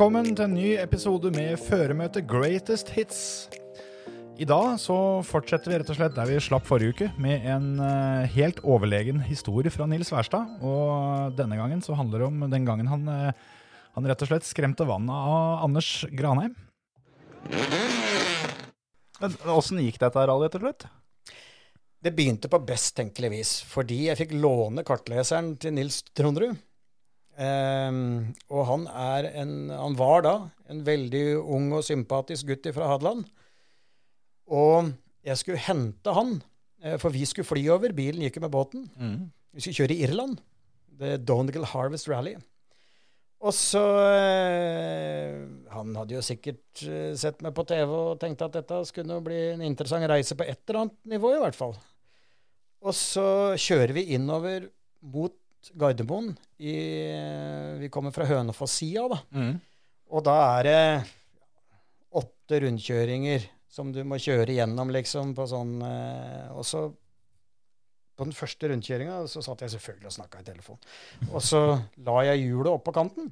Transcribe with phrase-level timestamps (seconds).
[0.00, 3.18] Velkommen til en ny episode med Føremøte Greatest Hits.
[4.40, 4.94] I dag så
[5.28, 9.20] fortsetter vi rett og slett der vi slapp forrige uke, med en eh, helt overlegen
[9.26, 10.54] historie fra Nils Wærstad.
[10.64, 13.60] Og denne gangen så handler det om den gangen han, eh,
[13.98, 16.56] han rett og slett skremte vannet av Anders Granheim.
[19.52, 20.88] Åssen gikk dette rallyet til slutt?
[22.00, 26.56] Det begynte på best tenkelig vis, fordi jeg fikk låne kartleseren til Nils Trondrud.
[27.40, 30.34] Ehm, og han, er en, han var da
[30.70, 33.24] en veldig ung og sympatisk gutt fra Hadeland.
[34.50, 34.92] Og
[35.24, 36.38] jeg skulle hente han,
[36.82, 37.94] eh, for vi skulle fly over.
[37.96, 38.86] Bilen gikk jo med båten.
[39.54, 40.40] Vi skulle kjøre i Irland.
[41.00, 42.36] The Donegal Harvest Rally.
[43.40, 45.38] Og så eh,
[45.72, 49.38] Han hadde jo sikkert eh, sett meg på TV og tenkte at dette skulle bli
[49.54, 51.72] en interessant reise på et eller annet nivå, i hvert fall.
[52.84, 54.68] Og så kjører vi innover
[55.00, 55.32] mot
[55.80, 56.32] Gardermoen.
[56.60, 56.74] I,
[57.80, 59.20] vi kommer fra Hønefoss-sida, da.
[60.10, 60.80] Og da er det
[62.20, 66.88] åtte rundkjøringer som du må kjøre gjennom, liksom, på sånn eh, Og så
[68.18, 70.80] på den første rundkjøringa så satt jeg selvfølgelig og snakka i telefon.
[71.30, 71.60] Og så
[72.04, 73.30] la jeg hjulet opp på kanten.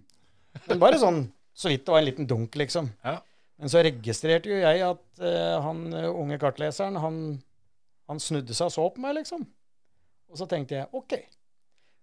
[0.65, 1.27] Men bare sånn
[1.59, 2.89] så vidt det var en liten dunk, liksom.
[3.05, 3.19] Ja.
[3.59, 7.19] Men så registrerte jo jeg at uh, han eh, unge kartleseren, han,
[8.09, 9.43] han snudde seg og så på meg, liksom.
[10.31, 11.19] Og så tenkte jeg OK.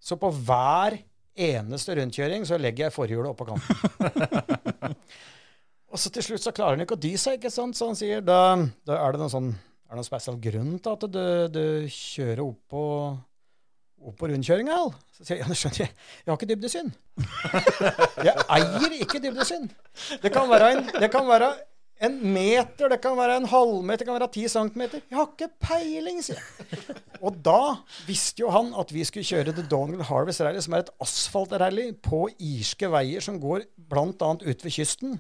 [0.01, 0.97] Så på hver
[1.35, 4.95] eneste rundkjøring så legger jeg forhjulet oppå kanten.
[5.91, 7.77] og så til slutt så klarer han ikke å dy seg, ikke sant?
[7.77, 8.57] Så han sier da,
[8.88, 9.53] da er det noen sånn
[9.85, 12.83] er det noen spesiell grunn til at du, du kjører opp på,
[14.09, 14.79] opp på rundkjøringa?
[15.13, 15.94] Så sier jeg ja, det skjønner jeg.
[16.23, 16.91] Jeg har ikke dybdesyn.
[18.25, 19.69] jeg eier ikke dybdesyn.
[20.23, 21.51] Det kan være en, det kan være
[22.03, 25.01] en meter, det kan være en halvmeter, det kan være ti centimeter.
[25.09, 26.95] Jeg har ikke peiling, sier jeg.
[27.23, 30.83] Og da visste jo han at vi skulle kjøre The Donegal Harvest Rally, som er
[30.83, 34.11] et asfaltrally på irske veier som går bl.a.
[34.11, 35.19] ut ved kysten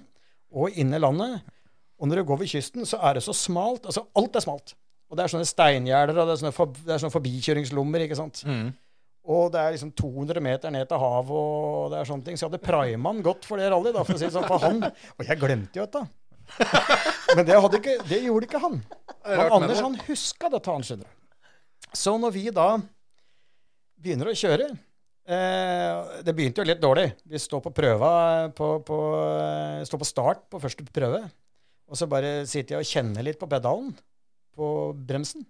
[0.55, 1.45] og inn i landet.
[1.95, 3.87] Og når du går ved kysten, så er det så smalt.
[3.87, 4.75] Altså, alt er smalt.
[5.09, 8.17] Og det er sånne steingjerder, og det er sånne, for, det er sånne forbikjøringslommer, ikke
[8.19, 8.41] sant.
[9.25, 12.37] Og det er liksom 200 meter ned til havet, og det er sånne ting.
[12.37, 14.45] Så jeg hadde prima han godt for det rallyet, for å si det sånn.
[14.49, 16.03] For han Og jeg glemte jo dette.
[17.35, 18.81] Men det, ikke, det gjorde ikke han.
[19.25, 21.09] Men Anders han huska dette, han skjønner.
[21.95, 22.67] Så når vi da
[24.05, 27.07] begynner å kjøre eh, Det begynte jo litt dårlig.
[27.23, 28.11] Vi står på prøva
[28.55, 31.23] på, på, eh, står på start på første prøve.
[31.85, 33.93] Og så bare sitter jeg og kjenner litt på pedalen
[34.55, 34.67] på
[35.07, 35.45] bremsen.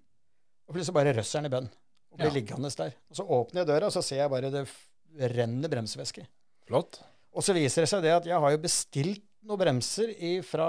[0.66, 1.70] Og plutselig bare røsser den i bønn.
[2.12, 2.96] Og blir liggende der.
[3.12, 4.66] Og så åpner jeg døra, og så ser jeg bare det
[5.36, 6.26] renner bremsevæske.
[6.68, 7.00] Flott.
[7.36, 10.12] Og så viser det seg det at jeg har jo bestilt noen bremser
[10.48, 10.68] fra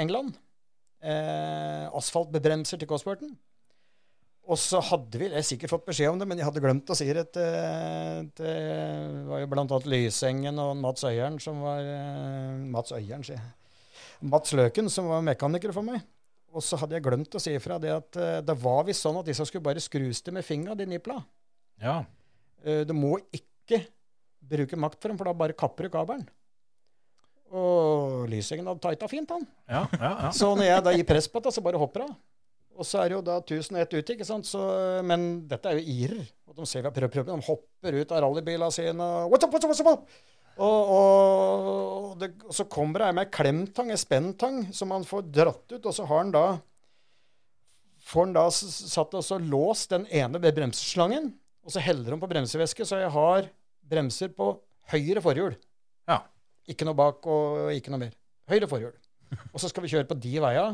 [0.00, 0.36] England.
[0.98, 3.36] Eh, asfaltbremser til Cosworthen.
[4.48, 6.96] Og så hadde vi jeg sikkert fått beskjed om det, men jeg hadde glemt å
[6.96, 8.52] si det til, Det
[9.28, 13.50] var jo annet Lysengen og Mats Øyeren som var eh, Mats Øyeren, sier jeg.
[14.24, 16.00] Mats Løken, som var mekaniker for meg.
[16.56, 19.20] Og så hadde jeg glemt å si ifra det at eh, det var visst sånn
[19.20, 21.20] at disse skulle bare skrus til med fingra, de nipla.
[21.82, 22.00] Ja.
[22.64, 23.84] Eh, Du må ikke
[24.48, 26.24] bruke makt for dem, for da bare kapper du kabelen.
[27.48, 29.46] Og Lysengen hadde tighta fint, han.
[29.68, 30.32] Ja, ja, ja.
[30.36, 32.16] Så når jeg da gir press på det, så bare hopper hun.
[32.78, 34.46] Og så er det jo da 1001 ute, ikke sant.
[34.46, 34.60] Så,
[35.06, 36.26] men dette er jo irer.
[36.46, 39.08] Og de ser vi har prøvd, prøvd, de hopper ut av rallybilene sine.
[39.32, 40.06] What's up, what's up, what's up?
[40.58, 45.28] Og, og, det, og så kommer det ei med klemtang, ei spenntang, som han får
[45.30, 46.46] dratt ut, og så har han da
[48.08, 51.30] får han da satt og så låst den ene ved bremseslangen,
[51.62, 53.50] og så heller han på bremsevæske, så jeg har
[53.88, 54.54] bremser på
[54.92, 55.58] høyre forhjul.
[56.68, 58.12] Ikke noe bak og ikke noe mer.
[58.50, 58.94] Høyre forhjul.
[59.52, 60.66] Og så skal vi kjøre på de veia.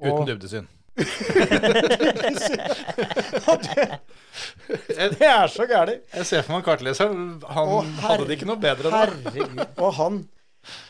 [0.00, 0.66] Uten dybdesyn.
[4.94, 6.04] Det er så gærent.
[6.14, 7.40] Jeg ser for meg kartleseren.
[7.50, 8.92] Han Å, hadde det ikke noe bedre.
[8.94, 9.64] Herregud.
[9.82, 10.20] Og han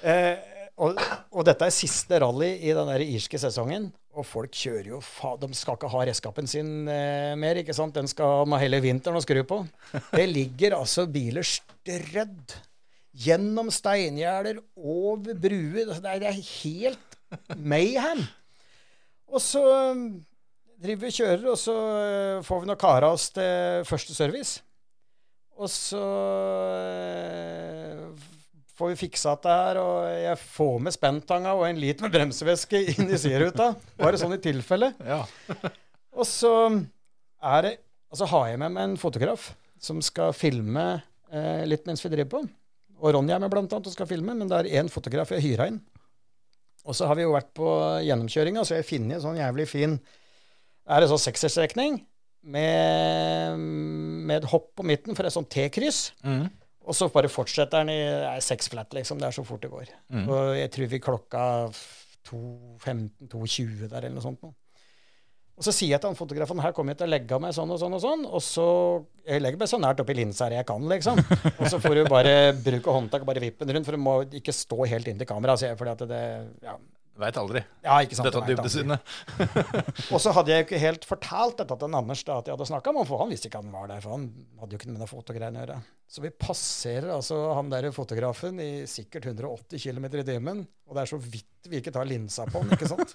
[0.05, 0.35] eh,
[0.83, 0.99] og,
[1.31, 3.93] og dette er siste rally i den der irske sesongen.
[4.15, 7.95] Og folk kjører jo fa De skal ikke ha redskapen sin eh, mer, ikke sant?
[7.97, 9.63] Den skal ha hele vinteren å skru på.
[10.13, 12.57] Det ligger altså biler strødd
[13.15, 15.87] gjennom steingjerder, over bruer.
[15.87, 18.23] Altså, Det er, det er helt mayhem.
[19.31, 19.63] Og så
[19.93, 20.07] um,
[20.83, 24.63] driver vi og kjører, og så uh, får vi nå kara oss til første service.
[25.55, 26.03] Og så
[26.83, 28.01] eh,
[28.75, 32.81] får vi fiksa dette her, og jeg får med spenntanga og en liten med bremsevæske
[32.91, 33.69] inn i sideruta.
[34.01, 34.91] Bare sånn i tilfelle.
[35.07, 35.21] Ja.
[36.19, 36.51] Og så
[37.43, 37.73] er det
[38.11, 39.49] altså har jeg med meg en fotograf
[39.83, 40.85] som skal filme
[41.35, 42.43] eh, litt mens vi driver på.
[43.03, 45.45] Og Ronny er med blant annet og skal filme, men det er én fotograf jeg
[45.45, 45.81] hyra inn.
[46.85, 47.69] Og så har vi jo vært på
[48.05, 49.95] gjennomkjøringa, så jeg har funnet en sånn jævlig fin
[50.85, 52.03] Er det sånn sekserstrekning
[52.45, 53.57] med,
[54.29, 56.11] med et hopp på midten for et sånt T-kryss.
[56.27, 56.45] Mm.
[56.85, 59.17] Og så bare fortsetter den i seks flat, liksom.
[59.21, 59.95] Det er så fort det går.
[60.13, 60.27] Mm.
[60.29, 61.45] Og jeg tror vi klokka
[62.29, 64.45] 2.15-2.20 der, eller noe sånt.
[64.45, 64.53] Nå.
[65.55, 67.71] Og så sier jeg til han fotografen her kommer jeg til å legge meg sånn
[67.71, 68.25] og sånn og sånn.
[68.27, 68.65] Og så
[69.25, 71.21] Jeg legger meg så nært oppi linsa jeg kan, liksom.
[71.55, 74.17] Og så får du bare bruke håndtak og bare vippe den rundt, for du må
[74.41, 75.79] ikke stå helt inntil kameraet.
[75.79, 76.25] fordi at det
[76.67, 76.75] ja,
[77.15, 77.61] Veit aldri.
[77.85, 78.27] ja, ikke sant.
[78.27, 79.13] Dette dybdesynet.
[80.11, 82.67] Og så hadde jeg jo ikke helt fortalt dette til Anders da, at jeg hadde
[82.73, 84.03] snakka med ham, for han visste ikke han var der.
[84.03, 84.25] For han
[84.59, 85.77] hadde jo ikke med noe fotogreiene å gjøre.
[86.11, 91.05] Så vi passerer altså han der fotografen i sikkert 180 km i timen, og det
[91.05, 93.15] er så vidt vi ikke tar linsa på han, ikke sant.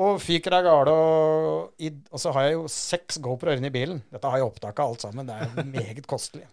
[0.00, 4.00] Og fyker av gårde, og, og så har jeg jo seks GoPro-er inne i bilen.
[4.12, 5.28] Dette har jeg opptak av alt sammen.
[5.28, 6.46] Det er meget kostelig.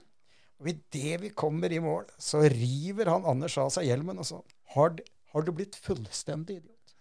[0.58, 4.40] Og idet vi kommer i mål, så river han Anders av seg hjelmen og så
[4.74, 4.96] har,
[5.34, 6.96] har du blitt fullstendig idiot?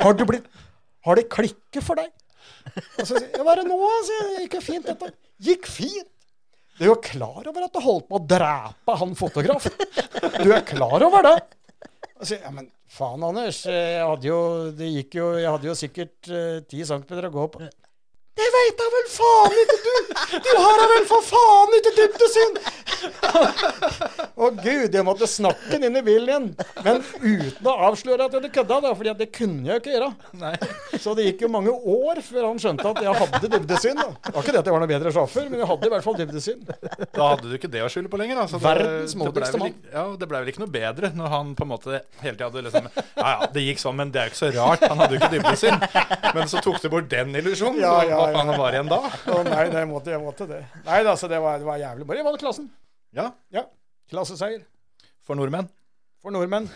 [0.00, 0.48] Har du blitt
[1.06, 2.10] Har det klikket for deg?
[2.98, 3.78] Og så sier jeg, hva er det nå?
[4.08, 4.42] sier jeg.
[4.44, 5.12] Gikk jo fint, dette.
[5.46, 6.10] Gikk fint.
[6.76, 9.74] Du er jo klar over at du holdt på å drepe han fotografen?
[10.40, 11.36] Du er klar over det?
[12.16, 13.62] Og så sier ja, men faen, Anders.
[13.70, 14.40] Jeg hadde jo,
[14.76, 16.40] det gikk jo, jeg hadde jo sikkert ti
[16.70, 17.70] ti centimeter å gå på.
[18.38, 19.94] Det veit da vel faen ikke du!
[20.46, 22.54] Du har da vel for faen ikke dybdesyn!
[24.40, 26.46] Å gud, jeg måtte snakke den inn i bilen igjen.
[26.84, 30.08] Men uten å avsløre at jeg hadde kødda, da, fordi det kunne jeg ikke gjøre.
[30.40, 30.52] Nei.
[31.00, 34.00] Så det gikk jo mange år før han skjønte at jeg hadde dybdesyn.
[34.00, 34.06] Da.
[34.24, 36.06] Det var ikke det at jeg var noe bedre sjåfør, men jeg hadde i hvert
[36.06, 36.64] fall dybdesyn.
[37.18, 38.40] Da hadde du ikke det å skylde på lenger.
[38.46, 39.76] Altså, Verdens modigste mann.
[39.92, 42.64] Ja, det ble vel ikke noe bedre når han på en måte hele tida hadde
[42.70, 44.86] liksom Ja, ja, det gikk sånn, men det er jo ikke så rart.
[44.88, 45.76] Han hadde jo ikke dybdesyn.
[46.36, 47.80] Men så tok du bort den illusjonen.
[47.82, 48.38] Ja, ja, Hva ja.
[48.38, 49.00] faen var igjen da?
[49.32, 50.62] oh, nei, nei, jeg måtte, jeg måtte det.
[50.86, 52.06] Nei da, så det var, det var jævlig.
[52.08, 52.70] bra jeg vant klassen.
[53.16, 53.66] Ja, Ja.
[54.10, 54.64] Klasseseier.
[55.22, 55.68] for nordmenn.
[56.20, 56.66] For nordmenn.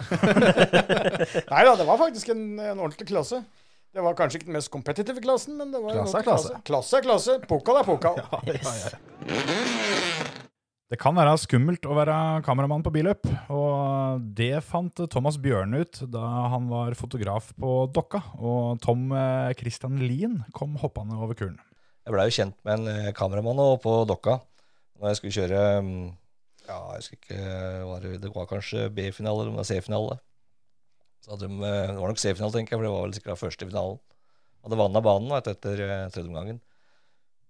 [1.52, 3.42] Nei da, det var faktisk en, en ordentlig klasse.
[3.94, 6.54] Det var kanskje ikke den mest kompetitive klassen, men det var Klasse er klasse.
[6.66, 7.38] Klasse er klasse.
[7.50, 8.18] Pokal er pokal.
[10.94, 15.98] Det kan være skummelt å være kameramann på billøp, og det fant Thomas Bjørn ut
[16.06, 21.56] da han var fotograf på Dokka, og Tom eh, Christian Lien kom hoppende over kuren.
[22.06, 24.36] Jeg blei jo kjent med en eh, kameramann på Dokka
[25.00, 26.06] når jeg skulle kjøre mm,
[26.68, 27.42] Ja, jeg husker ikke
[28.06, 30.18] det, det var kanskje B-finale eller om det var C-finale.
[31.26, 33.98] De, eh, Det var nok C-finale, tenker jeg, for det var vel sikkert første finalen.
[34.62, 36.62] Hadde vanna banen etter eh, tredje omgangen.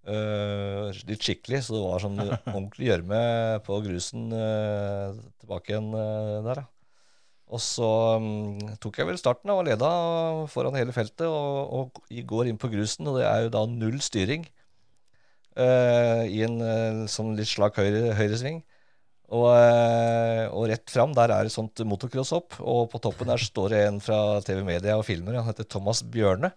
[0.05, 3.21] Eh, litt skikkelig, så det var sånn ordentlig gjørme
[3.65, 6.61] på grusen uh, tilbake igjen uh, der.
[6.61, 6.69] Ja.
[7.55, 7.89] Og så
[8.21, 9.89] um, tok jeg vel starten da, og leda
[10.53, 14.01] foran hele feltet, og, og går inn på grusen, og det er jo da null
[14.05, 14.47] styring
[15.55, 16.57] i en
[17.07, 18.57] sånn litt slak høyre, høyresving.
[19.39, 23.85] Og, og rett fram der er et sånt motocross-hopp, og på toppen der står det
[23.85, 25.39] en fra TV Media og filmer.
[25.39, 26.51] Han heter Thomas Bjørne.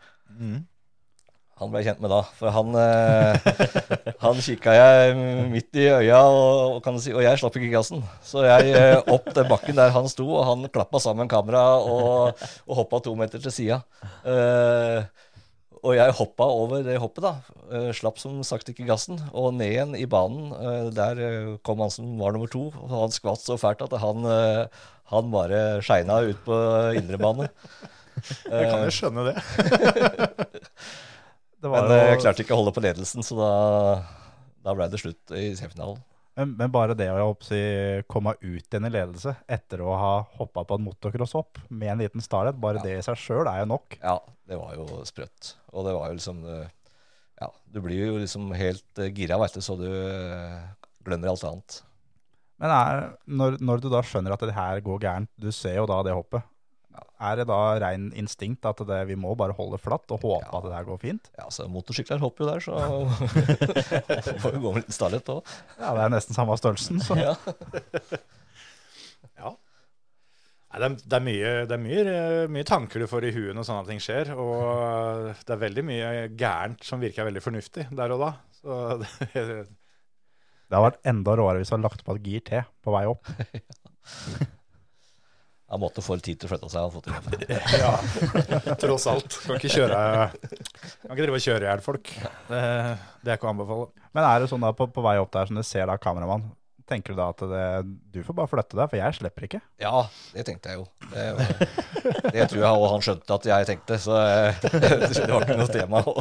[1.57, 3.45] Han ble jeg kjent med da, for han, eh,
[4.23, 5.13] han kikka jeg
[5.49, 8.03] midt i øya, og, og, kan si, og jeg slapp ikke gassen.
[8.21, 12.43] Så jeg eh, opp den bakken der han sto, og han klappa sammen kamera og,
[12.67, 13.79] og hoppa to meter til sida.
[14.21, 15.25] Eh,
[15.81, 17.33] og jeg hoppa over det hoppet, da.
[17.73, 19.17] Eh, slapp som sagt ikke gassen.
[19.33, 20.53] Og ned igjen i banen.
[20.53, 21.23] Eh, der
[21.65, 24.29] kom han som var nummer to, og han skvatt så fælt at han,
[25.09, 26.61] han bare skeina ut på
[27.01, 27.49] indrebane.
[28.45, 29.37] Jeg kan jo skjønne det.
[31.73, 33.49] Men eh, jeg jo, klarte ikke å holde på ledelsen, så da,
[34.65, 35.99] da ble det slutt i semifinalen.
[36.37, 37.61] men, men bare det å jeg si,
[38.11, 42.21] komme ut igjen i ledelse etter å ha hoppa på en motocross-hopp med en liten
[42.23, 42.87] Starlet, bare Ja.
[42.87, 43.97] det i seg sjøl er jo nok.
[44.03, 45.55] Ja, det var jo sprøtt.
[45.73, 46.67] Og det var jo liksom eh,
[47.41, 49.89] Ja, du blir jo liksom helt eh, gira, vet du, så du
[51.05, 51.81] glemmer alt annet.
[52.57, 55.85] Men er, når, når du da skjønner at det her går gærent, du ser jo
[55.89, 56.41] da det hoppet,
[57.27, 60.51] er det da rein instinkt at det, vi må bare holde flatt og håpe Ja.
[60.57, 61.29] at det der går fint?
[61.37, 62.73] Ja, så motorsykler hopper jo der, så
[64.43, 65.53] får jo gå med litt stallhet òg.
[65.79, 67.17] Ja, det er nesten samme størrelsen, så.
[67.27, 67.33] Ja.
[69.37, 69.53] Ja.
[70.67, 72.03] Nei, det, er, det er, mye, det er mye,
[72.51, 74.33] mye tanker du får i huet når sånne ting skjer.
[74.35, 78.31] Og det er veldig mye gærent som virker veldig fornuftig der og da.
[78.59, 79.09] Så det,
[80.67, 83.05] det har vært enda råere hvis du hadde lagt på et gir til på vei
[83.07, 83.31] opp.
[85.67, 86.85] Han måtte få tid til å flytte seg.
[86.85, 87.33] Han fotografen.
[87.81, 89.35] Ja, tross alt.
[89.43, 89.97] Kan ikke kjøre
[90.31, 92.13] Kan ikke drive og kjøre i hjel folk.
[92.47, 92.61] Det,
[93.23, 93.89] det er ikke å anbefale.
[94.15, 96.47] Men er det sånn da på, på vei opp der som du ser da kameramann,
[96.87, 97.65] tenker du da at det,
[98.15, 99.59] du får bare flytte deg, for jeg slipper ikke?
[99.83, 100.85] Ja, det tenkte jeg jo.
[101.11, 101.25] Det,
[102.31, 104.21] det tror jeg òg han skjønte at jeg tenkte, så
[104.63, 106.15] det var ikke noe tema å,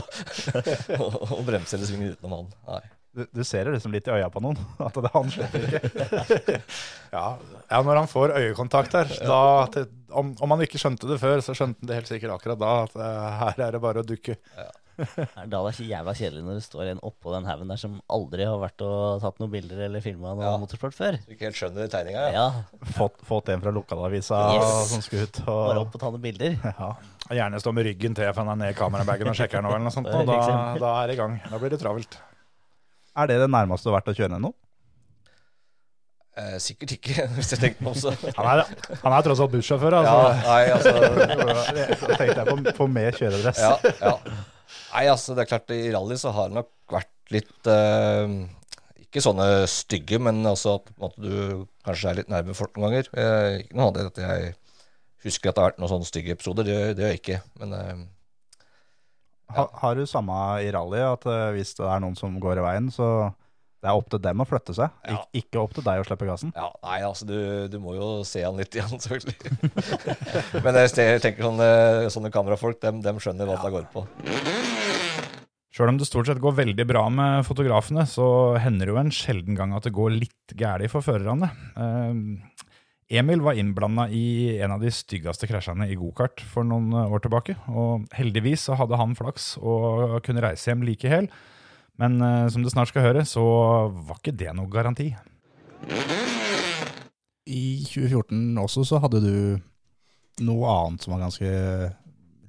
[0.98, 2.50] å, å bremse eller svinge utenom han.
[2.72, 2.82] Nei.
[3.16, 6.58] Du, du ser det liksom litt i øya på noen, at det han slipper ikke.
[7.14, 7.26] Ja,
[7.70, 9.40] ja når han får øyekontakt her, da,
[9.72, 12.60] til, om, om han ikke skjønte det før, så skjønte han det helt sikkert akkurat
[12.60, 12.74] da.
[12.84, 14.36] At eh, her er det bare å dukke.
[14.96, 15.06] Da
[15.44, 17.96] er det ikke så jævla kjedelig når det står en oppå den haugen der som
[18.16, 20.54] aldri har vært og tatt noen bilder eller filma noe Ja.
[20.62, 21.18] motorsport før.
[21.26, 22.46] Du ikke helt skjønner tegninga, ja.
[22.54, 24.94] Ja, Fått, fått en fra lokalavisa Yes.
[24.94, 25.42] som skulle ut.
[25.44, 26.56] bare opp og ta noen bilder.
[26.64, 26.92] ja.
[27.26, 29.74] Og Gjerne stå med ryggen til for han er ned i kamerabagen og sjekker noe
[29.76, 30.08] eller noe sånt.
[30.08, 30.40] Og da,
[30.80, 31.36] da er det i gang.
[31.50, 32.16] Da blir det travelt.
[33.16, 34.54] Er det det nærmeste du har vært å kjøre noen?
[36.36, 38.12] Eh, sikkert ikke, hvis jeg tenker meg om så.
[38.36, 38.64] Han er,
[39.00, 40.42] han er tross alt bussjåfør, Ja, altså.
[40.44, 40.92] nei, altså
[42.10, 43.62] Da tenkte jeg på, på med kjøredress.
[43.62, 44.12] ja, ja.
[44.92, 48.34] Nei, altså, det er klart, i rally så har det nok vært litt eh,
[49.06, 52.76] Ikke sånne stygge, men altså at på en måte, du kanskje er litt nærme folk
[52.76, 53.08] noen ganger.
[53.16, 54.52] Eh, ikke noe annet enn at jeg
[55.26, 56.68] husker at det har vært noen sånne stygge episoder.
[56.68, 57.38] Det, det gjør jeg ikke.
[57.62, 57.94] Men eh,
[59.54, 60.34] Ha, har du samme
[60.64, 63.30] i rally, at eh, hvis det er noen som går i veien, så
[63.84, 65.20] det er opp til dem å flytte seg, Ja.
[65.30, 66.50] Ik ikke opp til deg å slippe gassen?
[66.56, 67.36] ja, nei, altså, du,
[67.70, 70.62] du må jo se han litt igjen, selvfølgelig.
[70.64, 71.68] men jeg tenker sånne,
[72.10, 74.02] sånne kamerafolk, dem, dem skjønner hva det går på.
[75.76, 78.26] Sjøl om det stort sett går veldig bra med fotografene, så
[78.64, 81.50] hender det jo en sjelden gang at det går litt gærent for førerne.
[81.76, 82.64] Eh,
[83.06, 87.54] Emil var innblanda i en av de styggeste krasjene i gokart for noen år tilbake.
[87.70, 91.28] Og heldigvis så hadde han flaks og kunne reise hjem like hel.
[92.02, 93.44] Men eh, som du snart skal høre, så
[93.94, 95.12] var ikke det noe garanti.
[97.46, 99.36] I 2014 også så hadde du
[100.46, 101.52] noe annet som var ganske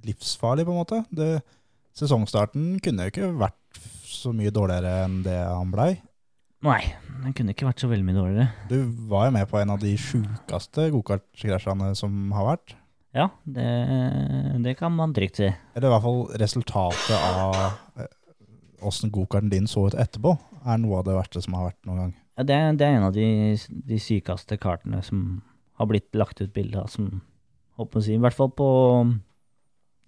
[0.07, 1.03] livsfarlig, på en måte.
[1.13, 1.29] Det,
[1.97, 5.91] sesongstarten kunne jo ikke vært så mye dårligere enn det han blei.
[6.65, 6.81] Nei,
[7.21, 8.47] den kunne ikke vært så veldig mye dårligere.
[8.71, 8.77] Du
[9.11, 12.73] var jo med på en av de sjukeste gokartkrasjene som har vært.
[13.17, 13.67] Ja, det,
[14.65, 15.49] det kan man trygt si.
[15.77, 17.55] Eller i hvert fall resultatet av
[18.01, 18.09] eh,
[18.85, 20.35] åssen gokarten din så ut etterpå,
[20.67, 22.15] er noe av det verste som har vært noen gang.
[22.37, 23.29] Ja, det, det er en av de,
[23.93, 25.23] de sykeste kartene som
[25.77, 27.21] har blitt lagt ut bilde av, som
[27.77, 28.67] håper å si, i hvert fall på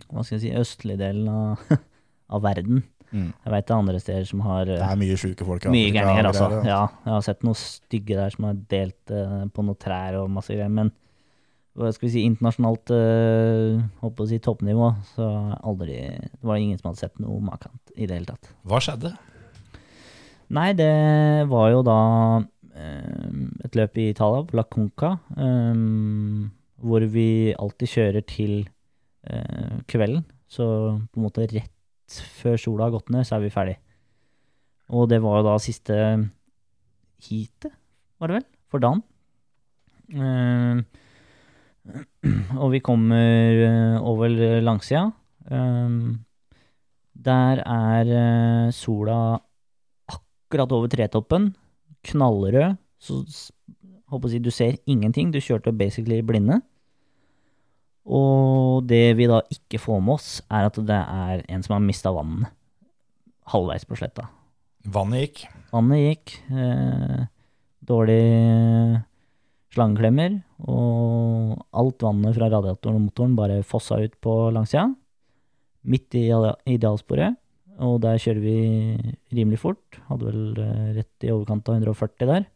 [0.09, 1.61] hva skal jeg si, østlige delen av,
[2.33, 2.83] av verden.
[3.09, 3.29] Mm.
[3.33, 5.65] Jeg veit det er andre steder som har Det eh, er mye sjuke folk.
[5.65, 6.49] mye Afrika gærninger, altså.
[6.51, 10.19] greier, Ja, jeg har sett noen stygge der som har delt uh, på noen trær
[10.21, 10.69] og masse greier.
[10.73, 10.91] Men
[11.79, 15.29] hva skal vi si, internasjonalt uh, håper å si toppnivå, så
[15.63, 18.53] aldri Det var ingen som hadde sett noe makant i det hele tatt.
[18.67, 19.13] Hva skjedde?
[20.49, 21.99] Nei, det var jo da
[22.73, 23.33] eh,
[23.67, 26.49] et løp i Italia, på La Conca, um,
[26.81, 28.55] hvor vi alltid kjører til
[29.29, 30.25] uh, kvelden.
[30.49, 31.69] Så på en måte rett
[32.39, 33.77] før sola har gått ned, så er vi ferdig.
[34.89, 35.95] Og det var jo da siste
[37.27, 37.75] heatet,
[38.19, 39.03] var det vel, for dagen.
[40.09, 40.81] Uh,
[42.61, 45.09] og vi kommer eh, over langsida.
[45.49, 45.99] Eh,
[47.19, 49.39] der er eh, sola
[50.09, 51.51] akkurat over tretoppen,
[52.09, 53.21] knallrød, så
[54.09, 56.61] håper å si du ser ingenting, du kjørte basically blinde.
[58.09, 61.85] Og det vi da ikke får med oss, er at det er en som har
[61.85, 62.49] mista vannet
[63.49, 64.27] halvveis på sletta.
[64.89, 65.43] Vannet gikk.
[65.73, 67.25] Vannet gikk, eh,
[67.85, 69.03] dårlig
[69.73, 74.87] slangeklemmer, og alt vannet fra radiatoren og motoren bare fossa ut på langsida,
[75.85, 76.29] midt i
[76.65, 77.37] idealsporet.
[77.79, 78.57] Og der kjører vi
[79.31, 79.99] rimelig fort.
[80.09, 82.47] Hadde vel eh, rett i overkant av 140 der.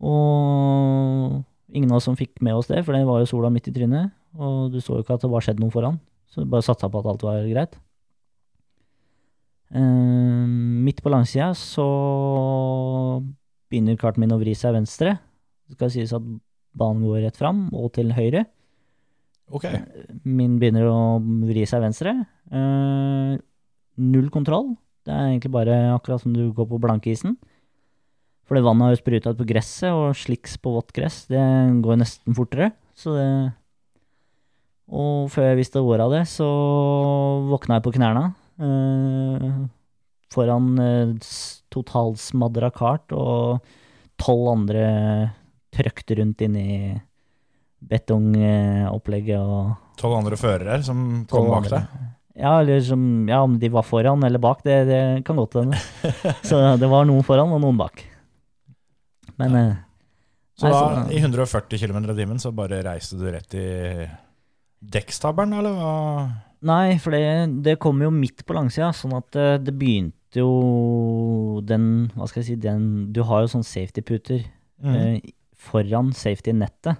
[0.00, 3.70] Og ingen av oss som fikk med oss det, for det var jo sola midt
[3.70, 4.14] i trynet.
[4.38, 5.98] Og du så jo ikke at det var skjedd noe foran,
[6.30, 7.78] så du bare satsa på at alt var greit.
[9.70, 10.46] Eh,
[10.86, 11.86] midt på langsida så
[13.70, 15.16] begynner karten min å vri seg venstre.
[15.70, 16.24] Det skal sies at
[16.74, 18.44] banen går rett fram og til høyre.
[19.50, 19.66] Ok.
[20.26, 22.14] Min begynner å vri seg venstre.
[22.50, 23.34] Uh,
[23.98, 24.74] null kontroll.
[25.06, 27.36] Det er egentlig bare akkurat som du går på blankisen.
[28.50, 31.38] For det vannet har jo spruta ut på gresset, og sliks på vått gress, det
[31.84, 32.72] går nesten fortere.
[32.98, 33.26] Så det
[34.90, 36.48] Og før jeg visste ordet av det, så
[37.46, 38.24] våkna jeg på knærne.
[38.58, 39.52] eh,
[40.34, 41.14] foran eh,
[41.70, 43.62] totalsmadra kart, og
[44.18, 45.30] tolv andre
[45.70, 47.00] trøkte rundt inn i
[47.80, 51.86] betongopplegget og Tolv andre førere som kom bak deg.
[52.40, 55.78] Ja, eller som, ja, om de var foran eller bak, det, det kan godt hende.
[56.48, 58.02] Så det var noen foran og noen bak.
[59.40, 59.76] Men ja.
[60.60, 64.08] Så Nei, da, så- i 140 km i timen, så bare reiste du rett i
[64.92, 65.92] dekkstabelen, eller hva?
[66.68, 71.60] Nei, for det, det kom jo midt på langsida, sånn at eh, det begynte jo
[71.64, 74.44] den Hva skal jeg si den, Du har jo sånn safety-puter
[74.80, 74.94] Mm.
[74.96, 76.96] eh, foran safety-nettet.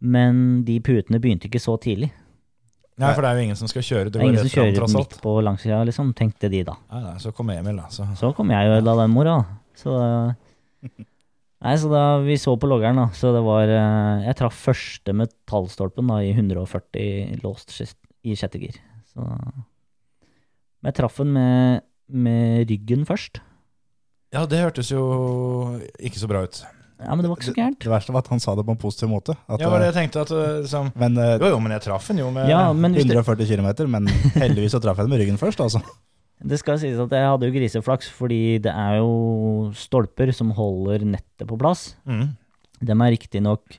[0.00, 2.10] Men de putene begynte ikke så tidlig.
[2.98, 4.04] Nei, for det er jo ingen som skal kjøre.
[4.10, 6.74] Det, Det er ingen som kjører frem, midt på langsida, liksom, tenkte de da.
[6.90, 7.86] Nei, nei, så kom Emil, da.
[7.92, 8.06] Så.
[8.16, 9.36] Så kom jeg jo da den mora.
[9.76, 9.92] Så
[11.64, 15.14] Nei, så da vi så på loggeren, da, så det var eh, Jeg traff første
[15.16, 17.72] metallstolpen da i 140 låst
[18.26, 18.76] i sjette gir.
[19.08, 23.40] Så Men jeg traff den med, med ryggen først.
[24.34, 25.04] Ja, det hørtes jo
[25.96, 26.60] ikke så bra ut.
[26.96, 27.78] Ja, men det var ikke så gærent.
[27.82, 29.34] Det verste var at han sa det på en positiv måte.
[29.46, 31.74] At, Ja, var det eh, jeg tenkte at uh, liksom, men eh, Jo, jo, men
[31.76, 35.00] jeg traff den jo med Ja, men hvis du, 140 km, men heldigvis så traff
[35.00, 35.82] jeg den med ryggen først, altså.
[36.44, 41.04] Det skal sies at jeg hadde jo griseflaks, fordi det er jo stolper som holder
[41.08, 41.94] nettet på plass.
[42.04, 42.26] mm.
[42.84, 43.78] De er riktignok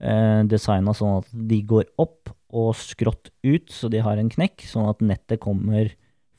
[0.00, 4.64] eh, designa sånn at de går opp og skrått ut, så de har en knekk,
[4.64, 5.90] sånn at nettet kommer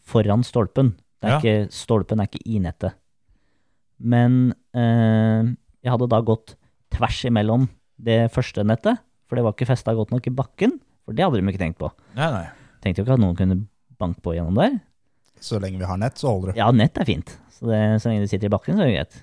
[0.01, 0.95] foran stolpen.
[1.21, 1.39] Det er Ja.
[1.39, 2.95] ikke, stolpen er ikke i nettet.
[3.99, 6.55] Men eh, jeg hadde da gått
[6.95, 7.67] tvers imellom
[7.99, 8.97] det første nettet,
[9.29, 10.79] for det var ikke festa godt nok i bakken.
[11.05, 11.91] For det hadde de ikke tenkt på.
[12.17, 12.45] Nei, nei.
[12.81, 13.59] Tenkte jo ikke at noen kunne
[13.99, 14.79] banke på gjennom der.
[15.43, 16.59] Så lenge vi har nett, så holder det.
[16.59, 17.33] Ja, nett er fint.
[17.53, 19.19] Så, det, så lenge du sitter i bakken, så er det greit.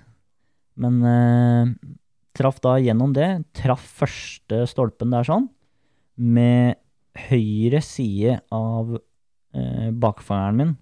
[0.81, 1.75] Men eh,
[2.37, 3.31] traff da gjennom det.
[3.57, 5.49] Traff første stolpen der sånn,
[6.17, 6.77] med
[7.29, 10.75] høyre side av eh, bakfangeren min.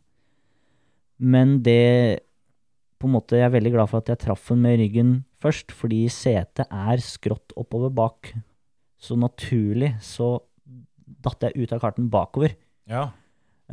[1.24, 2.24] Men det
[2.98, 5.08] på en måte, Jeg er veldig glad for at jeg traff den med ryggen
[5.42, 8.30] først, fordi setet er skrått oppover bak.
[8.96, 10.38] Så naturlig så
[11.04, 12.54] datt jeg ut av karten bakover.
[12.88, 13.10] Ja.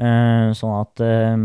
[0.02, 1.44] Eh, sånn at eh,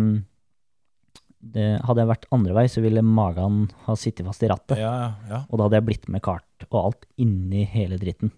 [1.46, 4.80] det, Hadde jeg vært andre vei, så ville magen ha sittet fast i rattet.
[4.80, 5.40] Ja, ja, ja.
[5.50, 8.32] Og da hadde jeg blitt med kart og alt inni hele dritten.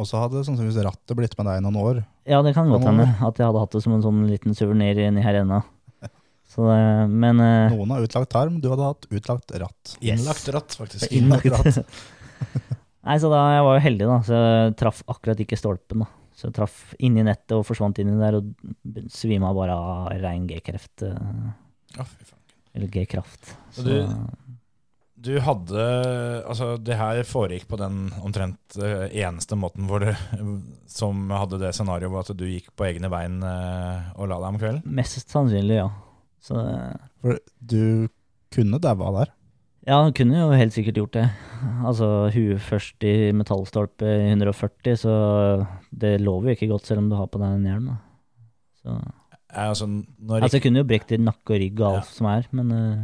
[0.00, 2.00] Og så hadde sannsynligvis rattet blitt med deg i noen år.
[2.28, 4.98] Ja, det kan godt hende at jeg hadde hatt det som en sånn liten suvenir
[5.04, 5.60] inni her ennå.
[7.22, 9.94] Men eh, Noen har utlagt tarm, du hadde hatt utlagt ratt.
[10.00, 10.20] Yes.
[10.20, 11.12] Innlagt ratt, faktisk.
[11.14, 11.46] innlagt
[13.02, 14.18] Nei, så da jeg var jo heldig, da.
[14.26, 16.10] Så jeg traff akkurat ikke stolpen, da.
[16.42, 18.48] Så jeg traff inni nettet og forsvant inni der og
[19.14, 21.04] svima bare av rein G-kreft.
[21.06, 21.52] eh,
[21.94, 22.40] Ja, fy faen.
[22.74, 23.52] Eller G-kraft.
[23.70, 24.26] Så du-
[25.22, 25.82] Du hadde
[26.48, 30.10] Altså, det her foregikk på den omtrent eh, eneste måten hvor du
[30.90, 34.48] som hadde det scenarioet hvor at du gikk på egne bein eh, og la deg
[34.50, 34.82] om kvelden?
[34.98, 35.86] mest sannsynlig, ja.
[36.42, 38.08] Så eh, For du
[38.50, 39.30] kunne daua der.
[39.82, 41.24] Ja, han kunne jo helt sikkert gjort det.
[41.82, 45.14] Altså, huet først i metallstolpe i 140, så
[45.90, 47.88] det lover jo ikke godt selv om du har på deg en hjelm.
[47.90, 47.96] Da.
[48.82, 49.00] Så,
[49.52, 52.14] Altså, når, altså, kunne jo brekt i nakke og rygg og alt Ja.
[52.16, 53.02] som er, men uh,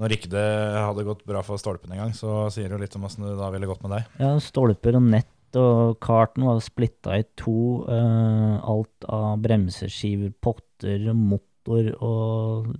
[0.00, 0.44] når ikke det
[0.80, 3.50] hadde gått bra for stolpen engang, så sier det jo litt om åssen det da
[3.52, 4.06] ville gått med deg.
[4.22, 7.82] ja, stolper og nett og karten var splitta i to.
[7.84, 12.70] Uh, alt av bremseskiver, potter og motor og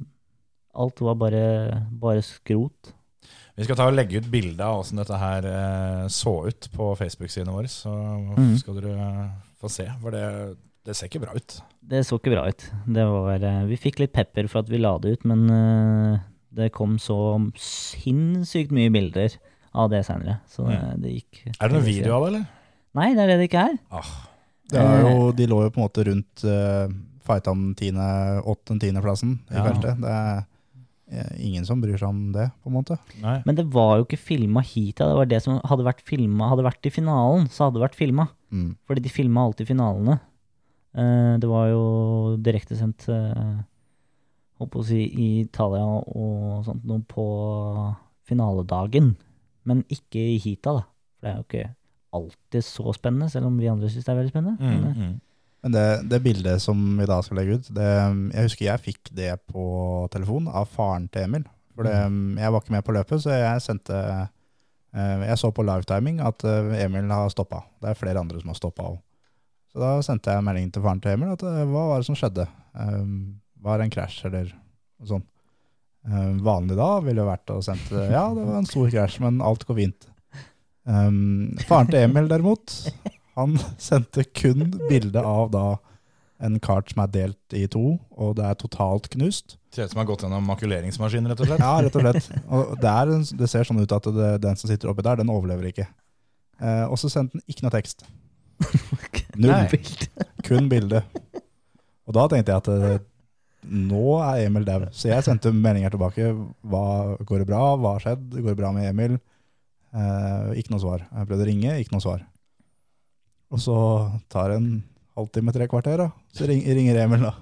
[0.81, 1.45] Alt var bare,
[1.91, 2.93] bare skrot.
[3.61, 6.95] Vi skal ta og legge ut bilde av åssen dette her eh, så ut på
[6.97, 7.93] Facebook-siden vår, så
[8.33, 8.55] Mhm.
[8.63, 9.09] skal dere
[9.61, 9.85] få se.
[10.01, 10.57] For det,
[10.89, 11.59] det ser ikke bra ut.
[11.91, 12.65] Det så ikke bra ut.
[12.89, 16.19] Det var, eh, vi fikk litt pepper for at vi la det ut, men eh,
[16.57, 17.19] det kom så
[17.61, 19.37] sinnssykt mye bilder
[19.75, 20.39] av det senere.
[20.49, 22.47] Så det, det gikk Er det noen video av det, eller?
[22.97, 23.77] Nei, det er det det ikke er.
[23.93, 24.11] Ah,
[24.71, 26.89] Det er jo, de lå jo på en måte rundt uh,
[27.27, 29.65] fightan 8.-10.-plassen i Ja.
[29.69, 30.01] feltet.
[30.01, 30.43] Det er eh,
[31.11, 32.97] ingen som bryr seg om det, på en måte.
[33.23, 33.41] nei.
[33.47, 35.01] Men det var jo ikke filma hit.
[35.01, 35.09] ja.
[35.11, 37.99] Det var det som hadde vært filma Hadde vært i finalen, så hadde det vært
[37.99, 38.29] filma.
[38.55, 38.77] Mm.
[38.87, 40.21] Fordi de filma alltid finalene.
[40.95, 41.83] Eh, det var jo
[42.43, 43.61] direktesendt uh,
[44.59, 47.27] Holdt på å si i Italia og sånt noe på
[48.29, 49.15] finaledagen.
[49.65, 50.83] Men ikke i heata, da.
[51.17, 51.69] For det er jo ikke
[52.21, 54.59] alltid så spennende, selv om vi andre syns det er veldig spennende.
[54.61, 55.15] Mm, eh, mm.
[55.61, 57.89] Men det, det bildet som vi da skal legge ut, det,
[58.33, 59.65] jeg husker jeg fikk det på
[60.13, 61.45] telefon av faren til Emil.
[61.77, 61.97] For det,
[62.41, 66.45] jeg var ikke med på løpet, så jeg sendte eh, Jeg så på livetiming at
[66.49, 67.63] eh, Emil har stoppa.
[67.81, 68.99] Det er flere andre som har stoppa òg.
[69.71, 72.19] Så da sendte jeg melding til faren til Emil at eh, hva var det som
[72.19, 72.49] skjedde?
[73.61, 75.29] Var det en krasj, eller noe sånt?
[76.41, 79.77] Vanlig da ville vært å sende ja, det var en stor krasj, men alt går
[79.77, 80.07] fint.
[80.89, 82.73] Faren til Emil derimot,
[83.39, 83.57] han
[83.91, 85.65] sendte kun bilde av da
[86.41, 89.59] en kart som er delt i to, og det er totalt knust.
[89.75, 91.61] Ser ut som har gått gjennom makuleringsmaskin, rett og slett.
[91.67, 92.31] Ja, rett og slett.
[92.49, 93.13] Og det, er,
[93.43, 95.85] det ser sånn ut at det, den som sitter oppi der, den overlever ikke.
[96.61, 98.07] Eh, og så sendte den ikke noe tekst.
[99.41, 99.53] Null.
[99.71, 100.09] Bilde.
[100.49, 101.05] Kun bilde.
[102.09, 103.05] Og da tenkte jeg at eh,
[103.69, 104.89] nå er Emil dau.
[104.97, 106.33] Så jeg sendte meldinger tilbake.
[106.65, 106.85] Hva,
[107.29, 107.63] går det bra?
[107.77, 108.27] Hva har skjedd?
[108.39, 109.21] Går det bra med Emil?
[109.93, 111.05] Eh, ikke noe svar.
[111.05, 112.25] Jeg prøvde å ringe, ikke noe svar.
[113.51, 113.77] Og så
[114.31, 114.71] tar det en
[115.19, 116.11] halvtime, tre kvarter, da.
[116.37, 117.35] Så ring, ringer Emil, da.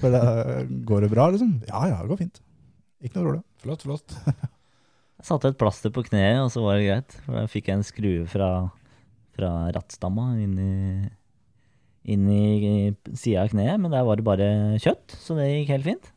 [0.00, 0.22] For det,
[0.88, 1.52] går det bra, liksom?
[1.68, 2.40] Ja, ja, det går fint.
[3.04, 3.44] Ikke noe problem.
[3.62, 4.16] Flott, flott.
[5.16, 7.14] Jeg satte et plaster på kneet, og så var det greit.
[7.24, 8.50] For da fikk jeg en skrue fra,
[9.36, 10.74] fra rattstamma inn i,
[12.12, 12.42] inn i
[13.14, 14.50] sida av kneet, men der var det bare
[14.82, 16.12] kjøtt, så det gikk helt fint.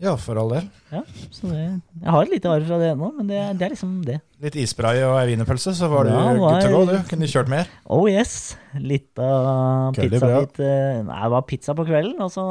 [0.00, 0.68] Ja, for all del.
[0.94, 1.58] Ja, så det,
[2.00, 4.14] jeg har et lite arr fra det ennå, men det, det er liksom det.
[4.40, 6.94] Litt isspray og ei wienerpølse, så var du Ja, good to go, du.
[7.10, 7.68] Kunne kjørt mer.
[7.84, 8.54] Oh yes!
[8.80, 10.08] Litt av pizza.
[10.22, 10.38] bra.
[10.40, 12.46] pizzabit eh, Nei, det var pizza på kvelden, og så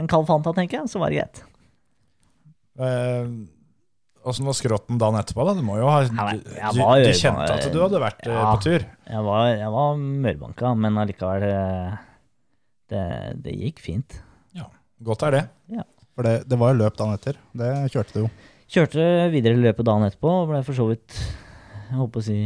[0.00, 1.42] en kald Fanta, tenker jeg, så var det greit.
[2.80, 3.28] Eh,
[4.28, 5.44] Åssen var skrotten dagen etterpå?
[5.48, 5.54] da?
[5.56, 8.48] Du må jo ha var- Du, du, du kjente at du hadde vært eh, Ja.
[8.56, 8.88] på tur?
[9.08, 11.94] Jeg var, jeg var mørbanka, men allikevel eh,
[12.92, 13.04] det,
[13.44, 14.18] det gikk fint.
[14.56, 14.66] Ja,
[15.04, 15.44] Godt er det.
[16.18, 17.36] For det, det var jo løp dagen etter.
[17.54, 18.30] Det kjørte du jo.
[18.68, 21.14] Kjørte videre løpet dagen etterpå, og ble for så vidt
[21.88, 22.38] Jeg håper å si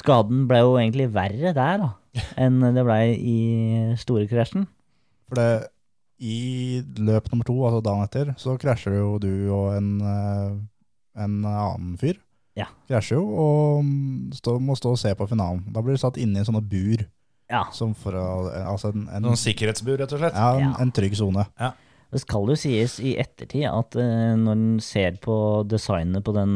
[0.00, 1.88] Skaden ble jo egentlig verre der, da,
[2.42, 3.36] enn det ble i
[4.00, 4.64] storekrasjen.
[5.28, 5.48] For det,
[6.22, 10.54] i løp nummer to, altså dagen etter, så krasjer jo du og en, eh,
[11.26, 12.20] en annen fyr.
[12.58, 12.68] Ja.
[12.90, 15.64] Krasjer jo, og stå, må stå og se på finalen.
[15.74, 17.04] Da blir du satt inne i en sånne bur,
[17.50, 17.64] Ja.
[17.74, 18.26] som for å,
[18.62, 20.38] altså en, en, Noen sikkerhetsbur, rett og slett.
[20.38, 21.48] ja, en, en trygg zone.
[22.10, 25.34] Det skal jo sies i ettertid at eh, når en ser på
[25.70, 26.52] designet på den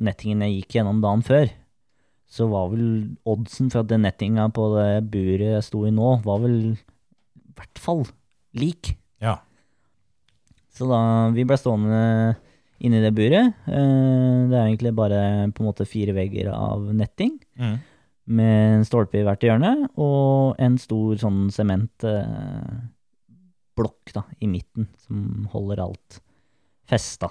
[0.00, 1.50] nettingen jeg gikk gjennom dagen før,
[2.26, 2.86] så var vel
[3.28, 7.44] oddsen for at den nettinga på det buret jeg sto i nå, var vel i
[7.56, 8.02] hvert fall
[8.56, 8.94] lik.
[9.22, 9.36] Ja.
[10.76, 10.98] Så da
[11.36, 12.00] vi ble stående
[12.84, 15.20] inni det buret, eh, det er egentlig bare
[15.52, 17.76] på en måte fire vegger av netting, Mm.
[18.26, 21.46] med en stolpe i hvert hjørne, og en stor sånn
[23.76, 26.20] sementblokk da, i midten, som holder alt
[26.88, 27.30] festa.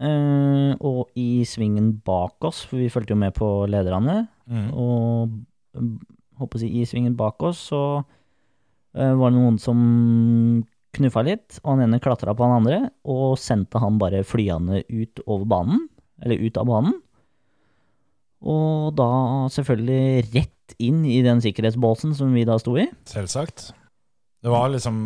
[0.00, 4.72] Uh, og i svingen bak oss, for vi fulgte jo med på lederne, Mm.
[4.74, 5.30] og
[5.78, 6.00] mm,
[6.40, 10.64] håper å si, i svingen bak oss så uh, var det noen som
[10.96, 15.20] knuffa litt, og han ene klatra på han andre, og sendte han bare flyende ut
[15.28, 15.84] over banen,
[16.20, 16.96] eller ut av banen.
[18.42, 19.06] Og da
[19.52, 22.88] selvfølgelig rett inn i den sikkerhetsbåsen som vi da sto i.
[23.06, 23.70] Selvsagt.
[24.40, 24.96] Det var liksom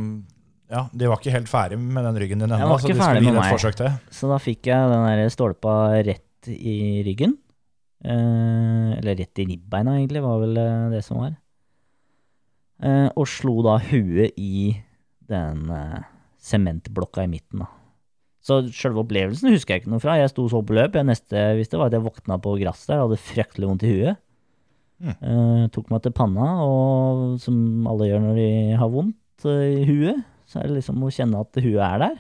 [0.71, 2.89] Ja, de var ikke helt ferdig med den ryggen din ennå, så.
[4.11, 5.75] Så da fikk jeg den der stolpa
[6.07, 7.37] rett i ryggen.
[8.05, 11.37] Eh, eller rett i ribbeina, egentlig, var vel eh, det som var.
[12.85, 14.75] Eh, og slo da huet i
[15.31, 16.11] den eh,
[17.25, 17.71] i midten, da.
[18.45, 20.19] Så sjølve opplevelsen husker jeg ikke noe fra.
[20.21, 20.99] Jeg sto så på løp.
[20.99, 24.21] Jeg neste visste, var at jeg våkna på gress der, hadde fryktelig vondt i huet.
[25.01, 25.15] Mm.
[25.15, 29.17] Eh, tok meg til panna, og som alle gjør når de har vondt
[29.51, 32.19] eh, i huet, så er det liksom å kjenne at huet er der.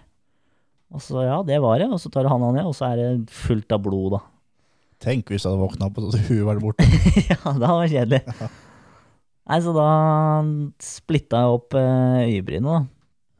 [0.95, 3.01] Og så ja, det var det, og så tar du handa ned, og så er
[3.01, 4.23] det fullt av blod, da.
[5.05, 6.87] Tenk hvis du hadde våkna opp og så huet var borte.
[7.31, 8.21] ja, det var kjedelig.
[9.45, 9.89] Nei, så da
[10.81, 12.83] splitta jeg opp eh, øyebrynet, da.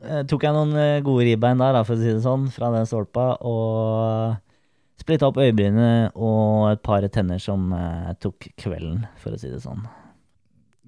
[0.05, 2.89] Eh, tok jeg noen gode ribbein der, da, for å si det sånn, fra den
[2.91, 7.73] stolpa, og splitta opp øyebrynet og et par tenner som
[8.21, 9.87] tok kvelden, for å si det sånn.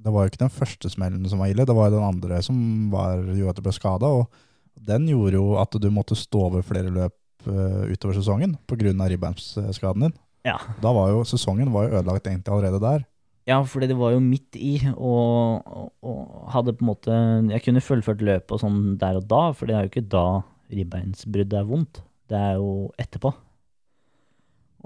[0.07, 2.39] Det var jo ikke den første smellen som var ille, det var jo den andre
[2.47, 2.59] som
[2.93, 4.11] var, gjorde at du ble skada.
[4.21, 8.95] Og den gjorde jo at du måtte stå over flere løp uh, utover sesongen pga.
[8.95, 10.17] ribbeinsskaden din.
[10.47, 10.61] Ja.
[10.83, 13.07] Da var jo sesongen var jo ødelagt egentlig allerede der.
[13.47, 17.19] Ja, fordi det var jo midt i, og, og, og hadde på en måte
[17.53, 20.27] Jeg kunne fullført løpet og sånn der og da, for det er jo ikke da
[20.67, 22.03] ribbeinsbruddet er vondt.
[22.27, 23.31] Det er jo etterpå.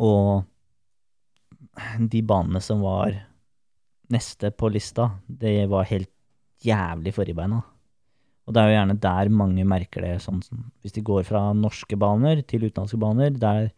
[0.01, 0.45] Og
[2.13, 3.17] de banene som var
[4.11, 6.11] neste på lista, det var helt
[6.65, 7.63] jævlig for beina.
[8.47, 10.41] Og det er jo gjerne der mange merker det, sånn
[10.83, 13.71] hvis de går fra norske baner til utenlandske baner, der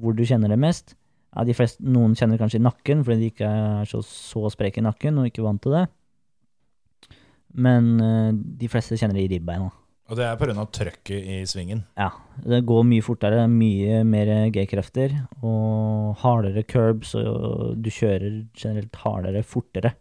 [0.00, 0.94] hvor du kjenner det mest.
[1.34, 4.82] Ja, de fleste, noen kjenner kanskje i nakken fordi de ikke er så, så spreke
[4.82, 5.84] i nakken og ikke vant til det.
[7.54, 8.30] Men eh,
[8.62, 9.70] de fleste kjenner det i ribbeina.
[10.10, 10.66] Og det er pga.
[10.66, 11.84] trøkket i svingen.
[11.94, 12.10] Ja,
[12.42, 19.44] det går mye fortere, mye mer G-krefter og hardere curbs, og du kjører generelt hardere,
[19.46, 19.94] fortere.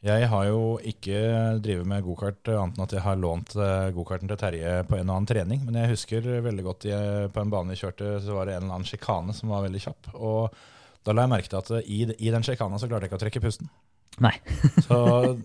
[0.00, 1.18] Jeg har jo ikke
[1.60, 5.10] drevet med gokart annet enn at jeg har lånt eh, gokarten til Terje på en
[5.10, 5.60] og annen trening.
[5.66, 8.64] Men jeg husker veldig godt jeg, på en bane vi kjørte, så var det en
[8.64, 10.08] eller annen sjikane som var veldig kjapp.
[10.16, 10.56] Og
[11.04, 13.24] da la jeg merke til at i, i den sjikana så klarte jeg ikke å
[13.26, 13.68] trekke pusten.
[14.20, 14.34] Nei.
[14.86, 14.96] Så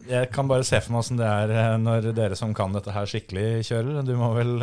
[0.10, 2.91] jeg kan bare se for meg åssen det er eh, når dere som kan dette
[2.91, 4.01] her skikkelig, kjører.
[4.08, 4.56] Du må vel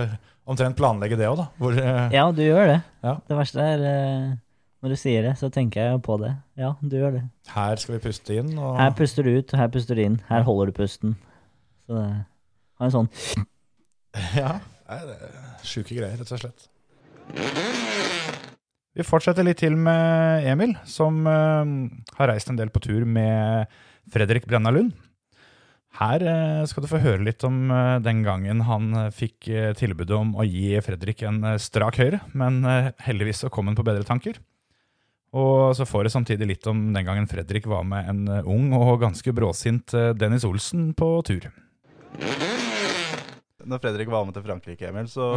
[0.50, 1.46] omtrent planlegge det òg, da.
[1.62, 2.80] Hvor, eh, Ja, du gjør det.
[3.06, 3.14] Ja.
[3.28, 4.26] Det verste er eh,
[4.82, 6.32] når du sier det, så tenker jeg på det.
[6.58, 7.22] Ja, du gjør det.
[7.54, 8.50] her skal vi puste inn.
[8.58, 10.18] Og Her puster du ut, her puster du inn.
[10.28, 11.14] Her holder du pusten.
[11.86, 12.06] Så det
[12.82, 13.08] har en sånn
[14.42, 14.56] Ja,
[14.90, 16.68] det er sjuke greier, rett og slett.
[18.92, 21.70] Vi fortsetter litt til med Emil, som eh,
[22.18, 23.70] har reist en del på tur med
[24.10, 24.96] Fredrik Brenna Lund.
[26.00, 30.16] Her eh, skal du få høre litt om eh, den gangen han eh, fikk tilbudet
[30.16, 32.62] om å gi Fredrik en strak høyre, men
[33.04, 34.40] heldigvis så kom han på bedre tanker.
[35.36, 38.98] Og så får du samtidig litt om den gangen Fredrik var med en ung og
[39.00, 41.46] ganske bråsint Dennis Olsen på tur.
[43.62, 45.30] Når Fredrik var med til Frankrike, Emil, så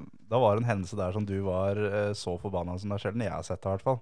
[0.00, 1.76] da var det en hendelse der som du var
[2.16, 4.00] så forbanna som det er sjelden jeg har sett det, i hvert fall.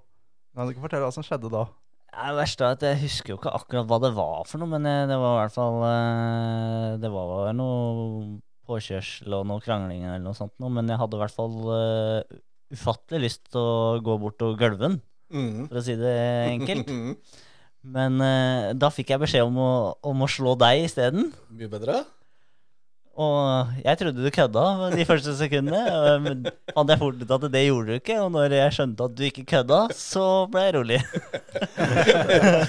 [0.55, 1.64] Kan du ikke fortelle hva som skjedde da?
[2.12, 4.88] Det verste er at jeg husker jo ikke akkurat hva det var for noe, men
[4.88, 10.20] eh, det var i hvert fall eh, Det var noe påkjørsel og noe krangling eller
[10.22, 12.37] noe sånt noe, men jeg hadde i hvert fall eh,
[12.72, 15.01] ufattelig lyst til å gå bort og gølve den,
[15.33, 15.64] mm.
[15.70, 16.18] for å si det
[16.53, 16.92] enkelt.
[17.83, 19.70] Men eh, da fikk jeg beskjed om å,
[20.07, 21.33] om å slå deg isteden.
[21.51, 22.05] Mye bedre?
[23.20, 25.83] Og jeg trodde du kødda de første sekundene.
[26.25, 28.16] Men fant jeg fort ut at det gjorde du ikke.
[28.25, 31.01] Og når jeg skjønte at du ikke kødda, så ble jeg rolig.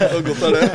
[0.03, 0.65] Så godt er det.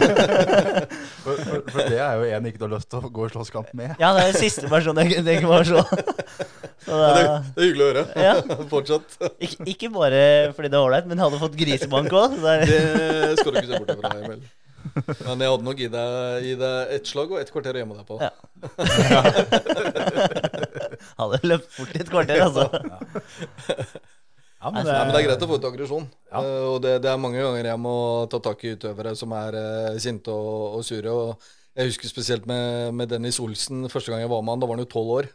[1.29, 3.33] For, for, for det er jo en ikke du har lyst til å gå i
[3.35, 3.93] slåsskamp med.
[4.01, 5.83] Ja, det er den siste personen jeg kunne tenke meg å slå.
[6.89, 8.05] Det, er hyggelig å høre.
[8.17, 8.63] Ja.
[8.71, 9.19] Fortsatt.
[9.45, 10.23] ikke, ikke bare
[10.57, 12.39] fordi det er ålreit, men jeg hadde fått grisebank òg.
[12.41, 14.41] Det skal du ikke se bort fra, Emil.
[15.27, 16.11] Men jeg hadde nok gitt deg,
[16.45, 18.17] gi deg ett slag og ett kvarter å gjemme deg på.
[18.23, 18.33] Ja.
[21.19, 22.65] Hadde løpt fort i et kvarter, altså.
[24.59, 26.07] Ja, men Nei, men Det er greit å få ut aggresjon.
[26.33, 26.39] Ja.
[26.43, 27.95] Uh, og det, det er mange ganger jeg må
[28.31, 31.11] ta tak i utøvere som er uh, sinte og, og sure.
[31.15, 31.29] og
[31.79, 32.65] Jeg husker spesielt med,
[32.99, 34.63] med Dennis Olsen første gang jeg var med han.
[34.65, 35.27] Da var han jo tolv år.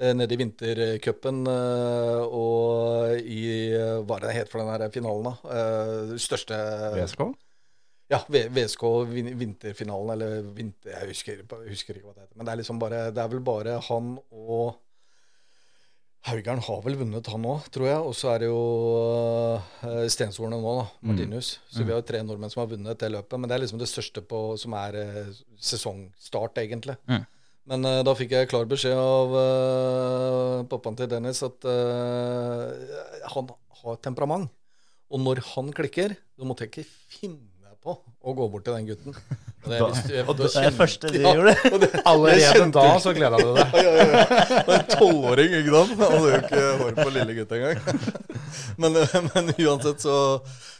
[0.00, 3.42] Uh, Nede i vintercupen og i
[3.74, 5.34] Hva er det det het for den her finalen, da?
[5.56, 6.56] Eh, Største
[6.94, 7.20] VSK?
[8.10, 8.84] Ja, VSK
[9.38, 10.90] vinterfinalen, eller vinter...
[10.96, 12.36] Jeg husker, husker ikke hva det heter.
[12.36, 14.80] Men det er liksom bare Det er vel bare han og
[16.28, 18.00] Haugern har vel vunnet, han òg, tror jeg.
[18.04, 18.58] Og så er det jo
[19.86, 20.88] uh, Stenshornet nå, da.
[21.08, 21.54] Martinus.
[21.72, 23.38] Så vi har jo tre nordmenn som har vunnet det løpet.
[23.40, 25.38] Men det er liksom det største på, som er uh,
[25.70, 26.98] sesongstart, egentlig.
[27.08, 27.24] Mm.
[27.70, 32.96] Men uh, da fikk jeg klar beskjed av uh, pappaen til Dennis at eh,
[33.32, 34.50] han har temperament.
[35.10, 37.49] Og når han klikker, så måtte jeg ikke finne
[37.84, 39.14] på å gå bort til den gutten.
[39.60, 41.52] Og det, er visst- jeg- da Det er det første du Ja, gjorde.
[41.74, 43.74] og det- Allerede da så gleda du deg.
[43.76, 44.22] ja, ja, ja.
[44.30, 45.92] Det er en tolvåring, ikke sant?
[46.00, 47.76] Han hadde jo ikke hår på lille gutt engang.
[48.80, 48.96] Men,
[49.28, 50.16] men uansett så,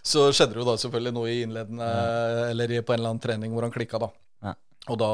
[0.01, 1.89] så skjedde det jo da selvfølgelig noe i innledende
[2.55, 4.09] Eller på en eller annen trening hvor han klikka, da.
[4.89, 5.11] Og da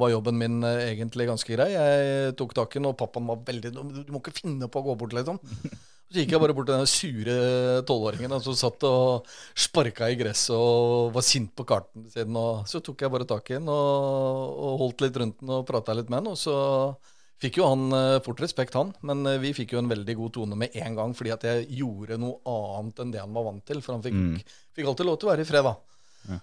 [0.00, 1.68] var jobben min eh, egentlig ganske grei.
[1.74, 4.86] Jeg tok tak i den, og pappaen var veldig Du må ikke finne på å
[4.88, 5.40] gå bort, liksom.
[6.10, 7.34] Så gikk jeg bare bort til den sure
[7.86, 12.34] tolvåringen som satt og sparka i gresset og var sint på karten sin.
[12.34, 15.68] Og så tok jeg bare tak i den og, og holdt litt rundt den og
[15.68, 16.32] prata litt med den.
[16.32, 16.56] Og så
[17.40, 18.90] fikk jo han eh, fort respekt, han.
[19.06, 21.68] Men eh, vi fikk jo en veldig god tone med en gang fordi at jeg
[21.78, 23.78] gjorde noe annet enn det han var vant til.
[23.84, 24.18] For han fikk,
[24.74, 25.76] fikk alltid lov til å være i fred, da.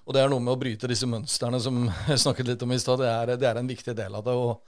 [0.06, 2.80] Og det er noe med å bryte disse mønstrene som jeg snakket litt om i
[2.82, 3.00] stad.
[3.04, 4.34] Det, er- det er en viktig del av det.
[4.36, 4.60] Og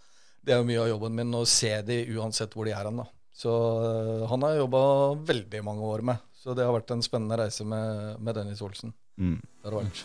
[0.46, 3.02] det er jo mye av jobben min å se de uansett hvor de er hen,
[3.02, 3.08] da.
[3.40, 4.82] Så øh, han har jeg jobba
[5.28, 6.24] veldig mange år med.
[6.40, 8.94] Så det har vært en spennende reise med, med Dennis Olsen.
[9.20, 9.38] Mm.
[9.44, 10.02] Det har vært.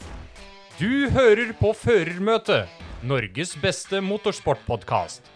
[0.80, 2.66] Du hører på Førermøtet,
[3.06, 5.30] Norges beste motorsportpodkast.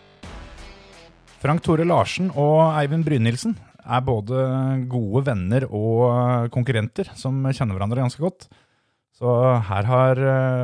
[1.39, 3.55] Frank Tore Larsen og Eivind Brynildsen
[3.89, 4.41] er både
[4.91, 8.49] gode venner og konkurrenter som kjenner hverandre ganske godt.
[9.19, 9.27] Så
[9.67, 10.21] her har,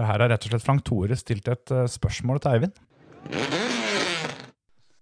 [0.07, 2.77] her har rett og slett Frank Tore stilt et eh, spørsmål til Eivind.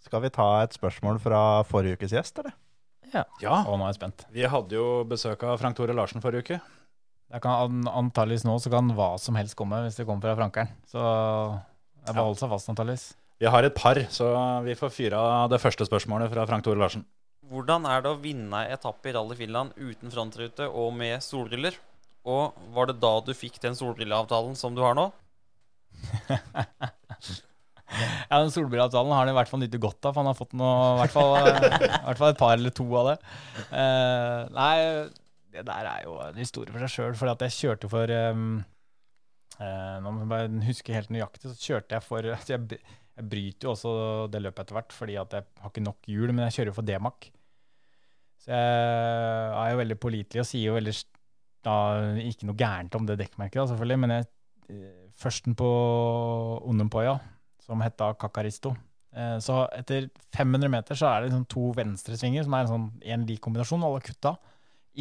[0.07, 2.55] Skal vi ta et spørsmål fra forrige ukes gjest, eller?
[3.13, 3.27] Ja,
[3.69, 4.25] Og nå er jeg spent.
[4.33, 6.61] vi hadde jo besøk av Frank Tore Larsen forrige uke.
[7.33, 10.37] Jeg kan antallvis Antageligvis nå så kan hva som helst komme hvis det kommer fra
[10.37, 10.73] Frankeren.
[10.89, 13.07] Så det bare holde seg fast, antageligvis.
[13.41, 14.33] Vi har et par, så
[14.65, 17.05] vi får fyre av det første spørsmålet fra Frank Tore Larsen.
[17.53, 21.77] Hvordan er det å vinne etappe i Rally Finland uten frontrute og med solbriller?
[22.29, 25.11] Og var det da du fikk den solbrilleavtalen som du har nå?
[27.93, 30.55] Ja, den solbrilleavtalen har han i hvert fall nyttig godt av, for han har fått
[30.57, 33.17] noe, i hvert fall, eh, i hvert fall et par eller to av det.
[33.69, 34.77] Uh, nei,
[35.53, 38.47] det der er jo en historie for seg sjøl, For at jeg kjørte for um,
[39.59, 42.81] uh, Nå må jeg bare huske helt nøyaktig, så kjørte jeg for altså jeg,
[43.19, 43.95] jeg bryter jo også
[44.33, 46.79] det løpet etter hvert, fordi at jeg har ikke nok hjul, men jeg kjører jo
[46.81, 47.29] for D-Mac.
[48.43, 50.97] Så jeg er jo veldig pålitelig og sier jo veldig
[51.65, 51.75] da,
[52.19, 54.27] ikke noe gærent om det dekkmerket, da, selvfølgelig, men jeg,
[54.71, 55.69] eh, førsten på
[56.69, 57.19] Onumpoya,
[57.63, 58.75] som heta Kakaristo.
[59.15, 62.89] Eh, Så etter 500 meter så er det liksom to venstresvinger, som er en sånn
[63.15, 64.37] en lik kombinasjon, alle kutta.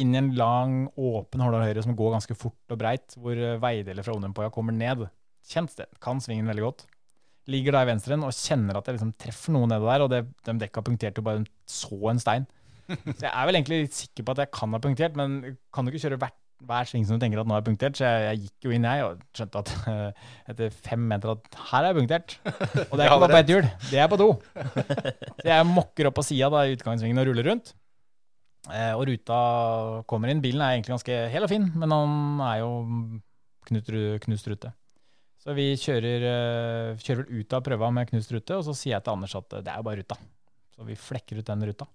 [0.00, 3.58] Inn i en lang, åpen Hårdal høyre som går ganske fort og breit, hvor eh,
[3.60, 5.08] veideler fra Onumpoya kommer ned.
[5.48, 5.90] Kjent sted.
[6.00, 6.86] Kan svingen veldig godt.
[7.50, 10.20] Ligger da i venstren og kjenner at jeg liksom treffer noe nede der, og det,
[10.46, 12.46] de dekka punkterte jo bare så en stein.
[12.86, 15.84] Så jeg er vel egentlig litt sikker på at jeg kan ha punktert, men kan
[15.84, 17.98] du ikke kjøre hvert, hver sving som du tenker at nå er punktert?
[17.98, 21.60] Så jeg, jeg gikk jo inn, jeg, og skjønte at uh, etter fem meter at
[21.70, 22.36] her er jeg punktert.
[22.44, 24.28] Og det er ikke bare på ett hjul, det er på to.
[25.42, 27.74] Så jeg mokker opp på sida i utgangssvingen og ruller rundt.
[28.68, 29.38] Uh, og ruta
[30.10, 30.42] kommer inn.
[30.44, 32.70] Bilen er egentlig ganske hel og fin, men han er jo
[33.70, 33.90] knut,
[34.26, 34.70] knust rute.
[35.42, 39.06] Så vi kjører, uh, kjører ut av prøva med knust rute, og så sier jeg
[39.06, 40.20] til Anders at det er jo bare ruta.
[40.72, 41.88] Så vi flekker ut den ruta.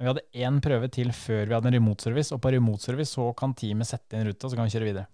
[0.00, 3.52] Vi hadde én prøve til før vi hadde en remote-service, og på remote-service så kan
[3.58, 5.06] teamet sette inn ruta, så kan vi kjøre videre.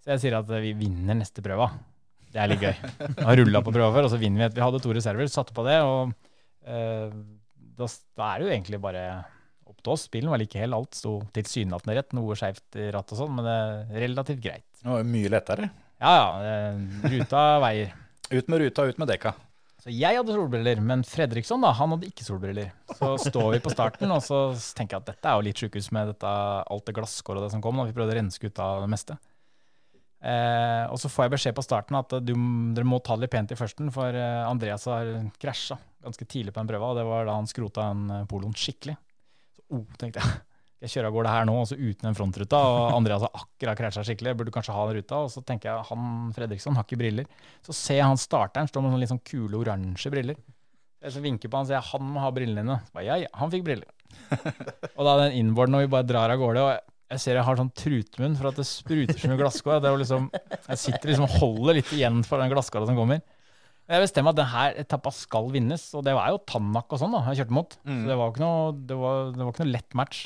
[0.00, 1.66] Så jeg sier at vi vinner neste prøva.
[2.32, 2.76] Det er litt gøy.
[3.18, 4.44] Vi har rulla på prøva før, og så vinner vi.
[4.48, 6.14] et- Vi hadde to reserver, satte på det, og
[6.64, 7.10] eh,
[7.76, 9.04] da, da er det jo egentlig bare
[9.68, 10.06] opp til oss.
[10.08, 13.44] Bilen var like hel, alt sto tilsynelatende rett, noe skeivt i rattet og sånn, men
[13.44, 14.64] det er relativt greit.
[14.80, 15.68] Det var mye lettere.
[16.00, 16.80] Ja ja, eh,
[17.12, 17.92] ruta veier.
[18.30, 19.34] Ut med ruta, ut med dekka.
[19.80, 22.72] Så jeg hadde solbriller, men Fredriksson da, han hadde ikke solbriller.
[22.98, 25.88] Så står vi på starten, og så tenker jeg at dette er jo litt sjukehus
[25.96, 27.80] med dette, alt det glasskåret som kom.
[27.80, 27.86] Da.
[27.88, 29.16] Vi prøvde å renske ut av det meste.
[30.20, 32.34] Eh, og så får jeg beskjed på starten at du,
[32.76, 36.52] dere må ta det litt pent i førsten, for eh, Andreas har krasja ganske tidlig
[36.52, 38.98] på en prøve, og det var da han skrota en eh, poloen skikkelig.
[39.56, 40.40] Så oh, tenkte jeg.
[40.80, 44.04] Jeg kjører av gårde her nå, også uten den frontruta, og Andreas har akkurat krasja
[44.06, 44.32] skikkelig.
[44.38, 45.18] Burde kanskje ha den ruta.
[45.26, 47.26] Og så tenker jeg han Fredriksson har ikke briller.
[47.66, 50.38] Så ser jeg han starteren står med sånne litt sånn kule oransje briller.
[51.04, 52.78] Jeg så vinker på han og sier han må ha brillene dine.
[52.86, 53.92] Så bare, ja, ja, han fikk briller.
[54.96, 56.86] og da den inboarden og vi bare drar av gårde, og jeg-
[57.20, 59.80] ser jeg har sånn trutmunn for at det spruter så mye glasskår.
[59.82, 60.28] Det er jo liksom,
[60.70, 63.20] jeg sitter liksom og holder litt igjen for den glasskåra som kommer.
[63.90, 67.24] Jeg bestemmer at denne etappa skal vinnes, og det var jo Tanak og sånn da,
[67.32, 67.74] jeg kjørte mot.
[67.82, 70.20] Så det var, ikke noe, det, var, det var ikke noe lett match.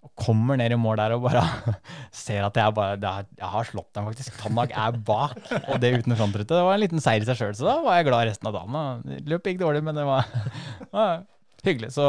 [0.00, 1.42] Og kommer ned i mål der og bare
[2.22, 4.38] ser at jeg, bare, er, jeg har slått dem faktisk.
[4.40, 6.48] Tannak er bak, og det uten frontrute.
[6.48, 8.56] Det var en liten seier i seg sjøl, så da var jeg glad resten av
[8.56, 9.04] dagen.
[9.04, 10.28] Det Løpet gikk dårlig, men det var,
[10.96, 11.22] var
[11.66, 11.92] hyggelig.
[11.96, 12.04] Så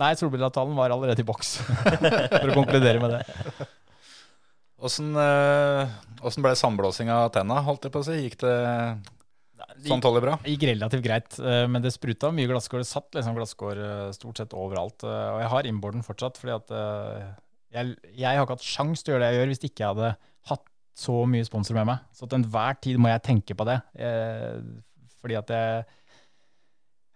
[0.00, 1.56] nei, solbrillavtalen var allerede i boks,
[2.34, 3.68] for å konkludere med det.
[4.86, 5.94] Åssen eh,
[6.42, 8.18] ble sandblåsing av tenna, holdt jeg på å si?
[8.26, 8.56] Gikk det
[9.84, 10.36] sånn tåler bra?
[10.42, 12.80] Det gikk relativt greit, eh, men det spruta mye glasskår.
[12.82, 15.04] Det satt liksom glasskår eh, stort sett overalt.
[15.04, 16.72] eh, Og jeg har innborden fortsatt, fordi at
[17.76, 19.92] jeg, jeg har ikke hatt sjans til å gjøre det jeg gjør hvis ikke jeg
[19.94, 20.10] hadde
[20.52, 20.64] hatt
[20.96, 22.04] så mye sponsor med meg.
[22.16, 23.76] Så til enhver tid må jeg tenke på det.
[25.20, 25.84] Fordi at jeg,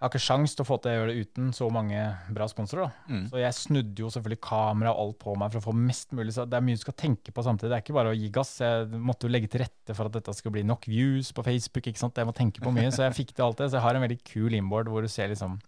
[0.01, 2.47] jeg har ikke sjans til å få til å gjøre det uten så mange bra
[2.49, 2.89] sponsorer.
[3.05, 3.27] Mm.
[3.29, 6.33] Så jeg snudde jo selvfølgelig kamera og alt på meg for å få mest mulig.
[6.33, 7.69] Så det er mye du skal tenke på samtidig.
[7.69, 8.55] Det er ikke bare å gi gass.
[8.65, 11.85] Jeg måtte jo legge til rette for at dette skal bli nok views på Facebook.
[11.85, 12.17] ikke sant?
[12.17, 13.69] Jeg må tenke på mye, så jeg fikk til alt det.
[13.69, 15.61] Så jeg har en veldig kul inboard hvor du ser liksom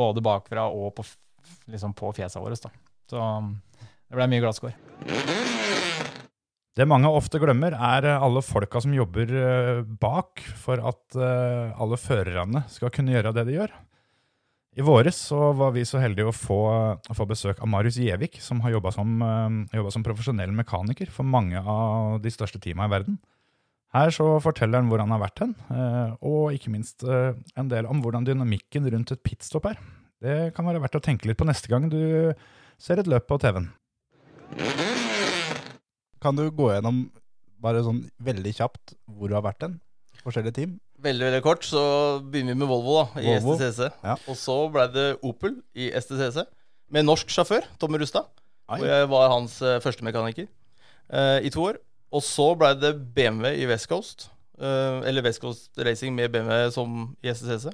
[0.00, 1.04] både bakfra og på,
[1.68, 2.56] liksom på fjesa våre.
[2.56, 2.72] da.
[3.12, 3.26] Så
[3.84, 6.14] det ble mye glasskår.
[6.76, 11.72] Det mange ofte glemmer, er eh, alle folka som jobber eh, bak for at eh,
[11.72, 13.72] alle førerne skal kunne gjøre det de gjør.
[14.76, 16.58] I våres var vi så heldige å få,
[17.00, 19.22] å få besøk av Marius Gjevik, som har jobba som,
[19.72, 23.16] som profesjonell mekaniker for mange av de største teama i verden.
[23.96, 25.56] Her så forteller han hvor han har vært hen,
[26.20, 29.80] og ikke minst en del om hvordan dynamikken rundt et pitstop er.
[30.20, 32.02] Det kan være verdt å tenke litt på neste gang du
[32.76, 33.72] ser et løp på TV-en.
[36.26, 37.04] Kan du gå gjennom
[37.62, 39.76] bare sånn veldig kjapt hvor du har vært hen?
[40.24, 40.72] Forskjellige team?
[41.06, 41.82] Veldig veldig kort, så
[42.24, 43.92] begynner vi med Volvo da, i Volvo, STCC.
[44.02, 44.16] ja.
[44.26, 46.40] Og så ble det Opel i STCC,
[46.90, 48.26] med norsk sjåfør, Tommy Rustad.
[48.66, 50.48] Hvor jeg var hans uh, førstemekaniker
[51.14, 51.78] uh, i to år.
[52.10, 54.30] Og så ble det BMW i West Coast.
[54.58, 57.68] eh, eller West Coast Racing med BMW som i STCC.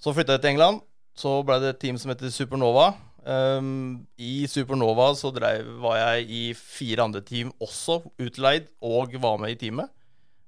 [0.00, 0.80] Så flytta jeg til England.
[1.18, 2.94] Så ble det et team som heter Supernova.
[3.20, 9.40] Um, I Supernova så drev, var jeg i fire andre team også, utleid, og var
[9.42, 9.90] med i teamet.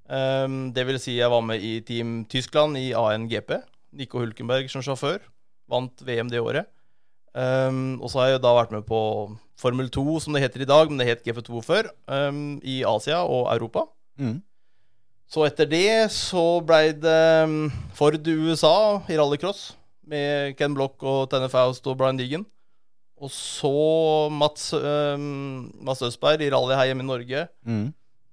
[0.08, 3.54] Um, det vil si jeg var med i Team Tyskland i ANGP.
[3.96, 5.20] Nico Hulkenberg som sjåfør.
[5.70, 6.70] Vant VM det året.
[7.32, 9.00] Um, og så har jeg da vært med på
[9.60, 11.92] Formel 2, som det heter i dag, men det het GF2 før,
[12.66, 13.86] i Asia og Europa.
[14.18, 14.40] Mm.
[15.32, 17.48] Så etter det så blei det
[17.96, 19.70] Ford USA i rallycross
[20.10, 22.44] med Ken Block og Tenne Faust og Brian Deegan.
[23.22, 23.70] Og så
[24.34, 27.44] Mats, um, Mats Østberg i rally her hjemme i Norge.
[27.62, 27.84] Mm.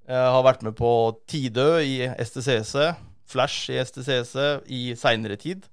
[0.09, 0.91] Jeg har vært med på
[1.29, 2.89] Tidø i STCC,
[3.29, 4.35] Flash i STCC
[4.73, 5.67] i seinere tid.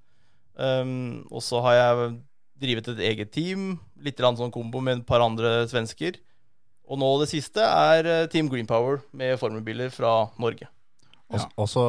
[0.56, 2.12] Um, og så har jeg
[2.60, 6.20] drivet et eget team, litt sånn kombo med et par andre svensker.
[6.86, 10.68] Og nå det siste er eh, Team Green Power med formelbiler fra Norge.
[11.26, 11.82] Og, og så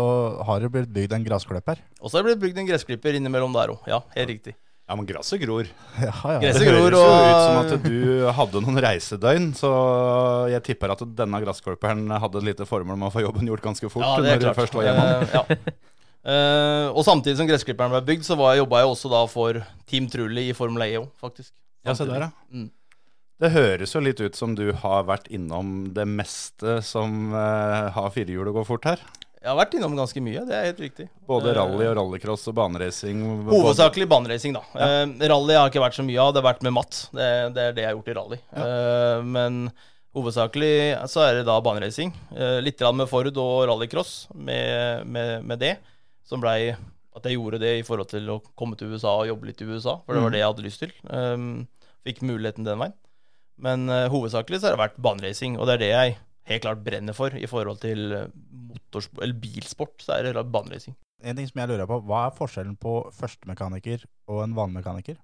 [0.47, 1.83] har det blitt bygd en gressklipper?
[2.01, 3.83] Og så har det blitt bygd en gressklipper innimellom der òg.
[3.89, 4.55] Ja, helt riktig.
[4.87, 5.67] Ja, men gresset gror.
[5.99, 6.37] Ja, ja.
[6.39, 9.71] Gresset det gror, høres jo ut som at du hadde noen reisedøgn, så
[10.53, 13.91] jeg tipper at denne gresskorperen hadde et lite formål med å få jobben gjort ganske
[13.91, 14.05] fort.
[14.05, 14.61] Ja, det er når du klart.
[14.61, 15.05] først var hjemme.
[15.19, 15.43] Uh, ja.
[16.31, 19.59] uh, og samtidig som gressklipperen ble bygd, så var- jobba jeg også da for
[19.91, 21.51] Team Trulli i Formel E òg, faktisk.
[21.83, 22.31] Ja, se der, ja.
[22.55, 22.69] Mm.
[23.43, 28.13] Det høres jo litt ut som du har vært innom det meste som uh, har
[28.15, 29.03] firehjul og går fort her.
[29.37, 31.05] Jeg har vært innom ganske mye, det er helt riktig.
[31.29, 33.19] Både Eh, rally og rallycross og baneracing.
[33.45, 34.63] Hovedsakelig baneracing, da.
[34.73, 37.03] Eh, rally har ikke vært så mye av, det har vært med Matt.
[37.13, 38.39] Det, det er det jeg har gjort i rally.
[38.57, 39.69] Eh, men
[40.17, 40.73] hovedsakelig
[41.11, 42.11] så er det da baneracing.
[42.33, 45.75] Uh, litt med Ford og rallycross med, med, med det,
[46.25, 49.51] som blei at jeg gjorde det i forhold til å komme til USA og jobbe
[49.51, 50.33] litt i USA, for det var Mm.
[50.33, 50.91] det jeg hadde lyst til.
[51.09, 51.67] Um,
[52.05, 52.93] fikk muligheten den veien.
[53.57, 56.17] Men hovedsakelig så har det vært baneracing, og det er det jeg
[56.47, 58.33] helt klart brenner for i forhold til eh,
[58.71, 60.95] motorsport, eller bilsport, så er det baneracing.
[61.25, 65.17] En ting som jeg lurer på, hva er forskjellen på førstemekaniker og en vannmekaniker?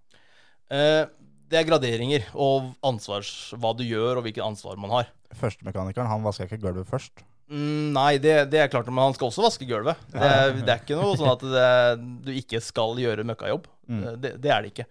[0.74, 1.04] Eh,
[1.52, 5.12] det er graderinger og ansvars, hva du gjør og hvilket ansvar man har.
[5.38, 7.24] Førstemekanikeren, han vasker ikke gulvet først.
[7.52, 10.00] Mm, nei, det, det er klart, men han skal også vaske gulvet.
[10.14, 11.70] Det, det er ikke noe sånn at det,
[12.26, 13.68] du ikke skal gjøre møkkajobb.
[13.90, 14.04] Mm.
[14.04, 14.88] Eh, Det, det er det ikke.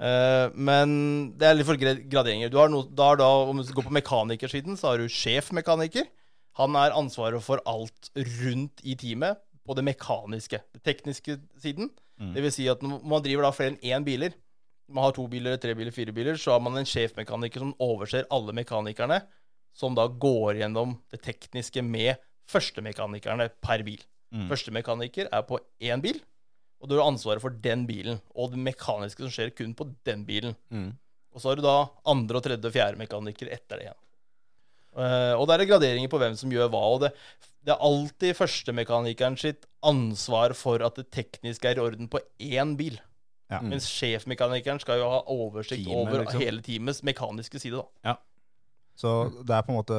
[0.00, 0.92] Uh, men
[1.36, 2.52] det er litt for graderinger.
[2.52, 6.08] Du har, no, da da, Om du går på mekanikersiden, så har du sjefmekaniker.
[6.56, 10.62] Han er ansvaret for alt rundt i teamet på det mekaniske.
[10.72, 11.90] Det tekniske siden.
[12.16, 12.32] Mm.
[12.32, 14.36] Det vil si at når man driver da flere enn én biler,
[14.88, 18.28] man har to biler, tre biler, fire biler, så har man en sjefmekaniker som overser
[18.32, 19.18] alle mekanikerne,
[19.76, 24.00] som da går gjennom det tekniske med førstemekanikerne per bil.
[24.32, 24.46] Mm.
[24.50, 26.22] Førstemekaniker er på én bil,
[26.86, 30.22] og du har ansvaret for den bilen, og det mekaniske som skjer kun på den
[30.28, 30.54] bilen.
[30.70, 30.92] Mm.
[31.34, 33.98] Og så har du da andre, og tredje og fjerde mekaniker etter det igjen.
[34.96, 36.84] Uh, og det er graderinger på hvem som gjør hva.
[36.94, 37.10] Og det,
[37.66, 42.72] det er alltid førstemekanikeren sitt ansvar for at det teknisk er i orden på én
[42.78, 42.96] bil.
[43.52, 43.60] Ja.
[43.62, 46.40] Mens sjefmekanikeren skal jo ha oversikt Teamet, over liksom.
[46.40, 47.82] hele teamets mekaniske side.
[47.82, 48.14] da.
[48.14, 48.16] Ja.
[48.96, 49.12] Så
[49.44, 49.98] det er på en måte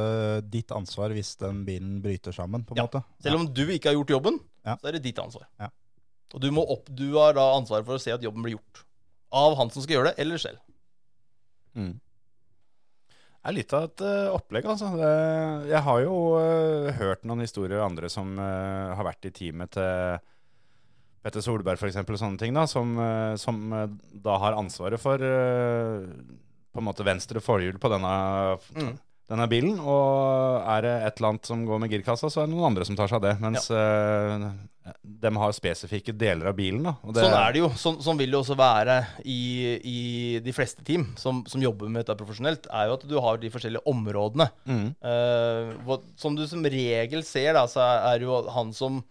[0.50, 2.88] ditt ansvar hvis den bilen bryter sammen, på en Ja.
[2.90, 3.04] måte.
[3.22, 5.46] Selv om du ikke har gjort jobben, så er det ditt ansvar.
[5.62, 5.70] Ja.
[6.36, 8.84] Og du, må opp, du har da ansvaret for å se at jobben blir gjort.
[9.38, 10.60] Av han som skal gjøre det, eller selv.
[11.78, 11.96] Mm.
[13.08, 14.90] Det er litt av et uh, opplegg, altså.
[15.00, 15.12] Det,
[15.72, 19.72] jeg har jo uh, hørt noen historier av andre som uh, har vært i teamet
[19.78, 20.18] til
[21.24, 22.94] Petter Solberg f.eks., og sånne ting, da, som,
[23.42, 23.58] som
[24.24, 28.12] da har ansvaret for på en måte venstre forhjul på denne,
[28.78, 28.94] Mm.
[29.32, 29.78] Denne bilen.
[29.82, 32.88] Og er det et eller annet som går med girkassa, så er det noen andre
[32.88, 33.36] som tar seg av det.
[33.44, 34.46] Mens eh,
[35.02, 36.86] de har spesifikke deler av bilen.
[36.86, 37.70] Da, det, Sånn er det jo.
[37.80, 39.42] Sånn, sånn vil det også være i,
[39.82, 40.00] i
[40.44, 43.52] de fleste team som, som jobber med dette profesjonelt, er jo at du har de
[43.54, 44.50] forskjellige områdene.
[44.70, 44.88] Mm.
[45.04, 49.04] Uh, som du som regel ser, da, så er det jo han som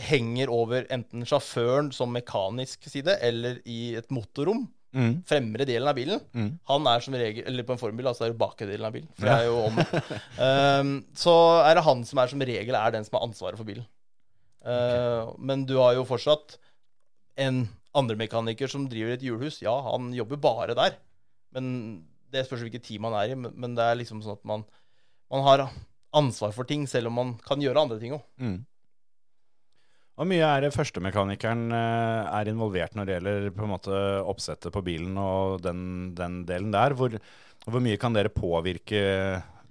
[0.00, 4.64] henger over enten sjåføren som mekanisk side, eller i et motorrom.
[4.96, 5.12] Mm.
[5.28, 6.22] Fremre delen av bilen.
[6.34, 6.48] Mm.
[6.66, 9.10] Han er som regel Eller på en formbil, altså er det bakre delen av bilen.
[9.14, 12.96] For det er jo om um, Så er det han som er som regel er
[12.96, 13.86] den som har ansvaret for bilen.
[14.66, 16.58] Uh, Men du har jo fortsatt
[17.40, 17.62] en
[17.96, 19.60] andremekaniker som driver et hjulhus.
[19.62, 20.98] Ja, han jobber bare der.
[21.54, 21.70] Men
[22.30, 23.38] det spørs hvilket team han er i.
[23.38, 24.66] Men, men det er liksom sånn at man,
[25.32, 25.64] man har
[26.16, 28.26] ansvar for ting, selv om man kan gjøre andre ting òg.
[28.42, 28.58] Mm.
[30.20, 34.68] Hvor mye er det førstemekanikeren eh, er involvert når det gjelder på en måte oppsettet
[34.74, 36.92] på bilen og den, den delen der?
[36.92, 37.14] Hvor,
[37.64, 39.00] hvor mye kan dere påvirke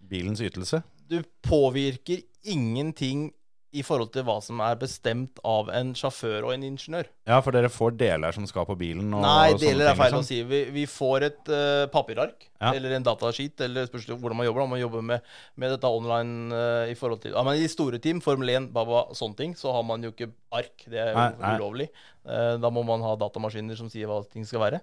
[0.09, 0.81] bilens ytelse?
[1.05, 3.27] Du påvirker ingenting
[3.70, 7.05] i forhold til hva som er bestemt av en sjåfør og en ingeniør.
[7.30, 9.11] Ja, for dere får deler som skal på bilen?
[9.13, 10.24] Og, Nei, og deler er feil liksom.
[10.24, 10.39] å si.
[10.49, 12.72] Vi, vi får et uh, papirark Ja.
[12.74, 14.63] eller en dataskit, eller spørs hvordan man jobber.
[14.65, 15.28] Om man jobber med,
[15.61, 19.05] med dette online uh, i forhold til ja, men I store team, Formel 1, Baba,
[19.15, 20.88] sånne ting, så har man jo ikke ark.
[20.89, 21.91] Det er jo ulovlig.
[22.26, 24.82] Uh, da må man ha datamaskiner som sier hva ting skal være.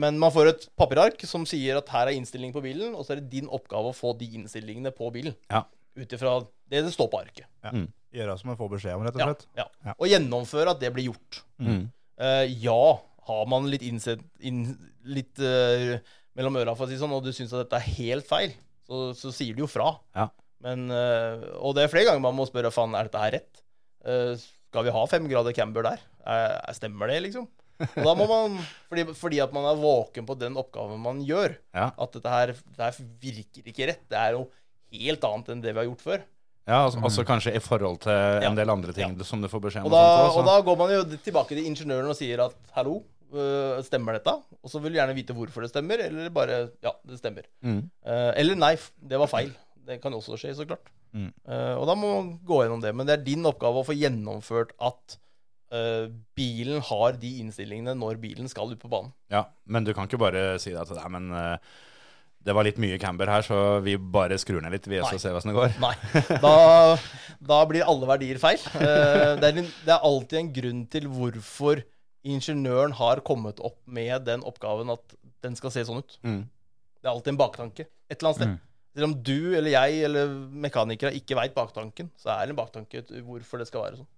[0.00, 3.12] Men man får et papirark som sier at her er innstillingen på bilen, og så
[3.12, 5.36] er det din oppgave å få de innstillingene på bilen.
[5.52, 5.60] Ja.
[6.00, 6.38] Ut ifra
[6.70, 7.46] det det står på arket.
[7.64, 7.72] Ja.
[7.74, 7.88] Mm.
[8.14, 9.46] Gjøre som man får beskjed om, rett og slett.
[9.58, 9.66] ja.
[9.84, 9.94] Ja.
[9.98, 11.40] Og gjennomføre at det blir gjort.
[11.58, 11.88] Mm.
[12.20, 12.82] Uh, ja,
[13.26, 14.62] har man litt innsett inn,
[15.02, 15.96] litt uh,
[16.38, 18.54] mellom øra, for å si sånn, og du syns at dette er helt feil,
[18.86, 19.96] så, så sier du jo fra.
[20.14, 20.28] Ja.
[20.64, 23.60] Men, uh, og det er flere ganger man må spørre faen, er dette her rett?
[24.04, 26.00] Eh, skal vi ha fem grader camber der?
[26.28, 27.46] Eh, stemmer det, liksom?
[27.84, 28.58] Og da må man,
[28.90, 31.86] fordi, fordi at man er våken på den oppgaven man gjør, Ja.
[31.96, 34.02] at dette her, dette her virker ikke rett.
[34.12, 34.44] Det er jo
[34.94, 36.26] helt annet enn det vi har gjort før.
[36.64, 38.48] Ja, altså, også kanskje i forhold til Ja.
[38.48, 39.90] en del andre ting som du får beskjed om.
[39.90, 43.02] Og da, og, og da går man jo tilbake til ingeniøren og sier at hallo,
[43.34, 44.32] øh, stemmer dette?
[44.62, 47.44] Og så vil du gjerne vite hvorfor det stemmer, eller bare ja, det stemmer.
[47.60, 47.82] Mm.
[48.06, 49.52] Uh, eller nei, det var feil.
[49.84, 50.88] Det kan også skje, så klart.
[51.12, 51.28] Mm.
[51.46, 52.94] Uh, og da må man gå gjennom det.
[52.96, 55.18] Men det er din oppgave å få gjennomført at
[55.74, 56.08] uh,
[56.38, 59.12] bilen har de innstillingene når bilen skal ut på banen.
[59.28, 61.74] Ja, men du kan ikke bare si at deg, men eh,
[62.44, 65.16] det var litt mye camber her, så vi bare skrur ned litt, vi, og så
[65.16, 65.22] Nei.
[65.22, 65.76] ser hvordan det går.
[65.80, 66.38] Nei.
[66.44, 66.54] Da,
[67.52, 68.60] da blir alle verdier feil.
[68.76, 71.80] Eh, det, er en, det er alltid en grunn til hvorfor
[72.24, 76.18] ingeniøren har kommet opp med den oppgaven at den skal se sånn ut.
[76.24, 76.42] Mm.
[77.00, 78.54] Det er alltid en baktanke et eller annet sted.
[78.54, 78.60] Mm.
[78.94, 80.34] Selv om du eller jeg eller
[80.64, 84.10] mekanikere ikke veit baktanken, så er det en baktanke til hvorfor det skal være sånn.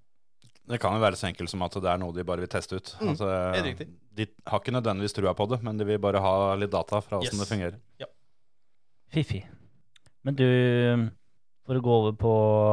[0.66, 2.78] Det kan jo være så enkelt som at det er noe de bare vil teste
[2.78, 2.90] ut.
[2.98, 3.28] Mm, altså.
[4.18, 7.20] De har ikke nødvendigvis trua på det, men de vil bare ha litt data fra
[7.22, 7.42] åssen Yes.
[7.44, 7.78] det fungerer.
[9.12, 9.44] Fiffig.
[10.26, 10.46] Men du,
[11.66, 12.32] for å gå over på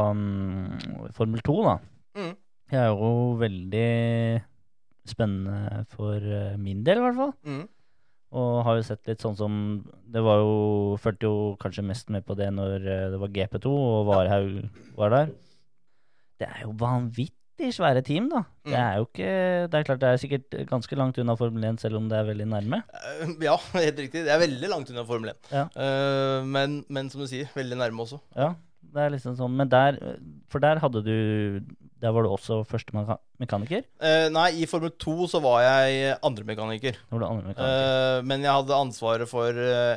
[0.10, 1.76] um, Formel 2, da.
[2.18, 2.34] Mm.
[2.74, 3.90] Det er jo veldig
[5.10, 7.34] spennende for eh, min del, i hvert fall.
[7.46, 7.64] Mm.
[8.34, 9.56] Og har jo sett litt sånn som
[10.10, 10.54] Det var jo
[10.98, 14.56] Fulgte jo kanskje mest med på det når eh, det var GP2 og Varhaug
[14.98, 15.34] var der.
[16.42, 18.41] Det er jo vanvittig svære team, da.
[18.66, 18.80] Det Mm.
[18.82, 21.95] er jo ikke Det er klart det er sikkert ganske langt unna Formel 1, selv
[21.97, 22.84] om det er veldig nærme.
[22.93, 24.26] Eh, Ja, helt riktig.
[24.26, 25.36] Det er veldig langt unna Formel 1.
[25.51, 25.64] Ja.
[25.76, 28.20] Eh, men, men som du sier, veldig nærme også.
[28.36, 28.55] Ja,
[28.93, 29.55] det er liksom sånn.
[29.55, 29.97] Men der
[30.49, 31.61] For der hadde du
[32.01, 32.91] Der var du også første
[33.39, 33.84] mekaniker?
[34.01, 36.91] Eh, nei, i Formel 2 så var jeg andremekaniker.
[37.09, 38.24] Da var du andre mekaniker.
[38.28, 39.47] Men jeg hadde ansvaret for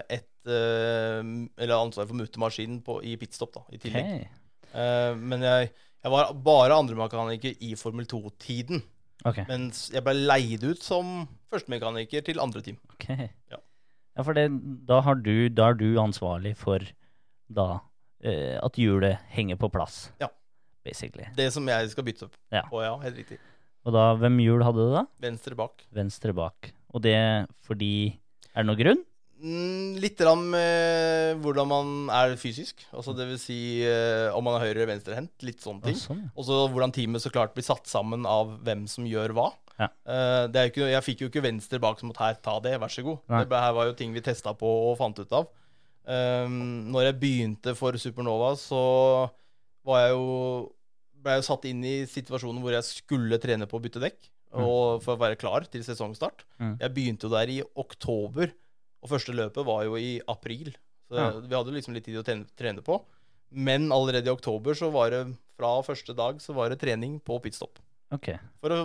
[0.09, 4.29] et Eller ansvaret for muttermaskinen i pitstop, da, i tillegg.
[4.77, 5.71] Eh, men jeg,
[6.07, 8.83] jeg var bare andremekaniker i Formel 2-tiden.
[9.27, 9.43] Okay.
[9.49, 12.77] Mens jeg ble leid ut som førstemekaniker til andre team.
[12.95, 13.31] Okay.
[13.51, 13.59] Ja.
[14.17, 14.47] Ja, for det,
[14.89, 16.81] da, har du, da er du ansvarlig for
[17.53, 17.67] da
[18.25, 20.07] eh, at hjulet henger på plass.
[20.23, 20.31] Ja.
[20.87, 21.27] Basically.
[21.37, 22.63] Det som jeg skal bytte opp Ja.
[22.71, 22.95] på, ja.
[23.03, 23.41] Helt riktig.
[23.87, 25.03] Og da, hvem hjul hadde du da?
[25.23, 25.83] Venstre bak.
[25.95, 26.71] Venstre bak.
[26.95, 27.19] Og det
[27.67, 27.91] fordi
[28.55, 29.03] Er det noen grunn?
[29.37, 32.87] Mm, litt om eh, hvordan man er fysisk.
[32.97, 35.35] Altså det vil si eh, om man er høyre- eller venstrehendt.
[35.45, 35.99] Litt sånne ting.
[36.01, 36.25] Sånn.
[36.35, 39.51] Og så hvordan teamet så klart blir satt sammen av hvem som gjør hva.
[39.77, 39.91] Ja.
[40.09, 42.57] Eh, det er jo ikke, jeg fikk jo ikke venstre bak som at her, ta
[42.65, 43.21] det, vær så god.
[43.33, 43.43] Nei.
[43.51, 45.51] Det her var jo ting vi testa på og fant ut av.
[46.07, 48.79] Um, når jeg begynte for Supernova, så
[49.87, 50.27] var jeg jo
[51.27, 54.31] ble jeg jo satt inn i situasjonen hvor jeg skulle trene på å bytte dekk.
[54.57, 56.47] Og for å være klar til sesongstart.
[56.63, 56.77] Mm.
[56.81, 58.55] Jeg begynte jo der i oktober,
[59.07, 60.73] og første løpet var jo i april.
[61.07, 61.31] Så Ja.
[61.39, 63.01] vi hadde liksom litt tid å trene, på.
[63.55, 65.21] Men allerede i oktober så var det
[65.57, 67.79] fra første dag så var det trening på pitstop.
[68.13, 68.33] Ok.
[68.61, 68.81] For å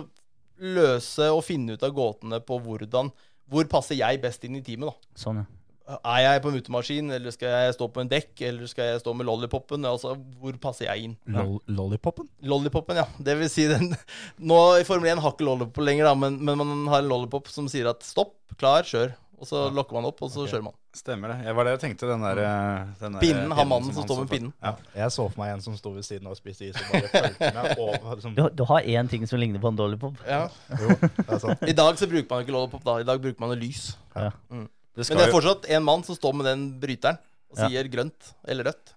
[0.62, 3.10] løse og finne ut av gåtene på hvordan
[3.52, 5.18] Hvor passer jeg best inn i teamet, da?
[5.18, 5.98] Sånn, ja.
[6.06, 9.12] Er jeg på mutemaskin, eller skal jeg stå på en dekk, eller skal jeg stå
[9.18, 9.82] med lollipopen?
[9.84, 11.16] Altså, hvor passer jeg inn?
[11.26, 12.28] Lol lollipopen?
[12.48, 13.04] Lollipopen, ja.
[13.20, 13.90] Det vil si den
[14.52, 17.50] Nå i Formel 1 har ikke lollipop lenger, da, men, men man har en lollipop
[17.52, 19.12] som sier at stopp, klar, kjør.
[19.42, 20.74] Og så lokker man opp, og så kjører man.
[20.94, 21.36] Stemmer det.
[21.48, 22.06] Jeg var det jeg tenkte.
[22.06, 24.52] Den der, eh, den der Pinnen, han mannen som som står med pinnen.
[24.62, 24.70] Ja.
[25.00, 27.10] Jeg så for meg en som sto ved siden av og spiste is, og bare
[27.10, 28.14] fulgte med over.
[28.20, 28.36] Liksom.
[28.36, 29.80] Du, du har én ting som ligner på en.
[30.28, 30.44] Ja.
[30.78, 31.66] Jo, det er sant.
[31.72, 32.96] I dag så bruker man ikke lollipop, da.
[33.02, 33.82] I dag bruker man lys.
[34.14, 34.30] Ja.
[34.52, 34.68] Mm.
[34.94, 37.18] Det Men det er fortsatt en mann som står med den bryteren
[37.50, 37.66] og Ja.
[37.66, 38.94] sier grønt eller rødt.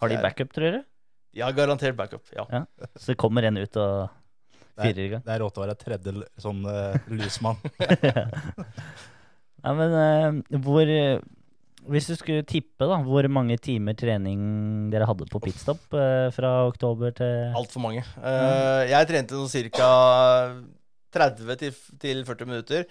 [0.00, 0.84] Har de backup, tror dere?
[1.36, 2.46] Ja, garantert backup, ja.
[2.48, 2.64] Ja.
[2.96, 4.08] Så det kommer en ut og
[4.80, 5.22] firer i gang?
[5.26, 7.60] Det er rått å være tredje sånn uh, lysmann.
[9.62, 11.20] Nei, men uh, hvor eh,
[11.90, 16.52] Hvis du skulle tippe, da, hvor mange timer trening dere hadde på pitstop uh, fra
[16.68, 18.04] oktober til Altfor mange.
[18.18, 19.90] Uh, jeg trente sånn ca.
[21.12, 22.86] 30 til, til 40 minutter.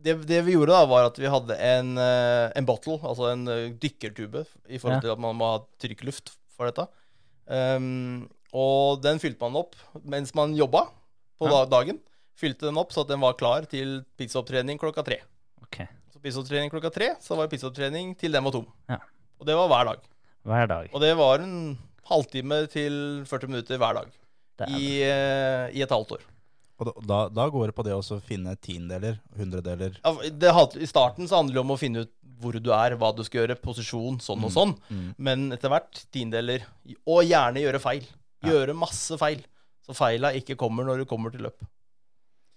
[0.00, 3.46] Det, det vi gjorde, da, var at vi hadde en, eh, en bottle, altså en
[3.52, 5.02] eh, dykkertube, i forhold Ja.
[5.04, 6.86] til at man må ha trykkluft for dette.
[7.48, 10.86] Um, og den fylte man opp mens man jobba
[11.40, 11.64] på Ja.
[11.68, 12.00] dagen.
[12.36, 15.20] Fylte den opp så at den var klar til pitstop-trening klokka tre.
[15.64, 15.82] Ok.
[16.26, 18.66] Så pitstop-trening klokka tre, så var pitstop-trening til den var tom.
[18.90, 18.98] Ja.
[19.38, 20.06] Og det var hver dag.
[20.42, 20.88] Hver dag.
[20.90, 21.76] Og det var en
[22.08, 22.96] halvtime til
[23.30, 24.08] 40 minutter hver dag.
[24.58, 26.24] Det I, uh, I et halvt år.
[26.76, 30.00] Og da, da, går det på det å finne tiendedeler, hundredeler.
[30.02, 30.50] Ja, det,
[30.82, 32.12] I starten så handler det om å finne ut
[32.42, 34.74] hvor du er, hva du skal gjøre, posisjon, sånn og sånn.
[34.90, 35.06] Mm.
[35.16, 36.66] Men etter hvert tiendedeler.
[37.08, 38.10] Og gjerne gjøre feil.
[38.44, 39.46] Gjøre masse feil.
[39.86, 41.62] Så feila ikke kommer når du kommer til løp.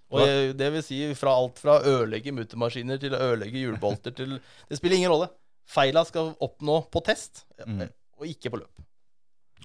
[0.10, 4.16] Og det, det vil si fra alt fra å ødelegge muttermaskiner til å ødelegge hjulbolter
[4.18, 4.40] til
[4.70, 5.28] Det spiller ingen rolle.
[5.70, 7.84] Feila skal oppnå på test, Mm.
[8.18, 8.86] og ikke på løp.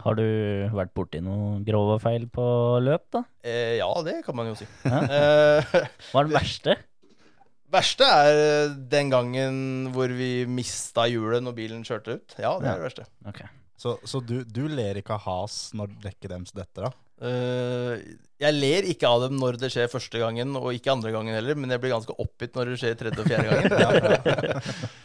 [0.05, 0.25] Har du
[0.75, 2.45] vært borti noen grove feil på
[2.83, 3.23] løp, da?
[3.47, 4.67] Eh, ja, det kan man jo si.
[4.85, 5.63] Eh,
[6.11, 6.77] Hva er det verste?
[7.75, 9.57] verste er den gangen
[9.95, 12.35] hvor vi mista hjulet når bilen kjørte ut.
[12.39, 12.75] Ja, det Ja.
[12.75, 13.07] er det verste.
[13.27, 13.49] Okay.
[13.81, 16.95] Så, så du, du ler ikke av has når dekket deres detter av?
[17.23, 18.01] Eh,
[18.43, 21.55] jeg ler ikke av dem når det skjer første gangen, og ikke andre gangen heller,
[21.55, 24.61] men jeg blir ganske oppgitt når det skjer tredje og fjerde gangen.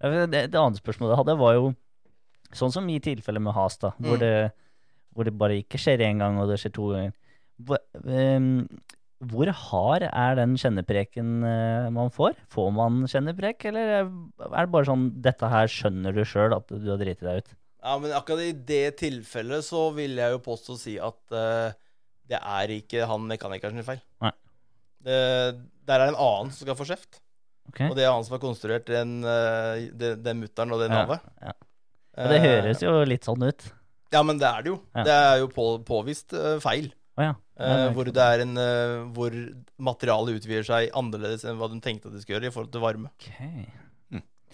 [0.00, 1.64] Ja, Det, det andre spørsmålet jeg hadde, var jo
[2.56, 4.22] sånn som i tilfellet med has, da, hvor, Mm.
[4.22, 4.52] det,
[5.12, 7.12] hvor det bare ikke skjer én gang, og det skjer to ganger.
[7.60, 8.46] Hvor, um,
[9.20, 12.38] hvor hard er den kjennepreken eh, man får?
[12.48, 16.88] Får man kjenneprek, eller er det bare sånn 'dette her skjønner du sjøl at du
[16.88, 17.52] har driti deg ut'?
[17.80, 21.72] Ja, men akkurat i det tilfellet så vil jeg jo påstå å si at eh,
[22.30, 24.02] det er ikke han mekanikeren sin feil.
[24.22, 24.32] Nei.
[25.00, 25.16] Det,
[25.88, 27.22] der er en annen som skal få kjeft.
[27.70, 27.80] Ok.
[27.88, 30.96] Og det er han som har konstruert den, eh, den, den mutter'n og det Ja,
[31.00, 31.24] navet.
[31.40, 31.56] ja.
[32.20, 33.64] Og det Eh, høres jo litt sånn ut.
[34.12, 34.78] Ja, men det er det jo.
[34.96, 35.04] Ja.
[35.06, 36.90] Det er jo på, påvist eh, feil.
[37.16, 37.34] Å ja.
[37.60, 39.34] Eh, hvor det er en eh, Hvor
[39.82, 42.84] materialet utvider seg annerledes enn hva de tenkte at det skulle gjøre i forhold til
[42.84, 43.10] varme.
[43.16, 43.30] Ok.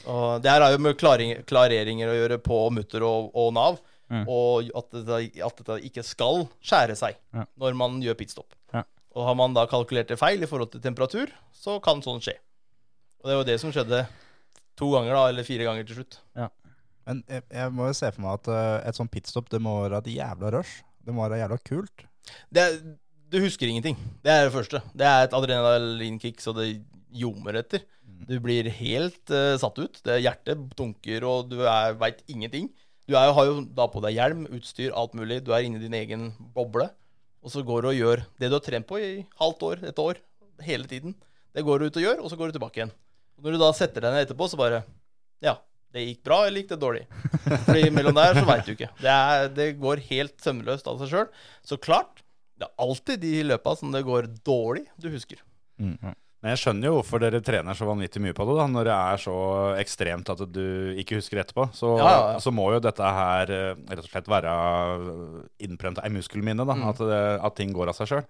[0.05, 3.79] Og det her har jo med klaring, klareringer å gjøre på mutter og, og nav,
[4.07, 4.21] Mm.
[4.31, 7.43] og at dette, at dette ikke skal skjære seg Ja.
[7.59, 8.55] når man gjør pitstop.
[8.73, 8.85] Ja.
[9.17, 12.37] Og har man da kalkulert det feil i forhold til temperatur, så kan sånn skje.
[13.25, 14.05] Og det var det som skjedde
[14.79, 16.21] to ganger, da, eller fire ganger til slutt.
[17.05, 19.75] Men jeg, jeg må jo se for meg at uh, et sånt pitstop, det må
[19.89, 20.85] være et jævla rush.
[21.03, 22.07] Det må være jævla kult.
[22.55, 22.65] Det,
[23.31, 23.99] du husker ingenting.
[24.23, 24.85] Det er det første.
[24.95, 26.69] Det er et adrenalinkick så det
[27.11, 27.83] ljomer etter.
[28.27, 30.01] Du blir helt uh, satt ut.
[30.07, 31.61] Det Hjertet dunker, og du
[32.01, 32.71] veit ingenting.
[33.07, 35.43] Du er, har jo da på deg hjelm, utstyr, alt mulig.
[35.47, 36.89] Du er inni din egen boble.
[37.47, 40.01] Og så går du og gjør det du har trent på i halvt år, et
[40.03, 40.19] år,
[40.67, 41.15] hele tiden.
[41.55, 42.93] Det går du ut og gjør, og så går du tilbake igjen.
[43.39, 44.83] Og når du da setter deg ned etterpå, så bare
[45.45, 45.55] Ja,
[45.95, 47.05] det gikk bra, eller gikk det dårlig?
[47.69, 48.91] Fordi mellom der så veit du ikke.
[48.99, 51.29] Det, er, det går helt sømløst av seg sjøl.
[51.63, 52.25] Så klart,
[52.59, 55.39] det er alltid de løpa som det går dårlig, du husker.
[56.45, 58.97] Men jeg skjønner jo hvorfor dere trener så vanvittig mye på det, da, når det
[58.97, 59.37] er så
[59.81, 60.67] ekstremt at du
[61.01, 61.71] ikke husker etterpå.
[61.75, 62.43] Så, Ja, ja, ja.
[62.45, 64.53] så må jo dette her eh, rett og slett være
[65.65, 68.25] innprenta i muskelminnet, da, at, det, at ting går av seg sjøl.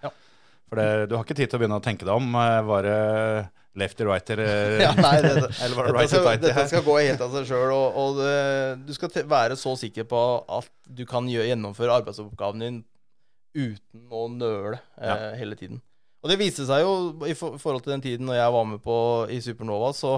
[0.66, 2.30] For det, du har ikke tid til å begynne å tenke deg om.
[2.34, 3.00] bare Var det
[3.76, 7.34] lefty righter eh, Ja, nei, det, eller var det skal, dette skal gå helt av
[7.36, 8.36] seg sjøl, og, og det,
[8.88, 10.22] du skal være så sikker på
[10.58, 12.80] at du kan gjennomføre arbeidsoppgaven din
[13.56, 15.82] uten å nøle eh, hele tiden.
[16.24, 16.92] Og det viste seg jo
[17.28, 18.96] i forhold til den tiden når jeg var med på
[19.30, 20.16] i Supernova, så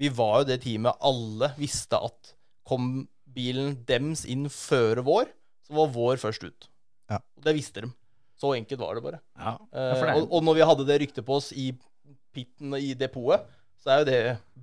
[0.00, 2.34] vi var jo det teamet alle visste at
[2.64, 5.28] kom bilen dems inn før vår,
[5.66, 6.68] så var vår først ut.
[7.10, 7.18] Ja.
[7.36, 7.90] Og det visste de.
[8.40, 9.20] Så enkelt var det bare.
[9.36, 9.56] Ja.
[9.74, 11.68] Eh, og, og når vi hadde det ryktet på oss i
[12.32, 13.44] pitten i depotet,
[13.80, 14.20] så er jo det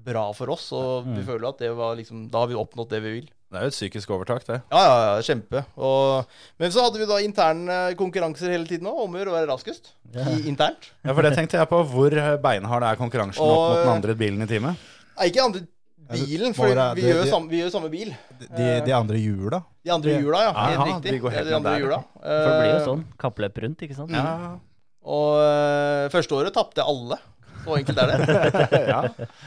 [0.08, 0.72] bra for oss.
[0.74, 1.26] Og vi Mm.
[1.28, 3.30] føler at det var liksom Da har vi oppnådd det vi vil.
[3.48, 4.58] Det er jo et psykisk overtak, det.
[4.74, 5.62] Ja, ja, ja, kjempe.
[5.80, 6.26] Og,
[6.60, 9.48] men så hadde vi da interne konkurranser hele tiden òg, om å gjøre å være
[9.54, 10.90] raskest i, internt.
[11.08, 11.80] Ja, for det tenkte jeg på.
[11.94, 12.12] Hvor
[12.44, 14.76] beinhard er konkurransen opp Og- mot den andre bilen i teamet?
[15.18, 15.64] Nei, ikke andre
[16.12, 18.12] bilen, for det, vi, det- gjør samme, vi gjør samme bil.
[18.52, 19.62] De, de andre hjula.
[19.88, 20.52] De andre hjula, ja.
[20.52, 21.12] Helt Aha, riktig.
[21.16, 22.02] de går helt de andre der, hjula.
[22.20, 23.06] For det blir jo Eh, sånn.
[23.24, 24.12] Kappløp rundt, ikke sant?
[24.12, 24.58] Ja.
[25.08, 27.18] Og øh, første året tapte jeg alle.
[27.68, 28.18] Så enkelt er det.
[28.94, 29.02] ja.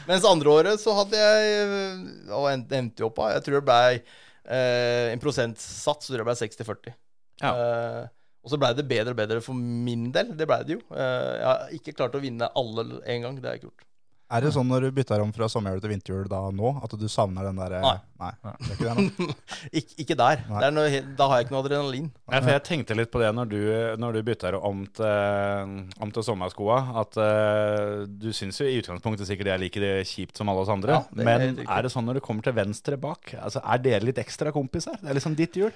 [0.08, 2.00] Mens andre året så hadde jeg øh,
[2.36, 6.20] Og en- endte jo opp av Jeg tror det ble eh, en prosentsats, så tror
[6.20, 6.96] jeg det ble 60-40.
[7.40, 7.52] Ja.
[7.56, 8.02] Eh,
[8.40, 10.30] og så blei det bedre og bedre for min del.
[10.36, 10.82] Det blei det jo.
[10.96, 13.36] Eh, jeg har ikke klart å vinne alle en gang.
[13.40, 13.86] Det har jeg ikke gjort.
[14.30, 17.06] Er det sånn når du bytter om fra sommerhjul til vinterhjul da nå, at du
[17.10, 17.96] savner den der Nei.
[18.20, 18.30] Nei.
[18.44, 19.34] Det er ikke det nå.
[19.80, 20.42] Ik ikke der.
[20.46, 22.08] Det er noe, da har jeg ikke noe adrenalin.
[22.30, 23.58] Nei, for jeg tenkte litt på det når du,
[24.02, 25.74] når du bytter om til,
[26.04, 29.94] om til sommerskoa, at uh, du syns jo i utgangspunktet sikkert det er like det
[30.12, 31.00] kjipt som alle oss andre.
[31.00, 31.66] Ja, er men riktig.
[31.66, 35.00] er det sånn når du kommer til venstre bak, altså er dere litt ekstra kompiser?
[35.00, 35.74] Det er liksom ditt hjul.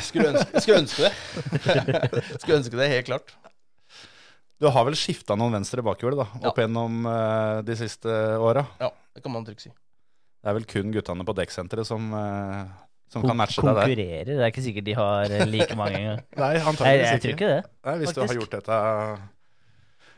[0.00, 1.12] Skulle ønske, skulle ønske det.
[2.40, 3.34] skulle ønske det, helt klart.
[4.62, 8.62] Du har vel skifta noen venstre bakhjul da, opp gjennom uh, de siste åra?
[8.78, 9.72] Ja, det kan man trygt si.
[9.72, 12.70] Det er vel kun guttene på dekksenteret som, uh,
[13.10, 13.90] som kan matche deg der.
[13.90, 14.30] Konkurrerer.
[14.30, 16.22] Det er ikke sikkert de har eh, like mange engang.
[16.44, 17.10] Nei, antakeligvis ikke.
[17.10, 17.74] jeg tror ikke det.
[17.88, 18.78] Nei, hvis du har gjort dette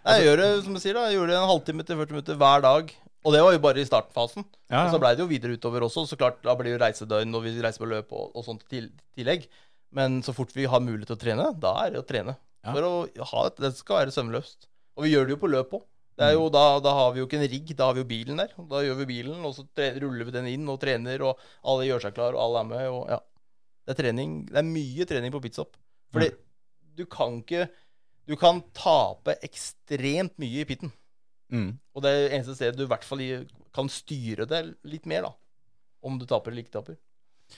[0.04, 2.16] Nei, jeg gjør det som jeg sier da Jeg gjør det en halvtime til 40
[2.18, 2.96] minutter hver dag.
[3.24, 4.44] Og det var jo bare i startfasen.
[4.68, 5.02] Ja, Og så ja.
[5.06, 6.04] blei det jo videre utover også.
[6.10, 8.66] Så klart, Da blir det jo reisedøgn, og vi reiser på løp og, og sånt
[8.68, 9.48] til tillegg.
[9.96, 12.36] Men så fort vi har mulighet til å trene, da er det å trene.
[12.72, 14.66] For å ha det, Det skal være sømløst.
[14.96, 15.82] Og vi gjør det jo på løp òg.
[16.16, 16.38] Det er Mm.
[16.40, 18.52] jo, da, da har vi jo ikke en rigg, da har vi jo bilen der.
[18.70, 19.64] Da gjør vi bilen, og så
[19.98, 22.84] ruller vi den inn og trener, og alle gjør seg klar, og alle er med.
[22.88, 23.18] Og ja.
[23.84, 24.46] Det er trening.
[24.46, 25.76] Det er mye trening på pitstop.
[26.14, 26.30] Fordi
[26.96, 27.68] du kan ikke
[28.26, 30.90] Du kan tape ekstremt mye i pitten.
[31.52, 31.78] Mm.
[31.94, 33.20] Og det er eneste stedet du i hvert fall
[33.74, 35.32] kan styre det litt mer, da.
[36.02, 36.96] Om du taper eller ikke taper.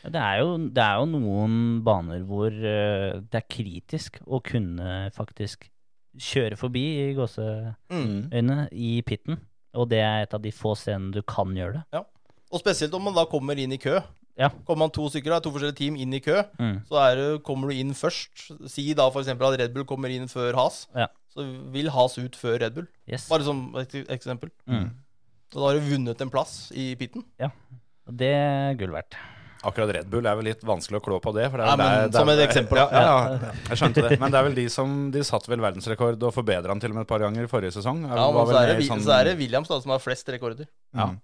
[0.03, 1.55] Ja, Det er, jo, det er jo noen
[1.87, 5.68] baner hvor uh, det er kritisk å kunne faktisk
[6.16, 9.39] kjøre forbi i gåseøynene i pitten.
[9.76, 12.05] Og det er et av de få stedene du kan gjøre det.
[12.53, 13.99] Og spesielt om man da kommer inn i kø.
[14.37, 14.51] Ja.
[14.68, 16.82] Kommer man to stykker, da, to forskjellige team inn i kø, Mm.
[16.89, 18.51] så er det, kommer du inn først.
[18.68, 19.28] Si da f.eks.
[19.32, 20.87] at Red Bull kommer inn før Has.
[20.95, 21.07] Ja.
[21.32, 22.87] Så vil Has ut før Red Bull.
[23.09, 23.28] Yes.
[23.32, 24.51] Bare som et eksempel.
[24.68, 24.91] Mm.
[25.53, 27.24] Så da har du vunnet en plass i pitten.
[27.41, 27.49] Ja.
[28.07, 29.16] Og det er gull verdt.
[29.67, 31.49] Akkurat Red Bull er vel litt vanskelig å klå på det.
[31.51, 34.19] For det er Ja, men der- som et eksempel, Ja, ja, ja, jeg skjønte det.
[34.21, 36.97] Men det er vel de som De satte vel verdensrekord og forbedra den til og
[37.01, 38.03] med et par ganger i forrige sesong.
[38.09, 40.27] Ja, Var men så er, det, sånn- så er det Williams da som har flest
[40.29, 40.67] rekorder.
[40.95, 41.07] Ja.
[41.12, 41.21] Mm.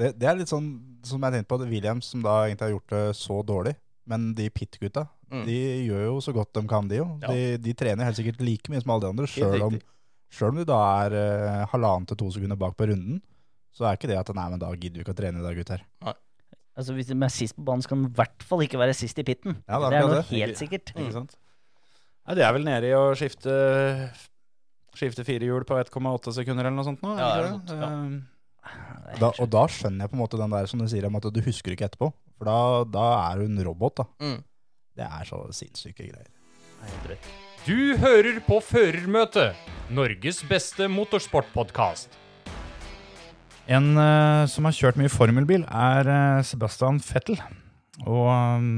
[0.00, 0.68] Det, det er litt sånn
[1.04, 3.76] som jeg tenkte på, at Williams som da egentlig har gjort det så dårlig.
[4.06, 5.44] Men de pit-gutta, Mm.
[5.46, 5.56] de
[5.86, 7.04] gjør jo så godt de kan, de jo.
[7.22, 7.28] Ja.
[7.28, 9.76] De, de trener helt sikkert like mye som alle de andre, sjøl om,
[10.32, 13.20] selv om du da er uh, halvannen til to sekunder bak på runden.
[13.72, 15.54] så er ikke det at nei, men da gidder vi ikke å trene i dag,
[15.56, 15.84] gutter.
[16.80, 18.96] Altså Hvis de er sist på banen, så kan de i hvert fall ikke være
[18.96, 19.58] sist i pitten.
[19.68, 20.26] Ja, det er det er noe det.
[20.32, 20.92] helt Ikke- sikkert.
[20.96, 21.36] Ikke sant?
[22.26, 23.54] Nei, det er vel nede i å skifte
[24.96, 27.12] Skifte fire hjul på 1,8 sekunder eller noe sånt nå?
[27.16, 28.22] Ja, det det er ikke
[28.60, 29.16] Ja.
[29.20, 31.22] Da, og da skjønner jeg på en måte den der som du sier om at
[31.32, 32.10] du husker ikke etterpå.
[32.36, 34.04] For da, da er du en robot, da.
[34.20, 34.42] Mm.
[34.98, 36.28] Det er så sinnssyke greier.
[37.66, 39.56] Du hører på Førermøtet,
[39.90, 42.08] Norges beste motorsportpodkast.
[43.70, 47.38] En uh, som har kjørt mye formelbil, er uh, Sebastian Fettel.
[48.02, 48.70] Og um,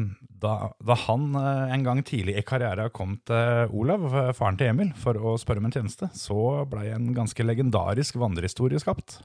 [0.42, 4.88] da, da han eh, en gang tidlig i karrieren kom til Olav, faren til Emil,
[4.98, 9.20] for å spørre om en tjeneste, så blei en ganske legendarisk vandrehistorie skapt.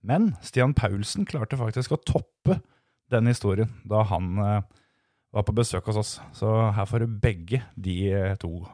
[0.00, 2.56] Men Stian Paulsen klarte faktisk å toppe
[3.12, 6.16] den historien da han var på besøk hos oss.
[6.32, 8.00] Så her får du begge de
[8.40, 8.64] to.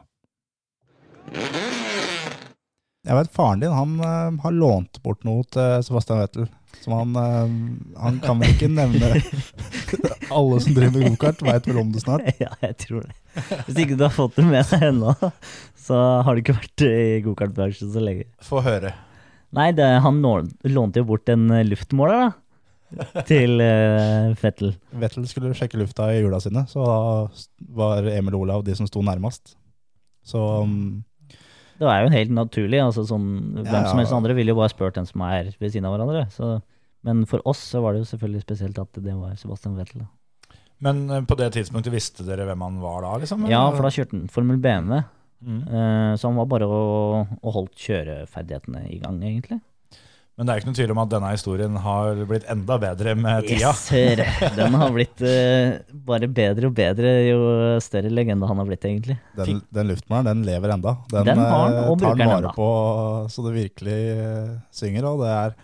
[3.07, 6.47] Jeg vet faren din han uh, har lånt bort noe til Sebastian Vettel.
[6.83, 9.21] Som han, uh, han kan vel ikke nevne
[10.37, 12.27] Alle som driver med gokart, veit vel om det snart.
[12.43, 13.15] Ja, jeg tror det.
[13.67, 15.13] Hvis ikke du har fått det med deg ennå,
[15.79, 18.27] så har du ikke vært i gokartbransjen så lenge.
[18.43, 18.91] Få høre.
[19.55, 23.23] Nei, det, han lånte jo bort en eh, luftmåler, da.
[23.27, 24.73] Til uh, Fettel.
[24.95, 26.97] Vettel skulle sjekke lufta i hjula sine, så da
[27.75, 29.55] var Emil og Olav de som sto nærmest.
[30.27, 31.03] Så um,
[31.77, 32.79] Det er jo helt naturlig.
[32.81, 33.27] altså sånn,
[33.59, 35.95] Hvem Ja, som helst andre ville jo bare spurt den som er ved siden av
[35.95, 36.25] hverandre.
[36.33, 36.57] Så,
[37.05, 40.05] men for oss så var det jo selvfølgelig spesielt at det var Sebastian Vettel.
[40.05, 40.57] Da.
[40.79, 43.13] Men eh, på det tidspunktet visste dere hvem han var da?
[43.21, 43.45] liksom?
[43.49, 45.03] Ja, for da kjørte han Formel BMW.
[45.37, 45.61] Mm.
[45.69, 46.81] eh, så han var bare å,
[47.41, 49.59] å holdt kjøreferdighetene i gang, egentlig.
[50.37, 53.47] Men det er ikke noe tvil om at denne historien har blitt enda bedre med
[53.47, 53.71] tida.
[53.71, 54.19] Yes, sir.
[54.53, 57.39] Den har blitt uh, bare bedre og bedre jo
[57.81, 59.15] større legende han har blitt, egentlig.
[59.39, 60.93] den, den luftmåleren, den lever enda.
[61.09, 62.69] Den, Den har han, eh, og tar den den vare på
[63.33, 65.57] så det virkelig uh, synger, og det er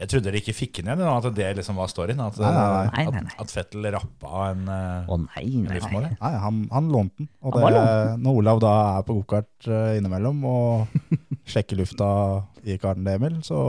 [0.00, 2.22] Jeg trodde dere ikke fikk den igjen, at det liksom var storyen.
[2.22, 3.26] At, Nei, nei, nei.
[3.34, 6.18] At, at Fettel rappa en Å nei, nei, En luftmåler.
[6.22, 7.34] Nei, han, han lånte den.
[7.42, 7.86] Og Han det,
[8.22, 11.00] når Olav da er på gokart innimellom og
[11.50, 12.12] sjekker lufta
[12.62, 13.64] i karten til Emil, så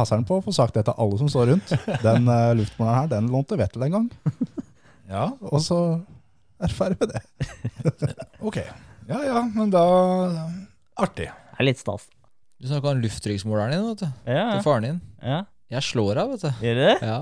[0.00, 1.74] passer han på å få sagt det til alle som står rundt.
[2.02, 4.08] Den uh, luftmåleren her, den lånte Vettel en gang.
[5.10, 5.76] Ja, Og så
[6.62, 7.20] er ferdig med det.
[8.46, 8.60] ok.
[9.10, 9.80] Ja ja, men da
[11.02, 11.26] Artig.
[11.26, 12.04] Det er litt stas.
[12.62, 14.30] Du snakka om lufttrykksmåleren din, vet du.
[14.30, 15.00] Ja, Til faren din.
[15.24, 15.40] ja.
[15.70, 16.62] Jeg slår av, vet du.
[16.66, 16.94] Gjør du det?
[17.10, 17.18] Ja.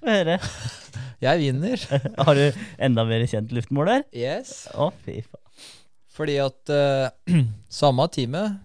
[0.00, 0.36] Få høre.
[1.26, 1.86] Jeg vinner.
[2.18, 4.02] Har du enda mer kjent luftmåler?
[4.16, 4.64] Yes.
[4.74, 5.46] Å, fy faen.
[6.18, 7.10] Fordi at uh,
[7.82, 8.58] samme teamet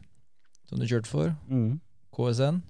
[0.69, 1.75] som du kjørte for, Mm.
[2.17, 2.63] KSN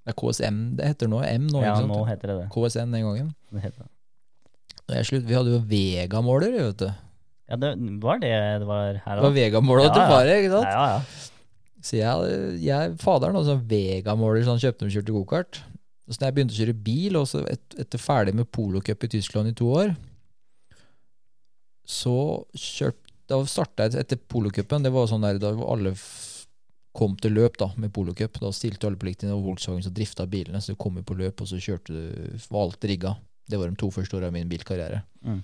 [0.00, 1.20] Det er KSM det heter nå.
[1.26, 1.92] M nå, Ja, ikke sant?
[1.92, 2.48] nå heter det det.
[2.54, 3.32] KSN den gangen.
[3.52, 3.90] det, heter det.
[4.88, 6.88] Når jeg slutt, vi hadde jo vegamåler, vet du.
[7.50, 7.72] Ja, det
[8.02, 8.30] var det
[8.62, 10.70] det var her Det var Vega-måler til fare, ikke sant?
[10.70, 11.28] Ja, ja, ja.
[11.80, 15.60] Så jeg, jeg faderen hadde sånn vegamåler som han kjøpte når kjørte gokart.
[16.10, 19.10] Så når jeg begynte å kjøre bil, og så et, etter ferdig med polocup i
[19.14, 19.94] Tyskland i to år,
[21.86, 22.14] så
[22.54, 24.82] kjørte da starta jeg etter polocupen.
[24.82, 25.92] Det var sånn der da alle
[26.92, 28.40] kom til løp da med polocup.
[28.40, 30.58] Da stilte alle på likt inn, og Volkswagen som drifta bilene.
[30.60, 33.16] Så du kom jo på løp, og så kjørte du var alt rigga.
[33.48, 35.42] Det var de to første åra av min bilkarriere Mm.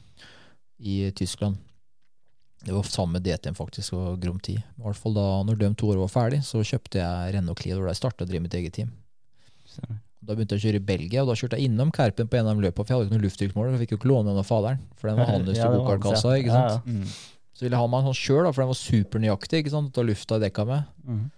[0.81, 1.57] i Tyskland.
[2.65, 4.55] Det var sammen med DTM faktisk, og Grom 10.
[4.57, 7.79] I hvert fall da når de to årene var ferdig, så kjøpte jeg Renault Clio,
[7.83, 8.91] da jeg starta å drive mitt eget team.
[9.67, 9.83] Så-
[10.25, 12.47] Da begynte jeg å kjøre i Belgia, og da kjørte jeg innom Kerpen på en
[12.49, 14.27] av de løpene, for jeg hadde ikke noe lufttrykksmåler, så jeg fikk jo ikke låne
[14.27, 16.43] den av faderen, for den var hans Ja, til det gokartkassa, ja.
[16.43, 16.87] ikke Ja, sant.
[16.87, 16.93] ja.
[16.93, 17.05] Mm.
[17.55, 20.03] Så ville jeg ha meg en sånn sjøl, for den var supernøyaktig, ikke sant, ta
[20.03, 20.85] lufta i dekka med.
[21.07, 21.31] Mhm.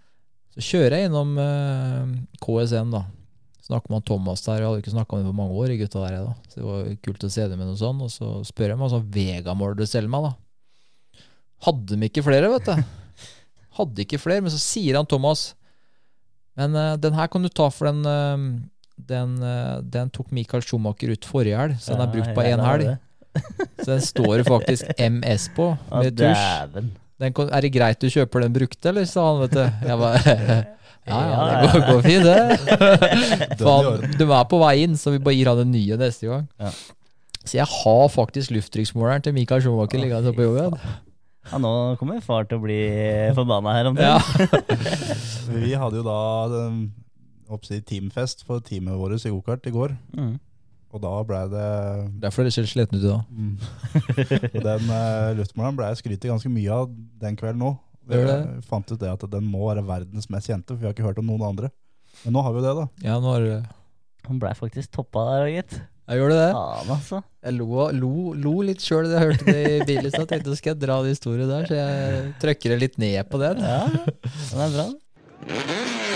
[0.56, 3.04] Så kjører jeg innom eh, KSN, da.
[3.68, 6.16] Snakker med Thomas der, jeg hadde ikke snakka med ham på mange år, gutta der,
[6.16, 6.52] jeg, da.
[6.52, 8.04] Så det var kult å se dem med noe sånt.
[8.06, 11.22] og så spør jeg meg sånn Vegamål du selger meg, da.
[11.68, 13.26] Hadde de ikke flere, vet du.
[13.78, 15.52] Hadde ikke flere, men så sier han Thomas
[16.58, 18.62] Men uh, den her kan du ta, for den uh,
[18.98, 22.56] den, uh, den tok Michael Schumacher ut forrige helg, så den er brukt på ja,
[22.56, 22.96] én er helg.
[23.84, 25.68] Så den står det faktisk MS på,
[26.02, 26.88] med tusj.
[27.20, 29.06] Er det greit du kjøper den brukte, eller?
[29.10, 29.64] sa han, vet du.
[29.88, 30.58] Jeg bare
[31.08, 32.38] Ja, ja, det går, går fint, det.
[33.54, 36.28] I Faen, du er på vei inn, så vi bare gir han den nye neste
[36.28, 36.44] gang.
[36.60, 36.72] Ja.
[37.48, 40.76] Så jeg har faktisk lufttrykksmåleren til Mikael Schumacher liggende på jobben.
[41.48, 42.76] Ja, nå kommer far til å bli
[43.38, 44.04] forbanna her om det.
[44.04, 44.18] Ja.
[45.54, 46.18] Vi hadde jo da
[46.52, 46.76] den,
[47.48, 50.34] oppsi, teamfest for teamet vårt i gokart i går, Mm.
[50.88, 51.66] Og da ble det
[52.22, 53.26] Derfor er det ser sliten ut i dag.
[53.28, 53.56] Mm.
[54.54, 56.88] Og den uh, luftmåleren ble jeg skrytt ganske mye av
[57.20, 57.74] den kvelden nå.
[58.08, 58.38] Vi det?
[58.64, 61.20] Fant ut det at den må være verdens mest kjente, for vi har ikke hørt
[61.20, 61.68] om noen andre.
[62.22, 62.86] Men nå har vi jo det, da.
[63.04, 65.76] Ja, nå har du Han blei faktisk toppa der, gitt.
[66.08, 66.48] Jeg gjorde det.
[66.56, 67.20] Ja, altså.
[67.44, 70.56] Jeg lo, lo, lo litt sjøl da jeg hørte det i bilen, så jeg tenkte
[70.56, 73.60] skal jeg dra den historien der, så jeg trykker det litt ned på den.
[73.60, 74.90] Ja, den er bra.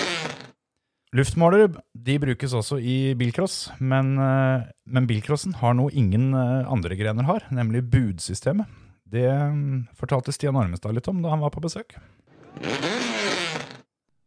[1.12, 6.96] Luftmålere de brukes også i bilcross, men, eh, men bilcrossen har noe ingen eh, andre
[6.96, 8.70] grener har, nemlig budsystemet.
[9.12, 11.92] Det mm, fortalte Stian Armestad litt om da han var på besøk.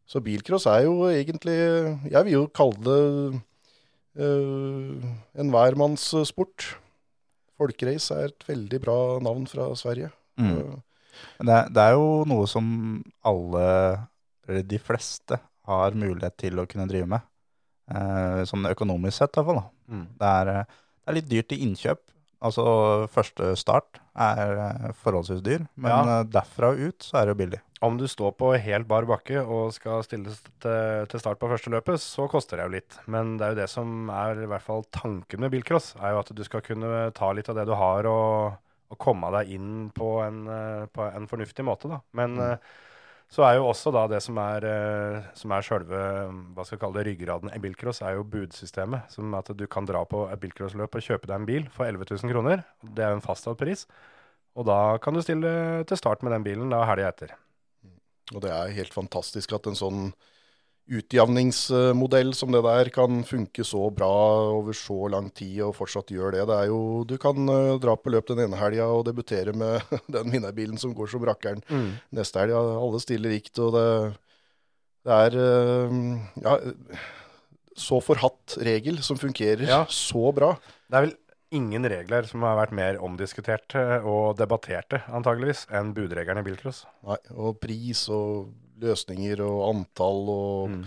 [0.06, 1.56] Så bilcross er jo egentlig
[2.12, 3.40] Jeg vil jo kalle det
[4.22, 5.08] uh,
[5.42, 6.68] en hvermannssport.
[7.58, 10.12] Folkerace er et veldig bra navn fra Sverige.
[10.38, 10.78] Mm.
[11.40, 12.66] Det, er- det er jo noe som
[13.26, 13.66] alle,
[14.46, 17.20] eller de fleste, har mulighet til å kunne drive med.
[17.90, 19.64] Eh, sånn økonomisk sett, i hvert fall.
[19.92, 20.06] Mm.
[20.18, 22.02] Det, er, eh, det er litt dyrt i innkjøp.
[22.46, 22.64] Altså
[23.10, 26.18] første start er eh, forholdsvis dyr, men Ja.
[26.24, 27.60] derfra og ut så er det jo billig.
[27.84, 32.00] Om du står på helt bar bakke og skal stilles til, start på første løpet,
[32.00, 32.98] så koster det jo litt.
[33.06, 36.22] Men det er jo det som er i hvert fall tanken med bilcross, er jo
[36.24, 38.56] at du skal kunne ta litt av det du har og,
[38.90, 40.44] og komme deg inn på en,
[40.92, 42.00] på en fornuftig måte, da.
[42.16, 42.56] Men eh,
[43.32, 46.02] så er jo også da det som er, eh, som er sjølve
[46.54, 49.10] hva skal jeg kalle det, ryggraden i bilcross, er jo budsystemet.
[49.10, 52.06] Som at du kan dra på et bilcrossløp og kjøpe deg en bil for 11
[52.12, 52.62] 000 kroner.
[52.86, 53.86] Det er en fastsatt pris.
[54.56, 55.50] Og da kan du stille
[55.88, 57.34] til start med den bilen da helga etter.
[58.34, 60.00] Og det er helt fantastisk at en sånn
[60.86, 64.10] utjevningsmodell som det der kan funke så bra
[64.54, 66.44] over så lang tid og fortsatt gjør det.
[66.48, 66.78] Det er jo,
[67.08, 69.82] Du kan eh, dra på løp den ene helga og debutere med
[70.14, 71.92] den vinnerbilen som går som rakkeren Mm.
[72.14, 72.54] neste helg.
[72.54, 73.86] Alle stiller likt, og det,
[75.06, 76.00] det er eh,
[76.44, 76.56] ja,
[77.76, 79.84] så forhatt regel som fungerer Ja.
[79.90, 80.54] så bra.
[80.88, 81.16] Det er vel
[81.56, 86.84] ingen regler som har vært mer omdiskuterte og debatterte, antageligvis, enn budregelen i bilcross.
[87.06, 88.48] Nei, og pris og
[88.80, 90.84] løsninger og antall og Mm.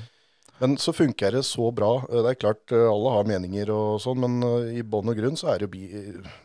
[0.60, 2.04] Men så funker det så bra.
[2.12, 5.16] Eh, Det er klart eh, alle har meninger og sånn, men eh, i bånn og
[5.16, 5.88] grunn så er jo bi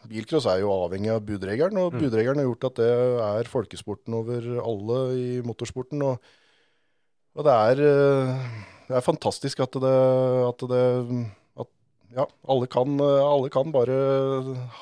[0.06, 1.76] bilcross er jo avhengig av budregelen.
[1.82, 1.98] Og Mm.
[2.04, 2.90] budregelen har gjort at det
[3.26, 6.00] er folkesporten over alle i motorsporten.
[6.06, 6.20] Og,
[7.34, 7.74] og det er
[8.86, 9.94] det er fantastisk at det,
[10.46, 10.84] at det
[11.58, 11.66] at,
[12.14, 13.98] ja, alle kan, alle kan bare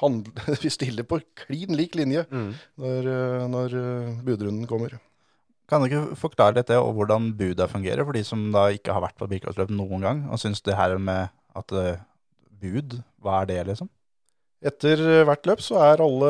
[0.03, 2.53] handle, vi stiller på klin lik linje Mm.
[2.77, 3.09] når,
[3.49, 3.79] når
[4.29, 4.99] budrunden kommer.
[5.73, 8.93] Kan du ikke forklare litt det, og hvordan buda fungerer, for de som da ikke
[8.93, 12.03] har vært på bilcrossløp noen gang, og syns det her med at eh,
[12.61, 13.89] bud, hva er det, liksom?
[14.63, 16.29] Etter eh, hvert løp så er alle,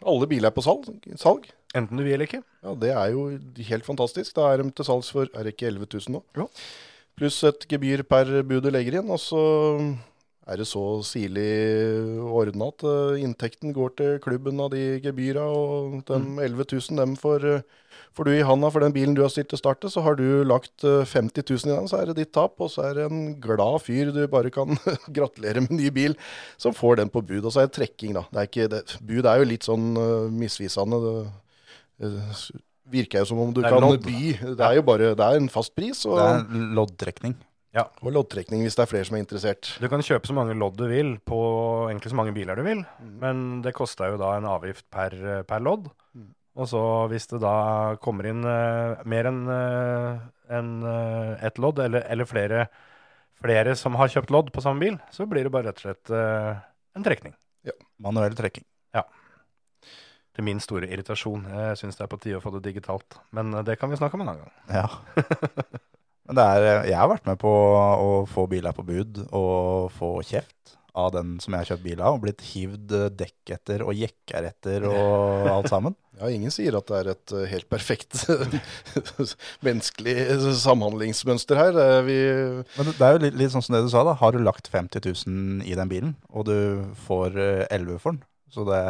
[0.00, 0.88] alle biler på salg.
[1.20, 1.46] salg.
[1.74, 2.40] Enten du vil eller ikke.
[2.64, 3.26] Ja, Det er jo
[3.68, 4.34] helt fantastisk.
[4.38, 6.24] Da er de til salgs for er det ikke 11 000 nå?
[6.38, 6.48] Ja.
[7.18, 9.10] Pluss et gebyr per bud du legger inn.
[9.10, 9.42] Og så
[10.44, 11.48] er det så sirlig
[12.28, 15.44] ordna at eh, inntekten går til klubben av de gebyra.
[15.48, 19.22] Og de 11 000 dem får, eh, får du i handa for den bilen du
[19.24, 22.10] har stilt til starte, Så har du lagt eh, 50 000 i den, så er
[22.10, 22.60] det ditt tap.
[22.60, 24.76] Og så er det en glad fyr du bare kan
[25.16, 26.18] gratulere med ny bil,
[26.60, 27.44] som får den på bud.
[27.44, 28.26] Og så er det trekking, da.
[28.28, 31.00] Det er ikke, det, bud er jo litt sånn eh, misvisende.
[31.08, 31.16] Det,
[32.04, 32.60] eh,
[32.92, 34.04] virker jo som om du kan lodd.
[34.04, 34.36] by.
[34.44, 36.04] Det er jo bare det er en fast pris.
[36.04, 37.38] Og, Det er loddtrekning.
[37.82, 39.72] Og loddtrekning hvis det er flere som er interessert.
[39.82, 41.40] Du kan kjøpe så mange lodd du vil på
[41.88, 42.84] egentlig så mange biler du vil,
[43.18, 45.16] men det koster jo da en avgift per,
[45.48, 45.90] per lodd.
[46.54, 47.56] Og så hvis det da
[48.02, 50.22] kommer inn uh, mer enn uh,
[50.54, 52.68] en, uh, ett lodd, eller, eller flere,
[53.44, 56.12] flere som har kjøpt lodd på samme bil, så blir det bare rett og slett
[56.14, 56.62] eh,
[56.96, 57.34] en trekning.
[57.66, 57.74] Ja.
[58.04, 58.64] Manuell trekking.
[58.94, 59.04] Ja.
[60.34, 61.48] Til min store irritasjon.
[61.50, 63.18] Jeg syns det er på tide å få det digitalt.
[63.36, 64.54] Men eh, det kan vi snakke om en annen gang.
[64.70, 65.82] Ja.
[66.24, 71.10] Er, jeg har vært med på å få biler på bud og få kjeft av
[71.10, 74.86] den som jeg har kjøpt bil av, og blitt hivd dekk etter og jekker etter
[74.86, 75.96] og alt sammen.
[76.20, 78.20] Ja, ingen sier at det er et eh, helt perfekt
[79.66, 80.14] menneskelig
[80.62, 81.80] samhandlingsmønster her.
[81.82, 82.18] Er vi,
[82.78, 84.14] Men det er jo litt, litt sånn som det du sa, da.
[84.20, 86.56] Har du lagt 50 000 i den bilen, og du
[87.08, 88.22] får eh, 11 for den,
[88.54, 88.84] så det,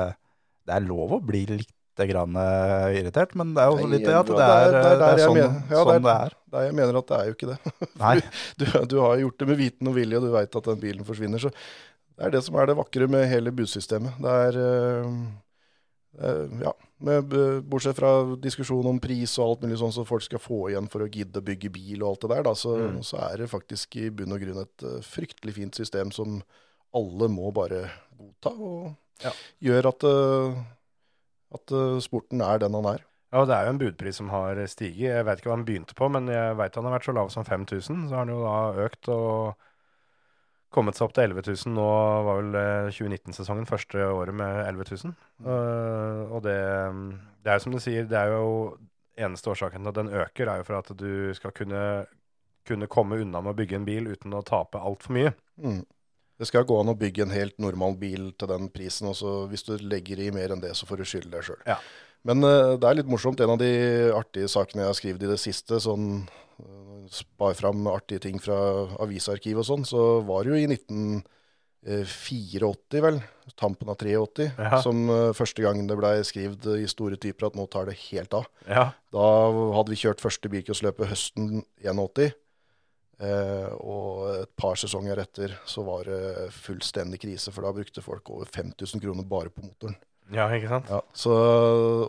[0.68, 1.72] det er lov å bli litt
[2.10, 5.36] grann eh, irritert, men det er jo litt det at det er, det er, sånn,
[5.38, 6.34] mener- ja, sånn det er.
[6.50, 7.58] der jeg mener at det er jo ikke det.
[8.58, 11.04] Du, du har gjort det med viten og vilje, og du veit at den bilen
[11.06, 11.38] forsvinner.
[11.38, 14.18] Så det er det som er det vakre med hele budsystemet.
[14.22, 15.08] Det er eh,
[16.22, 16.72] eh, Ja,
[17.04, 17.32] med,
[17.68, 21.04] bortsett fra diskusjon om pris og alt mulig sånn som folk skal få igjen for
[21.04, 23.00] å gidde å bygge bil og alt det der, da, så, Mm.
[23.06, 26.38] så er det faktisk i bunn og grunn et fryktelig fint system som
[26.94, 29.30] alle må bare godta, og Ja.
[29.62, 30.04] gjør at,
[31.54, 33.04] at eh, sporten er den han er.
[33.34, 35.10] Ja, og det er jo en budpris som har stiget.
[35.10, 37.30] Jeg vet ikke hva han begynte på, men jeg vet han har vært så lav
[37.34, 38.04] som 5000.
[38.06, 39.64] Så har han jo da økt og
[40.74, 41.74] kommet seg opp til 11 000.
[41.74, 41.86] Nå
[42.28, 45.14] var vel eh, 2019-sesongen første året med 11 000.
[45.50, 46.58] Eh, og det,
[47.42, 48.76] det er jo som du sier, det er jo
[49.14, 51.82] eneste årsaken til at den øker, er jo for at du skal kunne,
[52.66, 55.34] kunne komme unna med å bygge en bil uten å tape altfor mye.
[55.62, 55.82] Mm.
[56.40, 59.30] Det skal gå an å bygge en helt normal bil til den prisen, og så
[59.50, 61.60] hvis du legger i mer enn det, så får du skylde deg sjøl.
[61.68, 61.76] Ja.
[62.26, 63.40] Men uh, det er litt morsomt.
[63.44, 63.70] En av de
[64.16, 66.04] artige sakene jeg har skrevet i det siste, sånn,
[66.58, 68.56] uh, spar fram artige ting fra
[69.04, 73.16] avisarkiv og sånn, så var det jo i 1984, vel,
[73.60, 74.80] tampen av 83, Ja.
[74.82, 78.32] som uh, første gang det blei skrevet i store typer at nå tar det helt
[78.40, 78.44] av.
[78.66, 78.86] Ja.
[79.14, 79.26] Da
[79.76, 82.32] hadde vi kjørt første bilcrossløpet høsten 81.
[83.22, 88.32] Eh, og et par sesonger etter så var det fullstendig krise, for da brukte folk
[88.34, 89.96] over 5000 kroner bare på motoren.
[90.34, 90.90] Ja, ikke sant?
[90.90, 91.34] Ja, så,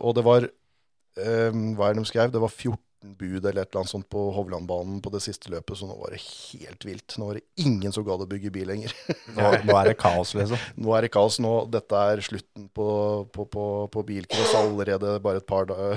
[0.00, 2.32] og det var eh, Hva er det de skrev?
[2.32, 5.78] Det var 14 bud eller et eller annet sånt på Hovlandbanen på det siste løpet,
[5.78, 7.16] så nå var det helt vilt.
[7.20, 8.94] Nå var det ingen som gadd å bygge bil lenger.
[9.36, 10.58] Nå, nå er det kaos, liksom.
[10.82, 11.38] Nå er det kaos.
[11.44, 12.88] Nå, dette er slutten på,
[13.36, 15.92] på, på, på bilcross allerede bare et par, da,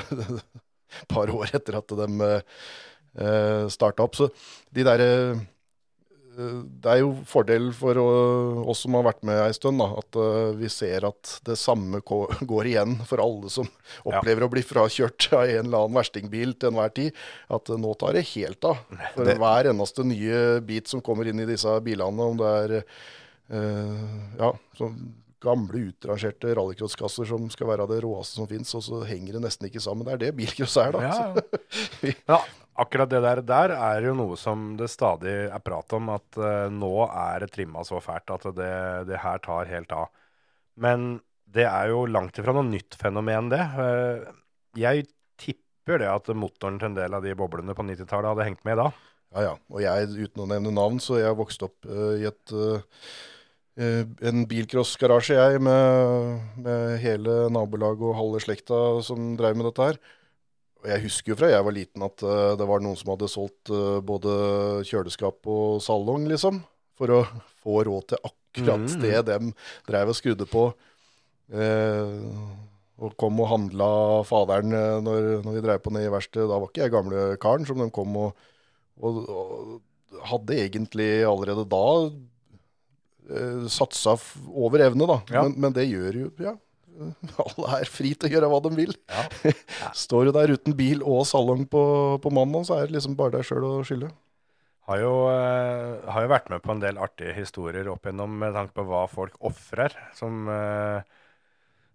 [1.13, 2.29] par år etter at de
[3.17, 4.15] uh, starta opp.
[4.19, 4.29] Så
[4.75, 5.09] de derre
[6.39, 10.51] det er jo fordel for oss som har vært med ei stund, da, at eh,
[10.59, 11.99] vi ser at det samme
[12.53, 13.67] går igjen for alle som
[14.07, 17.17] opplever å bli frakjørt av en eller annen verstingbil til enhver tid.
[17.51, 18.79] At eh, nå tar det helt av.
[19.17, 22.75] For Det- hver eneste nye bit som kommer inn i disse bilene, om det er
[22.79, 24.05] eh,
[24.39, 24.53] ja,
[25.43, 29.67] gamle utrangerte rallycrosskasser som skal være det råeste som fins, og så henger det nesten
[29.67, 30.07] ikke sammen.
[30.07, 31.03] Det er det bilcross er, da.
[31.03, 32.41] Ja, Ja,
[32.81, 36.67] akkurat det der, der er jo noe som det stadig er prat om, at uh,
[36.73, 38.73] nå er det trimma så fælt at det,
[39.09, 40.09] det her tar helt av.
[40.79, 41.19] Men
[41.49, 43.63] det er jo langt ifra noe nytt fenomen, det.
[43.77, 44.29] Uh,
[44.79, 45.07] jeg
[45.39, 48.79] tipper det at motoren til en del av de boblene på 90-tallet hadde hengt med
[48.81, 48.91] da.
[49.35, 49.57] Ja, ja.
[49.69, 52.55] Og jeg, uten å nevne navn, så jeg vokste opp uh, i et
[53.79, 59.99] en bilcrossgarasje, jeg, med, med hele nabolaget og halve slekta som drev med dette her.
[60.87, 63.71] Jeg husker jo fra jeg var liten at eh, det var noen som hadde solgt
[63.73, 64.31] eh, både
[64.87, 66.61] kjøleskap og salong, liksom,
[66.99, 67.23] for å
[67.63, 69.01] få råd til akkurat Mm.
[69.03, 69.35] det de
[69.85, 70.63] drev og skrudde på.
[71.53, 72.15] Eh,
[72.99, 73.89] og kom og handla
[74.25, 76.47] faderen eh, når, når vi drev på ned i verkstedet.
[76.49, 78.41] Da var ikke jeg gamle karen som de kom og,
[79.05, 81.83] og, og hadde egentlig allerede da
[83.29, 84.17] eh, satsa
[84.49, 85.19] over evne, da.
[85.29, 85.45] Ja.
[85.45, 86.55] Men, men det gjør jo ja.
[87.45, 88.95] Alle er fri til å gjøre hva de vil.
[90.05, 91.83] Står du der uten bil og salong på,
[92.23, 94.11] på mandag, så er det liksom bare deg sjøl å skylde.
[94.89, 98.55] Har jo, uh, har jo vært med på en del artige historier opp igjennom med
[98.57, 99.93] tanke på hva folk ofrer.
[100.17, 100.97] Som uh,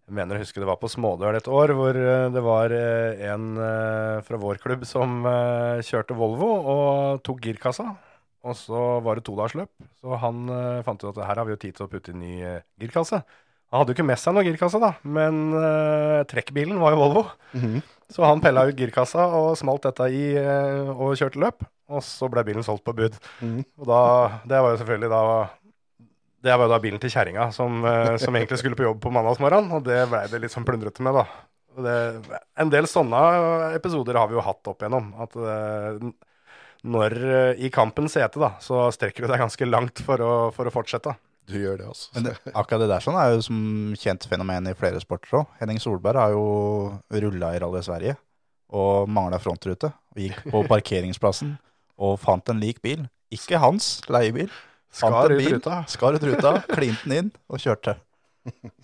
[0.07, 3.23] jeg mener å huske det var på Smådøl et år, hvor eh, det var uh,
[3.33, 3.47] en
[4.27, 7.89] fra vår klubb som kjørte Volvo og tok girkassa.
[8.45, 9.71] Og så var det todagersløp,
[10.05, 10.51] så han
[10.85, 12.35] fant ut at her har vi jo tid til å putte i ny
[12.83, 13.23] girkasse.
[13.75, 17.23] Han hadde jo ikke med seg noen girkasse, da, men uh, trekkbilen var jo Volvo.
[18.15, 21.65] Så han pella ut girkassa og smalt dette i uh, og kjørte løp.
[21.91, 23.17] Og så ble bilen solgt på bud.
[23.81, 23.99] Og da,
[24.47, 25.23] det var jo selvfølgelig da
[26.47, 29.13] Det var jo da bilen til kjerringa som, uh, som egentlig skulle på jobb på
[29.19, 31.27] mandagsmorgenen, og det blei det litt sånn plundrete med, da.
[31.75, 31.99] Det,
[32.63, 33.27] en del sånne
[33.75, 35.11] episoder har vi jo hatt opp igjennom.
[35.19, 35.99] At uh,
[36.95, 37.21] når
[37.59, 41.19] i kampens hete, da, så strekker du deg ganske langt for å, for å fortsette.
[41.45, 42.09] Du gjør det, altså.
[42.17, 43.59] Men det, akkurat det der sånn er jo som
[44.01, 45.51] kjent fenomen i flere sporter òg.
[45.61, 46.45] Henning Solberg har jo
[47.13, 48.17] rulla i Rally Sverige
[48.75, 49.93] og mangla frontrute.
[50.17, 51.57] Og gikk på parkeringsplassen
[52.01, 53.05] og fant en lik bil.
[53.35, 54.49] Ikke hans leiebil.
[54.95, 55.83] Skar ut ruta.
[55.93, 57.99] Skar ut ruta, klinte den inn og kjørte.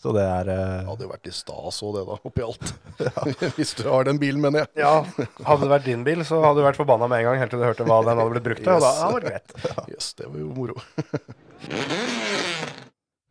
[0.01, 2.71] Så det er eh, Det hadde jo vært i stas òg, det, da, oppi alt.
[3.59, 4.81] Hvis du har den bilen, mener jeg.
[4.81, 7.53] Ja, Hadde det vært din bil, så hadde du vært forbanna med en gang helt
[7.53, 8.73] til du hørte hva den hadde blitt brukt til.
[8.73, 9.93] Og da hadde det vært greit.
[9.93, 10.81] Yes, det var jo moro.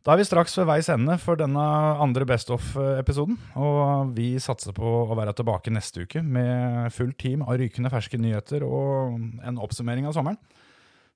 [0.00, 1.60] Da er vi straks ved veis ende for denne
[2.00, 3.36] andre Best of-episoden.
[3.60, 8.16] Og vi satser på å være tilbake neste uke med fullt team av rykende ferske
[8.16, 10.40] nyheter og en oppsummering av sommeren.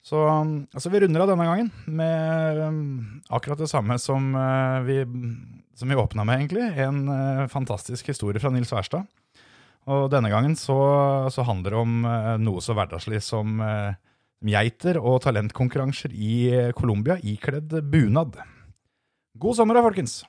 [0.05, 2.79] Så altså, vi runder av denne gangen med um,
[3.33, 5.01] akkurat det samme som uh, vi,
[5.81, 6.69] som vi åpna med, egentlig.
[6.77, 9.09] En uh, fantastisk historie fra Nils Wærstad.
[9.89, 10.77] Og denne gangen så,
[11.33, 13.65] så handler det om uh, noe så hverdagslig som
[14.45, 16.35] geiter og talentkonkurranser i
[16.77, 18.37] Colombia ikledd bunad.
[19.35, 20.21] God sommer da, folkens!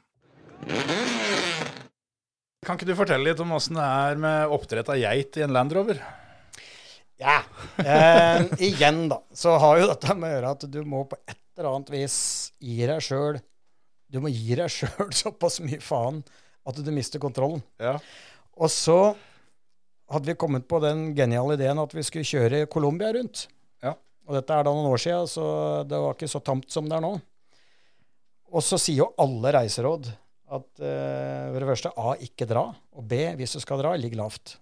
[2.66, 5.54] Kan ikke du fortelle litt om åssen det er med oppdrett av geit i en
[5.54, 6.00] Land Rover?
[7.22, 7.36] Ja.
[7.78, 11.38] Eh, igjen, da, så har jo dette med å gjøre at du må på et
[11.54, 12.16] eller annet vis
[12.58, 13.38] gi deg sjøl
[14.12, 16.24] Du må gi deg sjøl såpass mye faen
[16.66, 17.62] at du mister kontrollen.
[17.78, 18.00] Ja.
[18.58, 19.14] Og så
[20.10, 23.46] hadde vi kommet på den geniale ideen at vi skulle kjøre Colombia rundt.
[23.86, 23.94] Ja.
[24.26, 25.46] Og dette er da noen år siden, så
[25.86, 27.14] det var ikke så tamt som det er nå.
[28.56, 30.08] Og så sier jo alle reiseråd
[30.56, 32.68] at uh, for det første A, ikke dra.
[32.96, 34.56] Og B, hvis du skal dra, ligg lavt.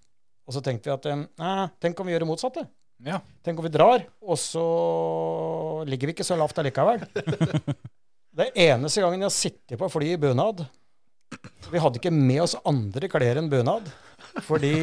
[0.48, 2.64] Og så tenkte vi at eh, nei, tenk om vi gjør det motsatte.
[3.04, 3.20] Ja.
[3.44, 4.64] Tenk om vi drar, og så
[5.88, 7.04] ligger vi ikke så lavt allikevel.
[8.40, 10.66] det eneste gangen jeg har sittet på fly i bunad
[11.72, 13.88] Vi hadde ikke med oss andre klær enn bunad.
[14.48, 14.74] Fordi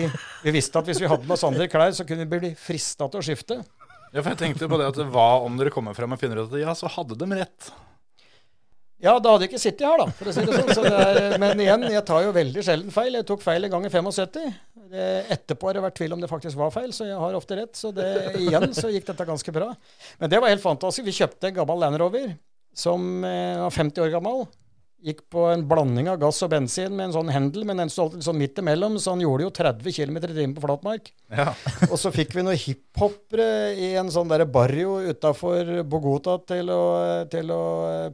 [0.44, 3.08] vi visste at hvis vi hadde med oss andre klær, så kunne vi bli frista
[3.08, 3.60] til å skifte.
[4.10, 6.50] Ja, for jeg tenkte på det at hva om dere kommer frem og finner ut
[6.50, 7.70] at ja, så hadde de rett.
[9.00, 10.72] Ja, da hadde jeg ikke sittet her, da, for å si det sånn.
[10.76, 13.16] Så det er, men igjen, jeg tar jo veldig sjelden feil.
[13.16, 14.50] Jeg tok feil en gang i 75.
[14.90, 17.56] Det, etterpå har det vært tvil om det faktisk var feil, så jeg har ofte
[17.56, 17.72] rett.
[17.78, 18.08] Så det,
[18.42, 19.70] igjen så gikk dette ganske bra.
[20.20, 21.08] Men det var helt fantastisk.
[21.08, 22.32] Vi kjøpte en gammel Land Rover
[22.76, 24.44] som eh, var 50 år gammel.
[25.00, 28.10] Gikk på en blanding av gass og bensin med en sånn hendel, men den stod
[28.10, 31.08] alltid sånn midt imellom, så han gjorde jo 30 km i timen på flatmark.
[31.32, 31.54] Ja.
[31.90, 36.82] og så fikk vi noen hiphopere i en sånn derre barrio utafor Bogota til å,
[37.32, 37.62] til å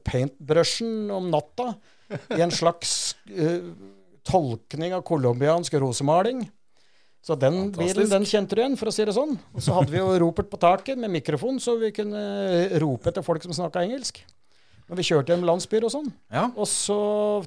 [0.07, 1.73] paintbrushen om natta.
[2.37, 3.67] I en slags uh,
[4.27, 6.45] tolkning av colombiansk rosemaling.
[7.27, 9.35] Så den bilen den kjente du igjen, for å si det sånn.
[9.51, 12.23] Og så hadde vi jo ropert på taket med mikrofon, så vi kunne
[12.79, 14.23] rope etter folk som snakka engelsk.
[14.87, 16.11] Når vi kjørte hjem landsbyer og sånn.
[16.55, 16.99] Og så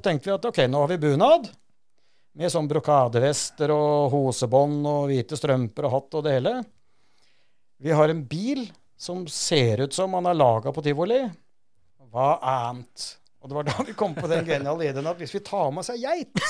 [0.03, 1.47] tenkte vi at ok, nå har vi bunad.
[2.39, 6.55] Med sånn brokadevester og hosebånd og hvite strømper og hatt og det hele.
[7.79, 8.65] Vi har en bil
[8.99, 11.21] som ser ut som han er laga på tivoli.
[12.11, 13.15] Hva annet?
[13.39, 15.79] Og det var da vi kom på den geniale ideen at hvis vi tar med
[15.85, 16.41] oss ei geit,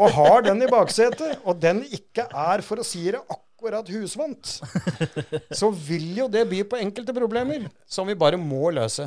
[0.00, 4.56] og har den i baksetet, og den ikke er, for å si det akkurat husvant,
[5.54, 9.06] så vil jo det by på enkelte problemer som vi bare må løse.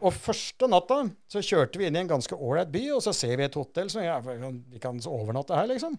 [0.00, 1.00] Og første natta
[1.30, 3.90] så kjørte vi inn i en ganske ålreit by, og så ser vi et hotell
[3.90, 5.96] som ja, vi kan overnatte her, liksom.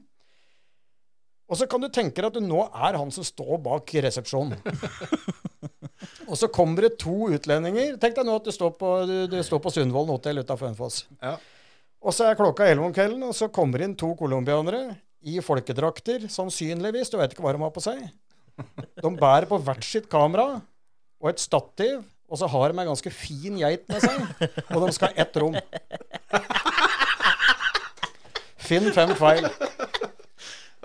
[1.46, 4.58] Og så kan du tenke deg at du nå er han som står bak resepsjonen.
[6.30, 8.00] og så kommer det to utlendinger.
[8.02, 11.04] Tenk deg nå at du står på, du, du står på Sundvolden hotell utafor Hønefoss.
[12.06, 14.96] Og så er klokka elleve om kvelden, og så kommer inn to colombianere
[15.26, 17.12] i folkedrakter, sannsynligvis.
[17.14, 18.02] Du vet ikke hva de har på seg.
[19.02, 20.60] De bærer på hvert sitt kamera
[21.22, 24.50] og et stativ, og så har de ei ganske fin geit med seg.
[24.74, 25.58] Og de skal ha ett rom.
[28.66, 29.46] Finn fem feil.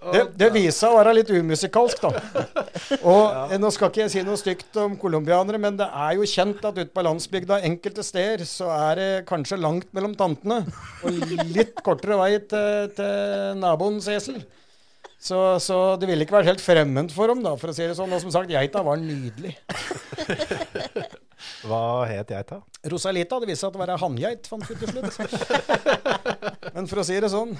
[0.00, 2.44] Det, det viser seg å være litt umusikalsk, da.
[3.04, 6.64] Og Nå skal ikke jeg si noe stygt om colombianere, men det er jo kjent
[6.64, 10.62] at ute på landsbygda enkelte steder så er det kanskje langt mellom tantene.
[11.04, 11.20] Og
[11.52, 14.40] litt kortere vei til, til naboens esel.
[15.20, 17.96] Så, så det ville ikke vært helt fremmed for dem, da, for å si det
[17.98, 18.12] sånn.
[18.16, 19.52] Og som sagt, geita var nydelig.
[21.60, 22.60] Hva het geita?
[22.88, 23.40] Rosalita.
[23.40, 25.12] Det viste seg det var hanngeit, fant vi til slutt.
[26.74, 27.56] Men for å si det sånn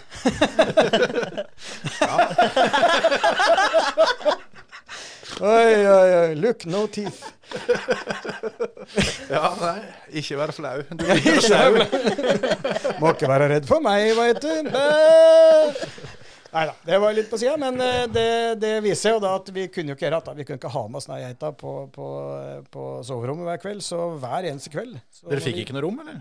[5.41, 6.35] Oi, oi, oi.
[6.37, 7.23] Look, no teeth.
[9.31, 9.79] Ja, nei,
[10.21, 10.83] ikke vær flau.
[10.91, 11.71] Du ikke flau.
[13.01, 14.53] Må ikke være redd for meg, veit du.
[16.51, 18.27] Nei da, det var litt på sida, men eh, det,
[18.63, 20.35] det viser jo da at vi kunne jo ikke gjøre det.
[20.41, 22.09] Vi kunne ikke ha med oss den geita på, på,
[22.75, 24.97] på soverommet hver kveld, så hver eneste kveld.
[25.15, 26.19] Så Dere fikk vi- ikke noe rom, eller?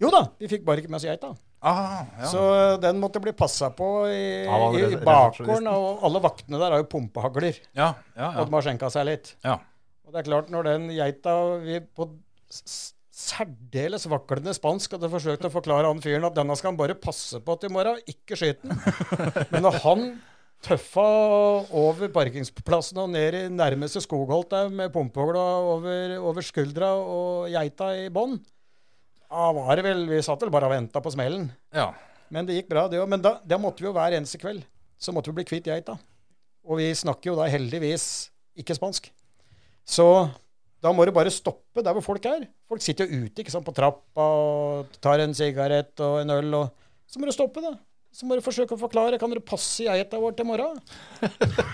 [0.00, 1.34] Jo da, vi fikk bare ikke med oss geita.
[1.66, 2.26] Ah, ja.
[2.30, 5.68] Så eh, den måtte bli passa på i, i, bakgården.
[5.72, 7.56] Og alle vaktene der har jo pumpehagler.
[7.76, 8.34] Ja, ja, ja.
[8.42, 9.32] Og de har skjenka seg litt.
[9.44, 9.56] Ja.
[10.06, 11.32] Og det er klart, når den geita
[11.64, 12.06] vi på
[13.16, 17.40] særdeles vaklende spansk hadde forsøkt å forklare han fyren at denne skal han bare passe
[17.40, 18.80] på til i morgen, ikke skyte den.
[19.54, 20.02] Men når han
[20.66, 21.06] tøffa
[21.76, 27.92] over parkingsplassen og ned i nærmeste skogholt der med pumpehogla over, over skuldra og geita
[28.04, 28.38] i bånn,
[29.26, 31.48] da var det vel Vi satt vel bare og venta på smellen.
[31.74, 31.90] Ja.
[32.32, 33.08] Men det gikk bra, det òg.
[33.10, 34.62] Men da, da måtte vi jo hver eneste kveld
[34.98, 35.96] så måtte vi bli kvitt geita.
[36.66, 39.10] Og vi snakker jo da heldigvis ikke spansk.
[39.86, 40.06] Så
[40.84, 42.46] da må du bare stoppe der hvor folk er.
[42.68, 46.56] Folk sitter jo ute ikke sant, på trappa og tar en sigarett og en øl.
[46.60, 47.76] Og så må du stoppe, da.
[48.16, 49.18] Så må du forsøke å forklare.
[49.20, 50.78] Kan dere passe geita vår til morgen?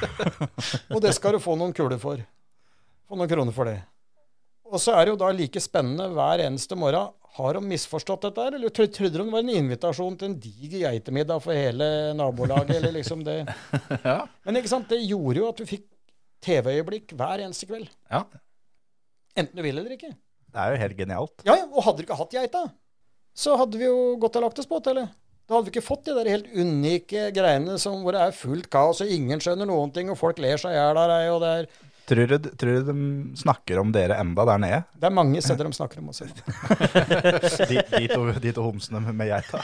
[0.95, 2.23] og det skal du få noen kuler for.
[3.07, 3.79] Få noen kroner for det.
[4.73, 7.13] Og så er det jo da like spennende hver eneste morgen.
[7.37, 11.41] Har de misforstått dette eller trodde de det var en invitasjon til en diger geitemiddag
[11.45, 11.87] for hele
[12.17, 12.75] nabolaget?
[12.79, 13.43] eller liksom det.
[14.05, 14.23] Ja.
[14.45, 15.87] Men ikke sant, det gjorde jo at vi fikk
[16.43, 17.89] TV-øyeblikk hver eneste kveld.
[18.11, 18.25] Ja.
[19.39, 20.13] Enten du vil eller ikke.
[20.53, 21.45] Det er jo helt genialt.
[21.49, 22.63] Ja, ja, Og hadde du ikke hatt geita,
[23.33, 25.13] så hadde vi jo gått og lagt oss på hotellet.
[25.49, 28.69] Da hadde vi ikke fått de der helt unike greiene som, hvor det er fullt
[28.73, 31.41] kaos, og ingen skjønner noen ting, og folk ler seg i hjel av deg, og
[31.43, 31.71] det er
[32.13, 32.95] Tror du, tror du de
[33.41, 34.83] snakker om dere enda der nede?
[35.01, 36.21] Det er mange steder de snakker om oss.
[37.71, 39.63] de, de, to, de to homsene med, med geita.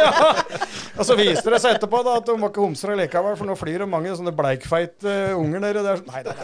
[0.96, 3.54] Og så viser det seg etterpå da, at de var ikke homser likevel, for nå
[3.60, 6.00] flyr det mange sånne bleikfeite unger nedi der.
[6.08, 6.32] Nei, det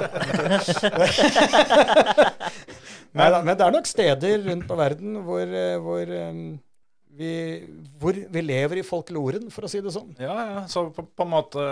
[3.18, 6.60] Nei da, men det er nok steder rundt på verden hvor, eh, hvor, eh,
[7.19, 7.31] vi,
[8.01, 10.12] hvor vi lever i folkloren, for å si det sånn.
[10.23, 10.65] Ja, ja.
[10.70, 11.65] Så på, på, en måte,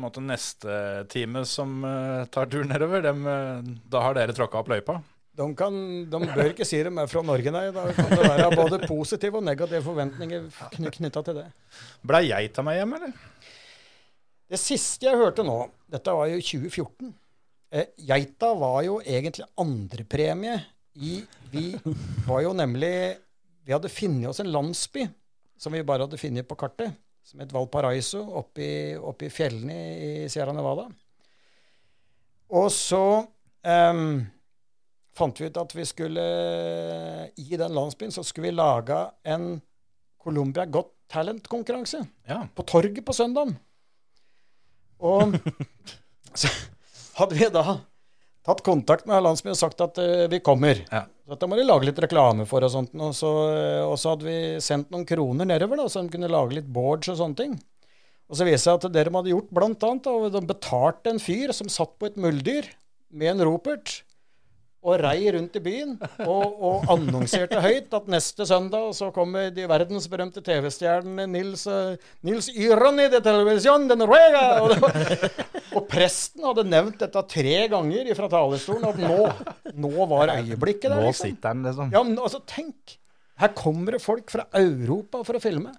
[0.00, 4.70] måte neste time som uh, tar tur nedover, dem, eh, da har dere tråkka opp
[4.72, 5.00] løypa?
[5.32, 5.74] De, kan,
[6.12, 7.64] de bør ikke si dem er fra Norge, nei.
[7.74, 10.46] Da kan det være både positive og negative forventninger
[10.76, 11.48] kn knytta til det.
[12.06, 13.16] Blei geita meg hjem, eller?
[14.52, 15.56] Det siste jeg hørte nå,
[15.90, 17.14] dette var jo 2014,
[17.72, 20.58] Eh, geita var jo egentlig andrepremie
[21.00, 21.22] i
[21.52, 21.70] Vi
[22.28, 23.16] var jo nemlig
[23.64, 25.06] Vi hadde funnet oss en landsby
[25.60, 30.54] som vi bare hadde funnet på kartet, som het Valparaiso, oppi, oppi fjellene i Sierra
[30.56, 30.88] Nevada.
[32.52, 34.24] Og så um,
[35.16, 36.24] fant vi ut at vi skulle
[37.38, 39.54] I den landsbyen så skulle vi lage en
[40.22, 42.42] Colombia Got Talent-konkurranse Ja.
[42.54, 43.54] på torget på søndagen.
[45.02, 45.34] Og
[46.40, 46.50] så
[47.18, 47.78] hadde vi da
[48.42, 50.82] tatt kontakt med landsbyen og sagt at uh, vi kommer.
[50.90, 51.06] Ja.
[51.32, 52.92] Dette må de lage litt reklame for og sånt.
[52.92, 56.28] Og så, eh, og så hadde vi sendt noen kroner nedover, da, så de kunne
[56.28, 57.54] lage litt boards og sånne ting.
[58.28, 61.12] Og så viste det seg at det de hadde gjort, blant annet, da, de betalte
[61.12, 62.68] en fyr som satt på et muldyr
[63.12, 64.02] med en ropert
[64.82, 65.92] og rei rundt i byen
[66.26, 71.94] og, og annonserte høyt at neste søndag så kommer de verdensberømte TV-stjernene Nils, eh,
[72.26, 74.42] Nils Yroni de Television de Noruega.
[74.64, 74.98] Og, var,
[75.78, 79.20] og presten hadde nevnt dette tre ganger fra talerstolen, at nå,
[79.84, 80.98] nå var øyeblikket der.
[80.98, 81.30] Nå liksom.
[81.30, 81.94] sitter han, liksom.
[81.94, 82.98] Ja, men altså, tenk!
[83.42, 85.72] Her kommer det folk fra Europa for å filme.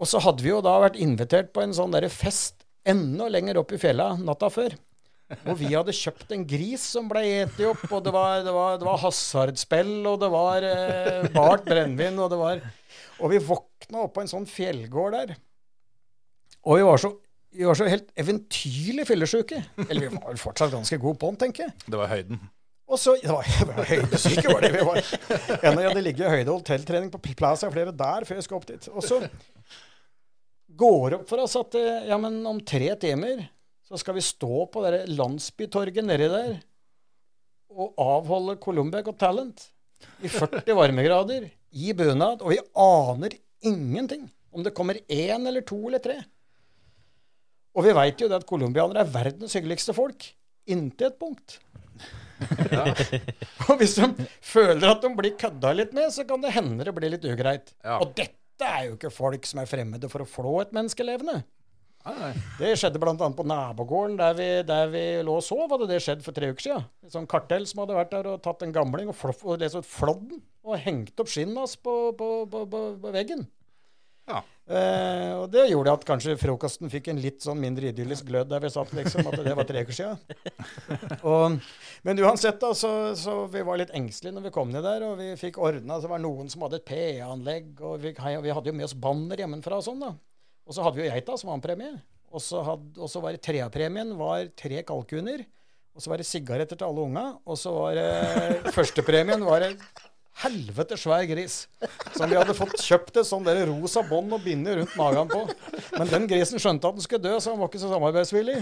[0.00, 3.60] Og så hadde vi jo da vært invitert på en sånn derre fest enda lenger
[3.60, 4.74] opp i fjella natta før.
[5.48, 8.76] Og vi hadde kjøpt en gris som ble eti opp, og det var, det var,
[8.80, 12.60] det var hasardspill, og det var eh, bart brennevin, og det var
[13.24, 15.36] Og vi våkna opp på en sånn fjellgård der.
[16.64, 17.12] Og vi var så,
[17.54, 19.62] vi var så helt eventyrlig fyllesyke.
[19.86, 21.76] Eller vi var vel fortsatt ganske gode på den, tenker jeg.
[21.86, 22.42] Det var høyden.
[22.84, 25.00] Og så Det var, var høydesyke, var det vi var.
[25.56, 28.46] En av de hadde ligget i høyde- og hotelltrening på Plaza flere der før jeg
[28.48, 28.88] skulle opp dit.
[28.92, 29.22] Og så
[30.74, 33.46] går det opp for oss at eh, ja, men om tre timer
[33.84, 36.56] så skal vi stå på det landsbytorget nedi der
[37.74, 39.66] og avholde Colombia Got Talent
[40.22, 43.34] i 40 varmegrader i bunad, og vi aner
[43.66, 46.20] ingenting om det kommer én eller to eller tre.
[47.74, 50.28] Og vi veit jo det at colombianere er verdens hyggeligste folk.
[50.70, 51.58] Inntil et punkt.
[53.68, 56.94] og hvis de føler at de blir kødda litt med, så kan det hende det
[56.94, 57.74] blir litt ugreit.
[57.98, 61.40] Og dette er jo ikke folk som er fremmede for å flå et menneske levende.
[62.58, 63.14] Det skjedde bl.a.
[63.16, 65.66] på nabogården der vi, der vi lå og sov.
[65.72, 66.88] Hadde det skjedd for tre uker siden.
[67.06, 69.86] Et sånt kartell som hadde vært der og tatt en gamling og, floff, og liksom
[69.88, 73.44] flådd den og hengt opp skinnet hans på, på, på, på, veggen.
[74.64, 78.62] Eh, og det gjorde at kanskje frokosten fikk en litt sånn mindre idyllisk glød der
[78.64, 79.28] vi satt, liksom.
[79.28, 80.20] At det var tre uker siden.
[81.28, 81.58] Og,
[82.04, 85.18] men uansett, da, så, så vi var litt engstelige når vi kom ned der, og
[85.20, 88.72] vi fikk ordna Så var det noen som hadde et PA-anlegg, og vi, vi hadde
[88.72, 90.14] jo med oss banner hjemmefra og sånn, da.
[90.64, 91.94] Og så hadde vi jo geita som var en premie.
[92.34, 95.44] og så var det treapremien var tre kalkuner.
[95.94, 97.28] Og så var det sigaretter til alle unga.
[97.46, 99.78] Og så var det førstepremien var en
[100.42, 101.60] helvete svær gris.
[102.16, 105.44] Som vi hadde fått kjøpt et sånn der rosa bånd og binde rundt magen på.
[105.94, 108.56] Men den grisen skjønte at den skulle dø, så han var ikke så samarbeidsvillig.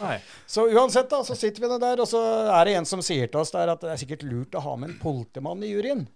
[0.00, 0.14] Nei.
[0.48, 2.22] Så uansett, da, så sitter vi nå der, og så
[2.54, 4.74] er det en som sier til oss der at det er sikkert lurt å ha
[4.80, 6.06] med en politimann i juryen.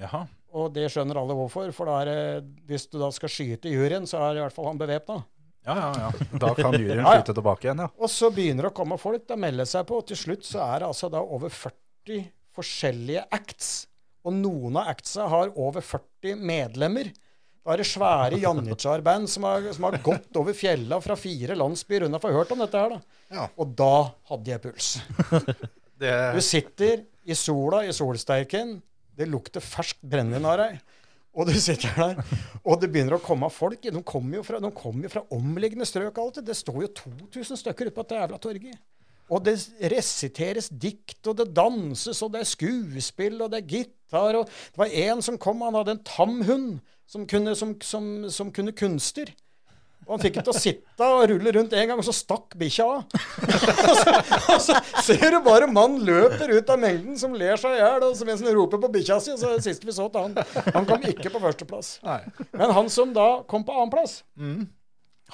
[0.00, 0.26] Jaha.
[0.52, 4.04] Og det skjønner alle hvorfor, for da er det, hvis du da skal skyte juryen,
[4.08, 5.22] så er i hvert fall han bevæpna.
[5.64, 6.38] Ja, ja, ja.
[6.42, 7.20] Da kan juryen Ja, ja.
[7.22, 7.88] skyte tilbake igjen, ja.
[7.96, 10.60] Og så begynner det å komme folk, da melder seg på, og til slutt så
[10.66, 12.26] er det altså da over 40
[12.58, 13.70] forskjellige acts.
[14.28, 17.08] Og noen av actsa har over 40 medlemmer.
[17.62, 22.04] Da er det svære Janitsjar-band som, har- som har gått over fjella fra fire landsbyer
[22.08, 23.46] unna for hørt om dette her, da.
[23.56, 23.92] Og da
[24.32, 24.92] hadde jeg puls.
[26.02, 28.80] Du sitter i sola i solsterken,
[29.18, 30.80] det lukter ferskt brennevin av deg.
[31.32, 32.18] Og du sitter der,
[32.60, 33.80] og det begynner å komme folk.
[33.80, 36.18] De kommer jo fra, jo fra omliggende strøk.
[36.18, 36.44] alltid.
[36.44, 36.90] Det står jo
[37.32, 38.82] 2000 stykker ute på dette jævla torget.
[39.32, 39.54] Og det
[39.88, 44.36] resiteres dikt, og det danses, og det er skuespill, og det er gitar.
[44.36, 47.24] Og det var en som kom, han hadde en tam hund som
[47.56, 49.32] som, som, som kunne kunster.
[50.06, 52.56] Og han fikk det til å sitte og rulle rundt en gang, og så stakk
[52.58, 53.04] bikkja av.
[53.86, 54.14] og, så,
[54.50, 54.76] og så
[55.06, 58.56] ser du bare mannen løper ut av mengden som ler seg i hjel, mens han
[58.56, 59.32] roper på bikkja si.
[59.34, 60.72] Og så det siste vi så til han.
[60.74, 61.94] Han kom ikke på førsteplass.
[62.50, 64.20] Men han som da kom på annenplass,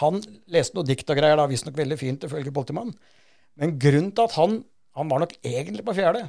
[0.03, 0.21] han
[0.53, 2.95] leste noe dikt og greier, da, visstnok veldig fint ifølge politimannen.
[3.59, 4.61] Men grunnen til at han
[4.99, 6.25] Han var nok egentlig på fjerde,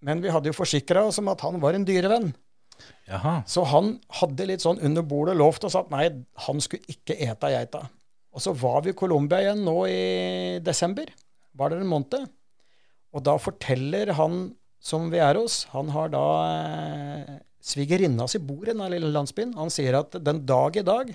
[0.00, 2.30] men vi hadde jo forsikra oss om at han var en dyrevenn.
[3.06, 3.38] Jaha.
[3.48, 6.08] Så han hadde litt sånn under bordet lovt oss at nei,
[6.46, 7.84] han skulle ikke ete geita.
[8.36, 10.00] Og så var vi i Colombia igjen nå i
[10.64, 11.08] desember.
[11.56, 12.26] Var det en måned.
[13.16, 14.50] Og da forteller han
[14.82, 19.56] som vi er hos, han har da eh, svigerinna si bor i den lille landsbyen.
[19.58, 21.10] Han sier at den dag i dag,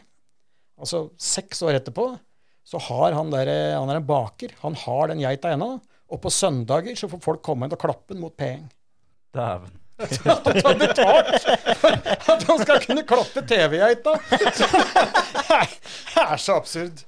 [0.82, 2.10] altså seks år etterpå,
[2.68, 5.76] så har han der, han er en baker, han har den geita ennå.
[6.12, 8.68] Og på søndager så får folk komme inn og klappe den mot penger.
[9.32, 9.81] Dæven.
[10.02, 11.48] At han betalt
[11.82, 11.96] for
[12.34, 14.16] at han skal kunne klappe TV-geita!
[16.12, 17.04] Det er så absurd.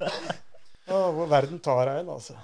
[0.88, 2.36] Å, hvor verden tar inn, altså.